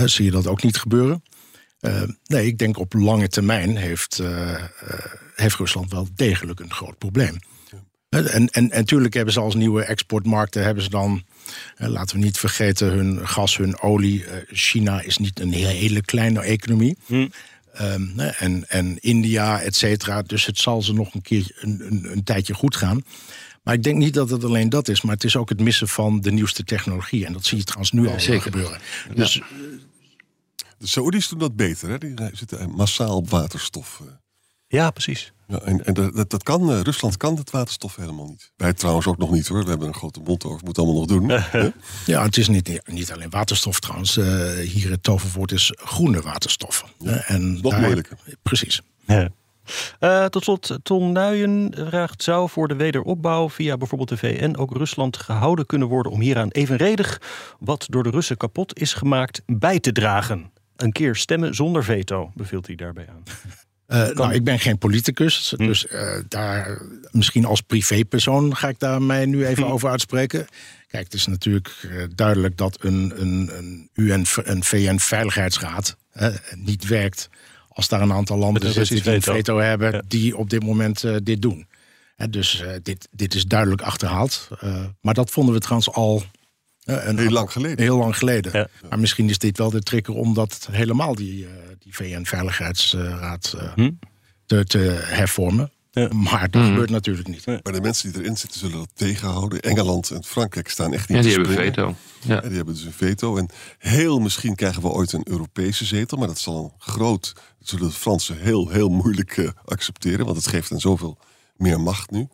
zie 0.06 0.26
je 0.26 0.32
dat 0.32 0.48
ook 0.48 0.64
niet 0.64 0.78
gebeuren. 0.78 1.24
Eh, 1.80 2.02
nee, 2.26 2.46
ik 2.46 2.58
denk 2.58 2.78
op 2.78 2.94
lange 2.94 3.28
termijn 3.28 3.78
heeft, 3.78 4.20
eh, 4.20 4.64
heeft 5.36 5.56
Rusland 5.56 5.92
wel 5.92 6.08
degelijk 6.16 6.60
een 6.60 6.74
groot 6.74 6.98
probleem. 6.98 7.40
Eh, 8.10 8.20
En, 8.20 8.28
en, 8.32 8.50
en 8.50 8.68
natuurlijk 8.68 9.14
hebben 9.14 9.34
ze 9.34 9.40
als 9.40 9.56
nieuwe 9.56 9.84
exportmarkten, 9.84 10.64
hebben 10.64 10.84
ze 10.84 10.90
dan, 10.90 11.24
laten 11.78 12.18
we 12.18 12.24
niet 12.24 12.38
vergeten, 12.38 12.92
hun 12.92 13.28
gas, 13.28 13.58
hun 13.58 13.80
olie. 13.80 14.26
China 14.52 15.02
is 15.02 15.18
niet 15.18 15.40
een 15.40 15.54
hele, 15.54 16.02
kleine 16.02 16.42
economie. 16.42 16.98
Ehm, 17.76 18.20
eh, 18.20 18.42
en, 18.42 18.70
en 18.70 18.98
India, 19.00 19.62
et 19.62 19.76
cetera. 19.76 20.22
Dus 20.22 20.46
het 20.46 20.60
zal 20.60 20.82
ze 20.82 20.94
nog 20.94 21.14
een 21.14 21.22
keer 21.22 21.52
een, 21.60 21.82
een, 21.92 22.12
een 22.12 22.24
tijdje 22.24 22.54
goed 22.54 22.76
gaan. 22.76 23.04
Maar 23.64 23.74
ik 23.74 23.84
denk 23.84 23.98
niet 23.98 24.14
dat 24.14 24.30
het 24.30 24.44
alleen 24.44 24.70
dat 24.70 24.88
is, 24.88 25.02
maar 25.02 25.14
het 25.14 25.24
is 25.24 25.36
ook 25.36 25.50
het 25.50 25.60
missen 25.60 25.88
van 25.88 26.22
de 26.22 26.32
nieuwste 26.32 26.64
technologie. 26.64 27.26
En 27.26 27.34
dat 27.34 27.46
zie 27.46 27.58
je 27.58 27.64
trouwens 27.64 27.92
nu 27.92 28.08
al 28.08 28.20
zeker. 28.20 28.42
gebeuren. 28.42 28.80
Dus 29.16 29.42
De 30.78 30.88
Saoedi's 30.88 31.28
doen 31.30 31.40
dat 31.40 31.56
beter. 31.56 31.90
Hè? 31.90 31.98
Die 31.98 32.14
zitten 32.34 32.70
massaal 32.72 33.16
op 33.16 33.30
waterstof. 33.30 34.00
eh. 34.02 34.12
Ja, 34.68 34.92
precies. 34.92 35.34
Ja, 35.48 35.60
en 35.60 35.86
en 35.86 35.94
dat, 35.94 36.30
dat- 36.30 36.44
kan, 36.44 36.72
eh, 36.72 36.80
Rusland 36.82 37.18
kan 37.18 37.36
het 37.38 37.52
waterstof 37.52 37.96
helemaal 37.96 38.28
niet. 38.28 38.52
Wij 38.56 38.74
trouwens 38.74 39.08
ook 39.08 39.18
nog 39.18 39.32
niet 39.32 39.48
hoor. 39.48 39.64
We 39.64 39.70
hebben 39.70 39.88
een 39.88 39.94
grote 39.94 40.20
mond 40.20 40.44
over. 40.46 40.62
Moet 40.66 40.78
allemaal 40.78 40.96
nog 40.96 41.06
doen. 41.06 41.30
hè? 41.60 41.70
Ja, 42.06 42.24
het 42.24 42.38
is 42.38 42.48
niet, 42.48 42.82
niet 42.86 43.12
alleen 43.12 43.30
waterstof 43.30 43.80
trouwens. 43.80 44.18
Eh, 44.18 44.52
hier 44.58 44.90
het 44.92 45.04
toverwoord 45.04 45.52
is 45.52 45.72
groene 45.76 46.22
waterstoffen. 46.22 46.88
Eh, 47.06 47.32
en 47.32 47.54
nog 47.62 47.72
daar- 47.72 47.82
moeilijker. 47.82 48.18
Precies. 48.44 48.82
Ja. 49.08 49.30
Eh, 50.00 50.26
tot 50.26 50.44
slot, 50.44 50.78
Ton 50.84 51.12
Nuyen 51.12 51.74
vraagt: 51.88 52.24
zou 52.24 52.50
voor 52.50 52.68
de 52.68 52.76
wederopbouw 52.76 53.50
via 53.50 53.78
bijvoorbeeld 53.78 54.10
de 54.10 54.18
VN 54.18 54.56
ook 54.58 54.78
Rusland 54.78 55.18
gehouden 55.18 55.66
kunnen 55.66 55.88
worden 55.88 56.12
om 56.12 56.20
hieraan 56.22 56.50
evenredig 56.50 57.22
wat 57.60 57.86
door 57.90 58.04
de 58.04 58.10
Russen 58.10 58.38
kapot 58.38 58.80
is 58.80 58.94
gemaakt 58.94 59.42
bij 59.46 59.80
te 59.80 59.92
dragen? 59.92 60.52
Een 60.76 60.92
keer 60.92 61.16
stemmen 61.16 61.56
zonder 61.56 61.84
veto, 61.84 62.32
beveelt 62.34 62.68
hij 62.68 62.76
daarbij 62.76 63.08
aan. 63.10 63.24
Eh, 63.86 64.10
nou, 64.10 64.34
ik 64.34 64.44
ben 64.44 64.60
geen 64.60 64.78
politicus, 64.78 65.54
dus 65.58 65.88
eh, 65.88 66.18
daar, 66.28 66.82
misschien 67.12 67.46
als 67.46 67.62
privépersoon 67.62 68.56
ga 68.56 68.68
ik 68.68 68.80
daar 68.80 69.02
mij 69.02 69.26
nu 69.26 69.46
even 69.46 69.68
over 69.68 69.90
uitspreken. 69.90 70.48
Kijk, 70.88 71.04
het 71.04 71.14
is 71.14 71.28
natuurlijk 71.28 71.88
eh, 71.90 72.04
duidelijk 72.16 72.58
dat 72.58 72.78
een, 72.80 73.14
een, 73.16 73.50
een 73.58 73.90
UN, 73.94 74.26
een 74.44 74.64
VN-veiligheidsraad 74.64 75.98
niet 76.56 76.88
werkt 76.88 77.30
als 77.68 77.88
daar 77.88 78.02
een 78.02 78.14
aantal 78.14 78.38
landen 78.38 78.74
zitten 78.74 78.96
die 79.04 79.14
een 79.14 79.22
veto. 79.22 79.60
hebben 79.60 79.92
Ja. 79.92 80.02
die 80.08 80.38
op 80.38 80.50
dit 80.50 80.64
moment 80.64 81.04
dit 81.24 81.42
doen. 81.42 81.68
Dus 82.30 82.64
dit, 82.84 83.08
dit 83.12 83.34
is 83.34 83.46
duidelijk 83.46 83.82
achterhaald. 83.82 84.48
Maar 85.02 85.14
dat 85.14 85.30
vonden 85.30 85.54
we 85.54 85.60
trouwens 85.60 85.92
al 85.92 86.24
eh, 86.86 87.08
een, 87.08 87.18
Heel 87.18 87.30
lang 87.32 87.52
geleden. 87.52 87.80
Heel 87.86 87.98
lang 87.98 88.18
geleden. 88.18 88.52
Ja. 88.54 88.68
Maar 88.90 89.00
misschien 89.00 89.30
is 89.30 89.38
dit 89.38 89.58
wel 89.58 89.70
de 89.70 89.82
trigger 89.82 90.14
om 90.14 90.34
dat 90.34 90.68
helemaal 90.72 91.16
die, 91.16 91.46
eh, 91.46 91.52
die 91.80 91.96
VN-veiligheidsraad 91.96 93.54
eh, 93.58 93.74
Hm? 93.76 93.92
te, 94.46 94.64
te 94.64 94.78
hervormen. 95.04 95.70
Ja. 95.92 96.14
Maar 96.14 96.50
dat 96.50 96.64
gebeurt 96.66 96.90
natuurlijk 96.90 97.28
niet. 97.28 97.46
Maar 97.46 97.74
de 97.74 97.82
mensen 97.82 98.12
die 98.12 98.22
erin 98.22 98.38
zitten 98.38 98.60
zullen 98.60 98.78
dat 98.78 98.90
tegenhouden. 98.94 99.60
Engeland 99.60 100.12
en 100.12 100.24
Frankrijk 100.24 100.70
staan 100.70 100.94
echt 100.94 101.10
niet 101.10 101.18
Ja, 101.18 101.24
die 101.24 101.32
te 101.34 101.38
hebben 101.40 101.54
springen. 101.74 101.74
veto. 101.74 101.96
Ja. 102.28 102.34
Ja, 102.36 102.42
die 102.48 102.56
hebben 102.56 102.74
dus 102.74 102.84
een 102.84 102.92
veto. 102.94 103.38
En 103.38 103.50
heel 103.78 104.20
misschien 104.20 104.56
krijgen 104.56 104.82
we 104.82 104.88
ooit 104.88 105.14
een 105.14 105.28
Europese 105.30 105.86
zetel. 105.86 106.18
Maar 106.18 106.28
dat 106.28 106.40
zal 106.40 106.64
een 106.64 106.72
groot. 106.78 107.34
Dat 107.60 107.68
zullen 107.70 107.88
de 107.88 107.94
Fransen 107.94 108.38
heel, 108.38 108.70
heel 108.70 108.90
moeilijk 108.90 109.38
eh, 109.38 109.50
accepteren. 109.66 110.26
Want 110.26 110.38
het 110.38 110.48
geeft 110.48 110.70
hen 110.70 110.80
zoveel 110.80 111.18
meer 111.58 111.80
macht 111.80 112.12
nu. 112.12 112.28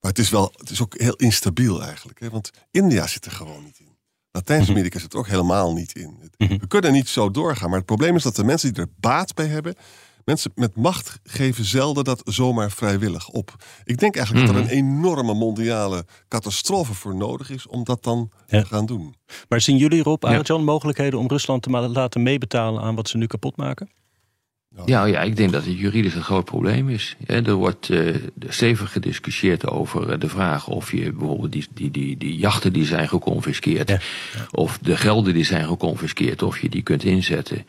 Maar 0.00 0.10
het 0.10 0.18
is, 0.18 0.30
wel, 0.30 0.52
het 0.56 0.70
is 0.70 0.82
ook 0.82 0.98
heel 0.98 1.14
instabiel 1.14 1.82
eigenlijk. 1.82 2.20
Hè? 2.20 2.30
Want 2.30 2.50
India 2.70 3.06
zit 3.06 3.24
er 3.24 3.30
gewoon 3.32 3.64
niet 3.64 3.78
in. 3.78 3.88
Latijns-Amerika 4.32 4.98
zit 4.98 5.12
er 5.12 5.18
ook 5.18 5.26
helemaal 5.28 5.72
niet 5.72 5.92
in. 5.96 6.30
We 6.36 6.66
kunnen 6.66 6.92
niet 6.92 7.08
zo 7.08 7.30
doorgaan. 7.30 7.68
Maar 7.68 7.78
het 7.78 7.86
probleem 7.86 8.16
is 8.16 8.22
dat 8.22 8.36
de 8.36 8.44
mensen 8.44 8.72
die 8.72 8.82
er 8.82 8.90
baat 8.96 9.34
bij 9.34 9.46
hebben. 9.46 9.74
Mensen 10.24 10.52
met 10.54 10.76
macht 10.76 11.18
geven 11.22 11.64
zelden 11.64 12.04
dat 12.04 12.22
zomaar 12.24 12.70
vrijwillig 12.70 13.28
op. 13.28 13.54
Ik 13.84 13.98
denk 13.98 14.16
eigenlijk 14.16 14.46
dat 14.46 14.56
er 14.56 14.62
een 14.62 14.68
enorme 14.68 15.34
mondiale 15.34 16.06
catastrofe 16.28 16.94
voor 16.94 17.14
nodig 17.14 17.50
is 17.50 17.66
om 17.66 17.84
dat 17.84 18.02
dan 18.02 18.30
Ja. 18.46 18.60
te 18.60 18.66
gaan 18.66 18.86
doen. 18.86 19.14
Maar 19.48 19.60
zien 19.60 19.76
jullie 19.76 19.98
erop, 19.98 20.22
Ja. 20.22 20.28
Arjan, 20.28 20.64
mogelijkheden 20.64 21.18
om 21.18 21.28
Rusland 21.28 21.62
te 21.62 21.70
laten 21.70 22.22
meebetalen 22.22 22.82
aan 22.82 22.94
wat 22.94 23.08
ze 23.08 23.16
nu 23.16 23.26
kapot 23.26 23.56
maken? 23.56 23.90
Ja, 24.86 25.04
ja, 25.04 25.20
ik 25.22 25.36
denk 25.36 25.52
dat 25.52 25.64
het 25.64 25.78
juridisch 25.78 26.14
een 26.14 26.22
groot 26.22 26.44
probleem 26.44 26.88
is. 26.88 27.16
Er 27.26 27.52
wordt 27.52 27.90
eh, 27.90 28.14
stevig 28.48 28.92
gediscussieerd 28.92 29.66
over 29.66 30.10
eh, 30.10 30.18
de 30.20 30.28
vraag 30.28 30.68
of 30.68 30.92
je 30.92 31.12
bijvoorbeeld 31.12 31.52
die, 31.52 31.66
die, 31.74 31.90
die, 31.90 32.16
die 32.16 32.36
jachten 32.36 32.72
die 32.72 32.84
zijn 32.84 33.08
geconfiskeerd, 33.08 33.88
Ja. 33.88 33.98
of 34.50 34.78
de 34.78 34.96
gelden 34.96 35.34
die 35.34 35.44
zijn 35.44 35.66
geconfiskeerd, 35.66 36.42
of 36.42 36.58
je 36.58 36.68
die 36.68 36.82
kunt 36.82 37.04
inzetten 37.04 37.66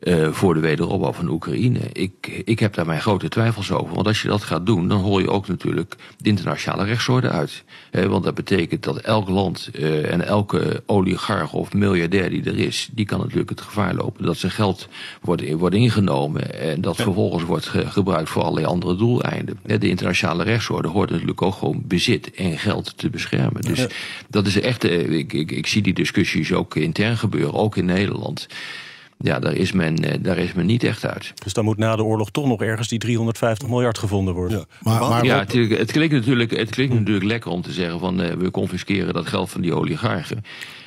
eh, 0.00 0.32
voor 0.32 0.54
de 0.54 0.60
wederopbouw 0.60 1.12
van 1.12 1.28
Oekraïne. 1.28 1.80
Ik, 1.92 2.42
ik 2.44 2.58
heb 2.58 2.74
daar 2.74 2.86
mijn 2.86 3.00
grote 3.00 3.28
twijfels 3.28 3.70
over. 3.72 3.94
Want 3.94 4.06
als 4.06 4.22
je 4.22 4.28
dat 4.28 4.42
gaat 4.42 4.66
doen, 4.66 4.88
dan 4.88 5.00
hol 5.00 5.18
je 5.18 5.30
ook 5.30 5.48
natuurlijk 5.48 5.94
de 6.18 6.28
internationale 6.28 6.84
rechtsorde 6.84 7.28
uit. 7.28 7.64
Eh, 7.90 8.04
want 8.04 8.24
dat 8.24 8.34
betekent 8.34 8.82
dat 8.82 8.96
elk 8.98 9.28
land 9.28 9.70
eh, 9.72 10.12
en 10.12 10.26
elke 10.26 10.82
oligarch 10.86 11.52
of 11.52 11.72
miljardair 11.72 12.30
die 12.30 12.44
er 12.44 12.58
is, 12.58 12.88
die 12.92 13.04
kan 13.04 13.18
natuurlijk 13.20 13.50
het 13.50 13.60
gevaar 13.60 13.94
lopen 13.94 14.24
dat 14.24 14.36
zijn 14.36 14.52
geld 14.52 14.88
wordt, 15.20 15.50
wordt 15.52 15.74
ingenomen 15.74 16.60
en 16.60 16.80
dat 16.80 16.96
vervolgens 16.96 17.44
wordt 17.44 17.66
ge- 17.66 17.86
gebruikt 17.90 18.28
voor 18.30 18.42
allerlei 18.42 18.66
andere 18.66 18.96
doeleinden. 18.96 19.58
De 19.62 19.88
internationale 19.88 20.42
rechtsorde 20.42 20.88
hoort 20.88 21.10
natuurlijk 21.10 21.42
ook 21.42 21.54
gewoon 21.54 21.82
bezit 21.86 22.30
en 22.30 22.58
geld 22.58 22.96
te 22.98 23.10
beschermen. 23.10 23.62
Dus 23.62 23.86
dat 24.28 24.46
is 24.46 24.60
echt, 24.60 24.84
ik, 24.84 25.32
ik, 25.32 25.50
ik 25.50 25.66
zie 25.66 25.82
die 25.82 25.94
discussies 25.94 26.52
ook 26.52 26.76
intern 26.76 27.16
gebeuren, 27.16 27.54
ook 27.54 27.76
in 27.76 27.84
Nederland. 27.84 28.46
Ja, 29.18 29.38
daar 29.38 29.54
is, 29.54 29.72
men, 29.72 29.96
eh, 29.96 30.18
daar 30.20 30.38
is 30.38 30.52
men 30.52 30.66
niet 30.66 30.84
echt 30.84 31.06
uit. 31.06 31.32
Dus 31.42 31.52
dan 31.52 31.64
moet 31.64 31.76
na 31.76 31.96
de 31.96 32.04
oorlog 32.04 32.30
toch 32.30 32.46
nog 32.46 32.62
ergens 32.62 32.88
die 32.88 32.98
350 32.98 33.68
miljard 33.68 33.98
gevonden 33.98 34.34
worden. 34.34 34.58
Ja. 34.58 34.64
Maar, 34.80 35.00
maar 35.00 35.24
Ja, 35.24 35.38
het, 35.38 35.52
het, 35.52 35.92
klinkt 35.92 36.14
natuurlijk, 36.14 36.50
het 36.50 36.70
klinkt 36.70 36.94
natuurlijk 36.94 37.26
lekker 37.26 37.50
om 37.50 37.62
te 37.62 37.72
zeggen 37.72 37.98
van 37.98 38.20
eh, 38.20 38.34
we 38.34 38.50
confisceren 38.50 39.14
dat 39.14 39.26
geld 39.26 39.50
van 39.50 39.60
die 39.60 39.74
oligarchen. 39.74 40.44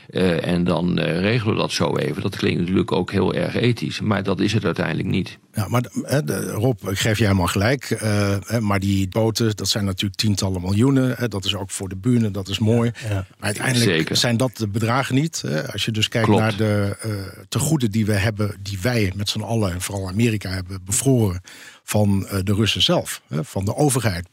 Eh, 0.09 0.47
en 0.47 0.63
dan 0.63 0.97
eh, 0.99 1.19
regelen 1.19 1.55
we 1.55 1.61
dat 1.61 1.71
zo 1.71 1.95
even. 1.97 2.21
Dat 2.21 2.35
klinkt 2.35 2.59
natuurlijk 2.59 2.91
ook 2.91 3.11
heel 3.11 3.33
erg 3.33 3.55
ethisch. 3.55 4.01
Maar 4.01 4.23
dat 4.23 4.39
is 4.39 4.53
het 4.53 4.65
uiteindelijk 4.65 5.07
niet. 5.07 5.37
Ja, 5.53 5.67
maar 5.67 5.83
hè, 6.01 6.23
de- 6.23 6.51
Rob, 6.51 6.89
ik 6.89 6.99
geef 6.99 7.17
jij 7.17 7.27
helemaal 7.27 7.47
gelijk. 7.47 7.89
eh, 7.91 8.35
hè, 8.45 8.61
maar 8.61 8.79
die 8.79 9.07
boten, 9.07 9.55
dat 9.55 9.67
zijn 9.67 9.85
natuurlijk 9.85 10.19
tientallen 10.19 10.61
miljoenen. 10.61 11.15
Hè, 11.17 11.27
dat 11.27 11.45
is 11.45 11.55
ook 11.55 11.71
voor 11.71 11.89
de 11.89 11.95
buren, 11.95 12.31
dat 12.31 12.47
is 12.47 12.59
mooi. 12.59 12.91
Maar 13.09 13.25
uiteindelijk 13.39 13.91
Zeker. 13.91 14.15
zijn 14.15 14.37
dat 14.37 14.57
de 14.57 14.67
bedragen 14.67 15.15
niet. 15.15 15.41
Hè. 15.41 15.71
Als 15.71 15.85
je 15.85 15.91
dus 15.91 16.07
kijkt 16.07 16.27
Klopt. 16.27 16.41
naar 16.41 16.57
de 16.57 16.97
eh 17.01 17.09
tegoeden 17.49 17.91
die 17.91 18.05
we 18.05 18.13
hebben, 18.13 18.55
die 18.61 18.79
wij 18.81 19.11
met 19.15 19.29
z'n 19.29 19.39
allen 19.41 19.71
en 19.71 19.81
vooral 19.81 20.07
Amerika 20.07 20.49
hebben 20.49 20.79
bevroren 20.85 21.41
van 21.83 22.27
eh, 22.27 22.39
de 22.43 22.53
Russen 22.53 22.81
zelf, 22.81 23.21
hè, 23.27 23.43
van 23.43 23.65
de 23.65 23.75
overheid. 23.75 24.27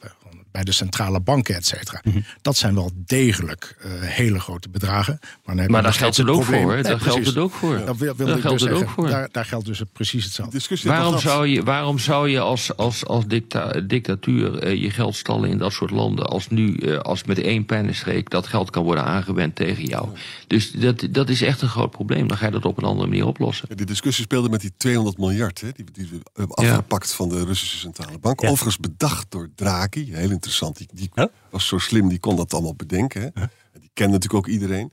Bij 0.59 0.67
de 0.67 0.73
centrale 0.73 1.21
banken, 1.21 1.55
et 1.55 1.67
cetera. 1.67 2.01
Mhm. 2.05 2.21
Dat 2.43 2.57
zijn 2.57 2.75
wel 2.75 2.91
degelijk 2.95 3.77
eh, 3.81 3.91
hele 4.01 4.41
grote 4.41 4.69
bedragen. 4.69 5.19
Maar, 5.45 5.55
nog 5.55 5.83
daar 5.83 5.93
geldt 5.93 6.17
het 6.17 6.29
ook 6.29 6.45
voor. 6.45 6.55
Nee, 6.55 6.83
Daar 6.83 6.85
geldt 6.85 7.03
precies. 7.03 7.27
het 7.27 7.37
ook 7.37 7.53
voor. 7.53 7.85
Dat 7.85 7.97
wil, 7.97 8.15
wilde 8.17 8.25
Daar 8.25 8.35
ik 8.35 8.41
geldt 8.43 8.59
dus 8.59 8.69
het 8.69 8.79
ook 8.83 8.89
voor. 8.89 9.09
Daar, 9.09 9.29
daar 9.33 9.45
geldt 9.45 9.67
dus 9.67 9.83
precies 9.93 10.25
hetzelfde. 10.25 10.61
Waarom 10.85 11.19
zou 11.19 11.47
je, 11.47 11.63
waarom 11.63 11.99
zou 11.99 12.29
je 12.29 12.41
als, 12.41 12.77
als, 12.77 13.07
als 13.07 13.27
dicta, 13.27 13.81
dictatuur 13.81 14.59
eh, 14.59 14.83
je 14.83 14.91
geld 14.91 15.17
stallen 15.17 15.51
in 15.51 15.59
dat 15.59 15.73
soort 15.73 15.91
landen... 15.91 16.27
als 16.27 16.49
nu, 16.49 16.77
eh, 16.77 16.99
als 16.99 17.25
met 17.25 17.39
één 17.39 17.67
pennenstreek 17.67 18.31
dat 18.31 18.47
geld 18.47 18.71
kan 18.71 18.85
worden 18.85 19.05
aangewend 19.05 19.55
tegen 19.57 19.85
jou? 19.85 20.09
Dus 20.47 20.71
dat, 20.71 21.07
dat 21.11 21.29
is 21.29 21.43
echt 21.43 21.63
een 21.63 21.69
groot 21.69 21.91
probleem. 21.91 22.29
Dan 22.29 22.37
ga 22.37 22.47
je 22.47 22.53
dat 22.53 22.65
op 22.65 22.79
een 22.79 22.85
andere 22.85 23.09
manier 23.09 23.27
oplossen. 23.27 23.67
Ja, 23.69 23.75
Die 23.75 23.87
discussie 23.87 24.25
speelde 24.25 24.49
met 24.49 24.61
die 24.61 24.73
200 24.77 25.19
miljard 25.19 25.61
hè, 25.61 25.69
die, 25.73 25.85
die 25.93 26.09
we 26.11 26.19
hebben 26.35 26.65
Ja. 26.65 26.71
afgepakt 26.71 27.13
van 27.13 27.29
de 27.29 27.45
Russische 27.45 27.79
centrale 27.79 28.19
bank. 28.19 28.41
Ja. 28.41 28.49
Overigens 28.49 28.79
bedacht 28.79 29.27
door 29.31 29.49
Draghi, 29.55 30.05
heel 30.05 30.31
interessant. 30.31 30.47
Die, 30.77 30.89
die 30.93 31.11
Huh? 31.15 31.27
was 31.51 31.67
zo 31.67 31.79
slim, 31.79 32.09
die 32.09 32.19
kon 32.19 32.37
dat 32.37 32.53
allemaal 32.53 32.75
bedenken. 32.75 33.21
Hè. 33.23 33.29
En 33.29 33.51
Die 33.81 33.91
kende 33.95 34.13
natuurlijk 34.13 34.47
ook 34.47 34.53
iedereen. 34.53 34.93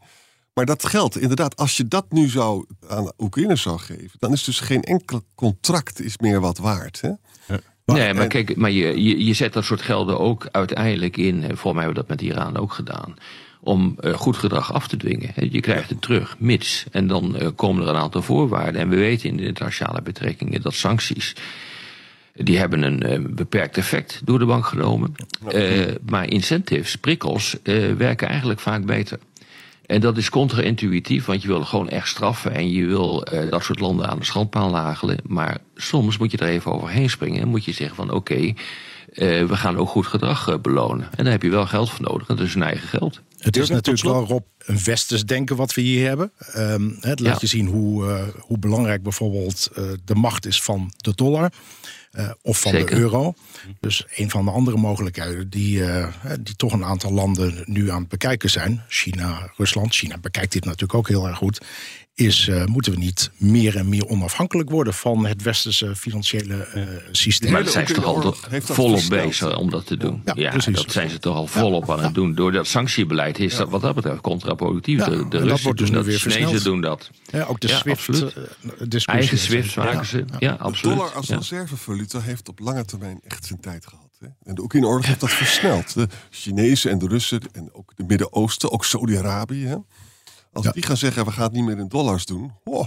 Maar 0.54 0.66
dat 0.66 0.86
geld, 0.86 1.18
inderdaad, 1.18 1.56
als 1.56 1.78
je 1.78 1.88
dat 1.88 2.06
nu 2.12 2.28
zou 2.28 2.66
aan 2.88 3.12
Oekraïne 3.18 3.56
zou 3.56 3.80
geven, 3.80 4.20
dan 4.20 4.32
is 4.32 4.44
dus 4.44 4.60
geen 4.60 4.84
enkel 4.84 5.22
contract 5.36 6.02
is 6.02 6.18
meer 6.18 6.40
wat 6.40 6.58
waard. 6.58 7.02
Hè. 7.02 7.12
nee, 7.86 8.14
maar 8.14 8.28
kijk, 8.28 8.56
maar 8.56 8.72
je, 8.72 9.04
je, 9.04 9.26
je 9.26 9.34
zet 9.34 9.54
dat 9.54 9.64
soort 9.64 9.82
gelden 9.82 10.20
ook 10.20 10.48
uiteindelijk 10.52 11.18
in. 11.18 11.42
Volgens 11.42 11.64
mij 11.64 11.84
hebben 11.84 11.88
we 11.88 12.08
dat 12.08 12.08
met 12.08 12.22
Iran 12.22 12.58
ook 12.58 12.74
gedaan. 12.74 13.16
Om 13.62 13.96
eh, 14.00 14.14
goed 14.14 14.38
gedrag 14.38 14.74
af 14.74 14.88
te 14.88 14.98
dwingen. 14.98 15.32
Hè. 15.34 15.48
Je 15.52 15.60
krijgt 15.60 15.90
het 15.90 16.02
terug, 16.02 16.36
mits. 16.40 16.86
En 16.92 17.08
dan 17.08 17.36
eh, 17.36 17.48
komen 17.56 17.84
er 17.84 17.90
een 17.90 18.02
aantal 18.02 18.22
voorwaarden. 18.22 18.82
En 18.82 18.90
we 18.90 18.96
weten 18.96 19.30
in 19.30 19.38
de 19.38 19.46
internationale 19.46 20.02
betrekkingen 20.02 20.62
dat 20.62 20.74
sancties. 20.74 21.36
Die 22.36 22.58
hebben 22.58 22.82
een 22.84 23.02
eh, 23.04 23.20
beperkt 23.30 23.78
effect 23.78 24.22
door 24.26 24.40
de 24.40 24.46
bank 24.46 24.66
genomen. 24.66 25.16
Eh, 25.48 25.86
maar 26.06 26.30
incentives, 26.30 26.96
prikkels, 26.96 27.58
eh, 27.64 27.92
werken 27.94 28.28
eigenlijk 28.28 28.60
vaak 28.60 28.86
beter. 28.86 29.20
En 29.86 30.02
dat 30.02 30.18
is 30.18 30.30
contra-intuïtief, 30.30 31.26
want 31.26 31.42
je 31.42 31.48
wil 31.48 31.64
gewoon 31.64 31.90
echt 31.90 32.08
straffen 32.08 32.52
en 32.54 32.72
je 32.72 32.86
wil 32.86 33.24
eh, 33.24 33.50
dat 33.52 33.64
soort 33.64 33.80
landen 33.80 34.08
aan 34.10 34.20
de 34.20 34.26
schandpaal 34.26 34.70
nagelen. 34.70 35.18
Maar 35.28 35.58
soms 35.76 36.18
moet 36.18 36.32
je 36.32 36.38
er 36.38 36.48
even 36.48 36.72
overheen 36.74 37.10
springen 37.10 37.42
en 37.42 37.48
moet 37.48 37.66
je 37.66 37.72
zeggen 37.72 37.96
van 37.96 38.12
oké, 38.12 38.34
eh, 38.36 38.54
we 39.46 39.56
gaan 39.56 39.78
ook 39.78 39.90
goed 39.90 40.08
gedrag 40.08 40.62
belonen. 40.62 41.08
En 41.16 41.24
daar 41.24 41.34
heb 41.34 41.42
je 41.44 41.50
wel 41.50 41.66
geld 41.66 41.90
voor 41.90 42.06
nodig, 42.06 42.28
en 42.28 42.36
dat 42.36 42.46
is 42.46 42.54
hun 42.54 42.64
eigen 42.64 42.88
geld. 42.88 43.22
Het 43.38 43.58
is 43.58 43.70
natuurlijk 43.70 44.04
wel. 44.04 44.26
Rob, 44.26 44.44
een 44.66 44.80
westers 44.84 45.26
denken 45.26 45.56
wat 45.56 45.74
we 45.74 45.82
hier 45.82 46.08
hebben. 46.08 46.32
Ehm, 46.38 46.90
het 47.00 47.20
laat 47.20 47.34
Ja. 47.34 47.38
je 47.40 47.48
zien 47.48 47.68
hoe, 47.68 48.08
eh, 48.10 48.24
hoe 48.40 48.58
belangrijk 48.60 49.04
bijvoorbeeld 49.04 49.70
eh, 49.76 49.84
de 50.06 50.16
macht 50.16 50.46
is 50.46 50.62
van 50.62 50.94
de 50.98 51.12
dollar. 51.16 51.52
Eh, 52.16 52.30
of 52.42 52.60
van 52.60 52.72
Zeker. 52.72 52.96
de 52.96 53.02
euro. 53.02 53.34
Dus 53.80 54.06
een 54.16 54.30
van 54.30 54.46
de 54.46 54.52
andere 54.52 54.78
mogelijkheden 54.78 55.50
die, 55.50 55.84
eh, 55.86 56.12
die 56.40 56.56
toch 56.56 56.74
een 56.74 56.86
aantal 56.86 57.12
landen 57.12 57.64
nu 57.66 57.92
aan 57.92 58.00
het 58.00 58.10
bekijken 58.10 58.50
zijn. 58.50 58.84
China, 58.88 59.52
Rusland. 59.58 59.94
China 59.94 60.18
bekijkt 60.18 60.52
dit 60.52 60.66
natuurlijk 60.66 60.94
ook 60.94 61.08
heel 61.08 61.28
erg 61.28 61.38
goed. 61.38 61.66
Is 62.16 62.48
eh, 62.48 62.66
moeten 62.66 62.92
we 62.92 62.98
niet 62.98 63.32
meer 63.38 63.76
en 63.78 63.90
meer 63.90 64.08
onafhankelijk 64.08 64.70
worden 64.70 64.94
van 64.94 65.26
het 65.26 65.42
westerse 65.42 65.96
financiële 65.96 66.56
eh, 66.66 66.84
systeem? 67.12 67.52
Maar 67.52 67.64
daar 67.64 67.72
zijn 67.72 67.88
ze 67.88 67.94
toch 67.94 68.04
al 68.06 68.22
dat 68.22 68.38
volop 68.52 69.02
bezig 69.10 69.58
om 69.58 69.70
dat 69.70 69.86
te 69.86 69.98
doen. 69.98 70.22
Ja, 70.26 70.34
Ja, 70.36 70.50
precies. 70.50 70.76
dat 70.76 70.92
zijn 70.92 71.10
ze 71.10 71.20
toch 71.20 71.36
al 71.36 71.48
volop 71.48 71.92
aan 71.92 72.00
het 72.04 72.14
doen. 72.14 72.36
Door 72.36 72.52
dat 72.52 72.68
sanctiebeleid 72.68 73.40
is 73.40 73.56
dat 73.56 73.70
wat 73.70 73.82
dat 73.82 73.96
betreft 73.96 74.22
contraproductief. 74.22 75.00
Ja, 75.00 75.06
de 75.06 75.12
en 75.12 75.18
de 75.18 75.28
dat 75.30 75.42
Russen 75.42 75.64
wordt 75.64 75.80
dus 75.80 75.88
doen 75.88 75.98
dat, 75.98 76.06
weer 76.06 76.24
de 76.24 76.30
Chinezen 76.30 76.64
doen 76.64 76.82
dat. 76.82 77.10
Ja, 77.32 77.44
ook 77.44 77.60
de 77.60 77.68
Ja, 77.68 77.78
SWIFT 77.78 77.98
absoluut. 78.10 78.34
eh. 78.96 79.14
Eigen 79.16 79.38
SWIFT 79.38 79.76
maken 79.76 79.94
Ja. 79.98 80.04
ze. 80.04 80.26
Ja, 80.40 80.52
De 80.52 80.58
absoluut. 80.60 80.98
dollar 80.98 81.14
als 81.14 81.28
Ja. 81.28 81.36
reservevaluta 81.36 82.20
heeft 82.20 82.50
op 82.50 82.60
lange 82.60 82.86
termijn 82.86 83.20
echt 83.28 83.46
zijn 83.46 83.60
tijd 83.60 83.86
gehad. 83.88 84.10
Hè? 84.20 84.28
En 84.44 84.56
de 84.56 84.62
Oekraïne-oorlog 84.62 85.06
heeft 85.06 85.20
dat 85.20 85.32
versneld. 85.32 85.94
De 85.94 86.08
Chinezen 86.30 86.92
en 86.92 86.98
de 87.00 87.08
Russen 87.08 87.42
en 87.52 87.70
ook 87.74 87.92
de 87.96 88.04
Midden-Oosten, 88.08 88.72
ook 88.72 88.86
Saudi-Arabië. 88.86 89.78
Als 90.56 90.66
Ja. 90.66 90.72
die 90.72 90.84
gaan 90.84 90.98
zeggen, 90.98 91.26
we 91.26 91.32
gaan 91.32 91.44
het 91.44 91.52
niet 91.54 91.64
meer 91.66 91.78
in 91.78 91.88
dollars 91.88 92.26
doen. 92.26 92.52
Oh, 92.64 92.86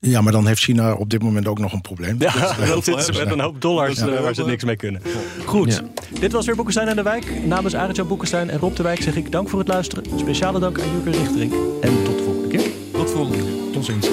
Ja, 0.00 0.20
maar 0.20 0.32
dan 0.32 0.46
heeft 0.46 0.60
China 0.62 0.92
op 0.94 1.10
dit 1.10 1.22
moment 1.22 1.46
ook 1.48 1.58
nog 1.58 1.72
een 1.72 1.80
probleem. 1.80 2.16
Ja, 2.20 2.32
Dat, 2.32 2.66
dan 2.68 2.82
zitten 2.82 3.04
ze 3.04 3.12
met 3.12 3.30
een 3.32 3.40
hoop 3.40 3.60
dollars 3.60 3.98
Ja. 3.98 4.06
eh, 4.08 4.20
waar 4.22 4.34
ze 4.34 4.44
niks 4.44 4.64
mee 4.64 4.76
kunnen. 4.76 5.02
Goed, 5.46 5.82
dit 6.20 6.32
was 6.32 6.46
weer 6.46 6.54
Boekenstein 6.54 6.88
en 6.88 6.96
de 6.96 7.02
Wijk. 7.02 7.44
Namens 7.46 7.74
Arend-Jan 7.74 8.06
Boekenstein 8.08 8.50
en 8.50 8.58
Rob 8.58 8.76
de 8.76 8.82
Wijk 8.82 9.02
zeg 9.02 9.16
ik 9.16 9.32
dank 9.32 9.48
voor 9.48 9.58
het 9.58 9.68
luisteren. 9.68 10.18
Speciale 10.18 10.58
dank 10.60 10.80
aan 10.80 10.90
Jurgen 10.92 11.12
Richterink. 11.12 11.52
En 11.80 12.04
tot 12.04 12.18
de 12.18 12.22
volgende 12.24 12.48
keer. 12.48 12.70
tot 12.92 13.10
volgende 13.10 13.38
keer. 13.42 13.72
Tot 13.72 13.84
ziens. 13.84 14.08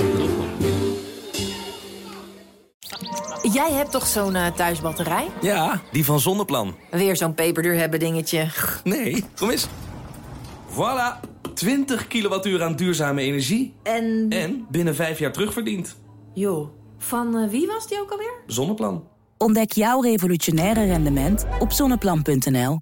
Jij 3.53 3.71
hebt 3.71 3.91
toch 3.91 4.07
zo'n 4.07 4.35
eh, 4.35 4.47
thuisbatterij? 4.47 5.27
Ja, 5.41 5.81
die 5.91 6.05
van 6.05 6.19
Zonneplan. 6.19 6.75
Weer 6.91 7.15
zo'n 7.17 7.33
peperduur 7.33 7.75
hebben 7.77 7.99
dingetje. 7.99 8.47
Nee, 8.83 9.23
kom 9.35 9.49
eens. 9.49 9.67
Voilà, 10.73 11.19
20 11.53 12.07
kilowattuur 12.07 12.63
aan 12.63 12.75
duurzame 12.75 13.21
energie. 13.21 13.73
En, 13.83 14.25
En 14.29 14.65
binnen 14.69 14.95
vijf 14.95 15.19
jaar 15.19 15.31
terugverdiend. 15.31 15.95
joh, 16.33 16.69
van 16.97 17.37
eh, 17.37 17.49
wie 17.49 17.67
was 17.67 17.87
die 17.87 17.99
ook 18.01 18.11
alweer? 18.11 18.33
Zonneplan. 18.47 19.07
Ontdek 19.37 19.71
jouw 19.71 20.01
revolutionaire 20.01 20.85
rendement 20.85 21.45
op 21.59 21.71
zonneplan.nl. 21.71 22.79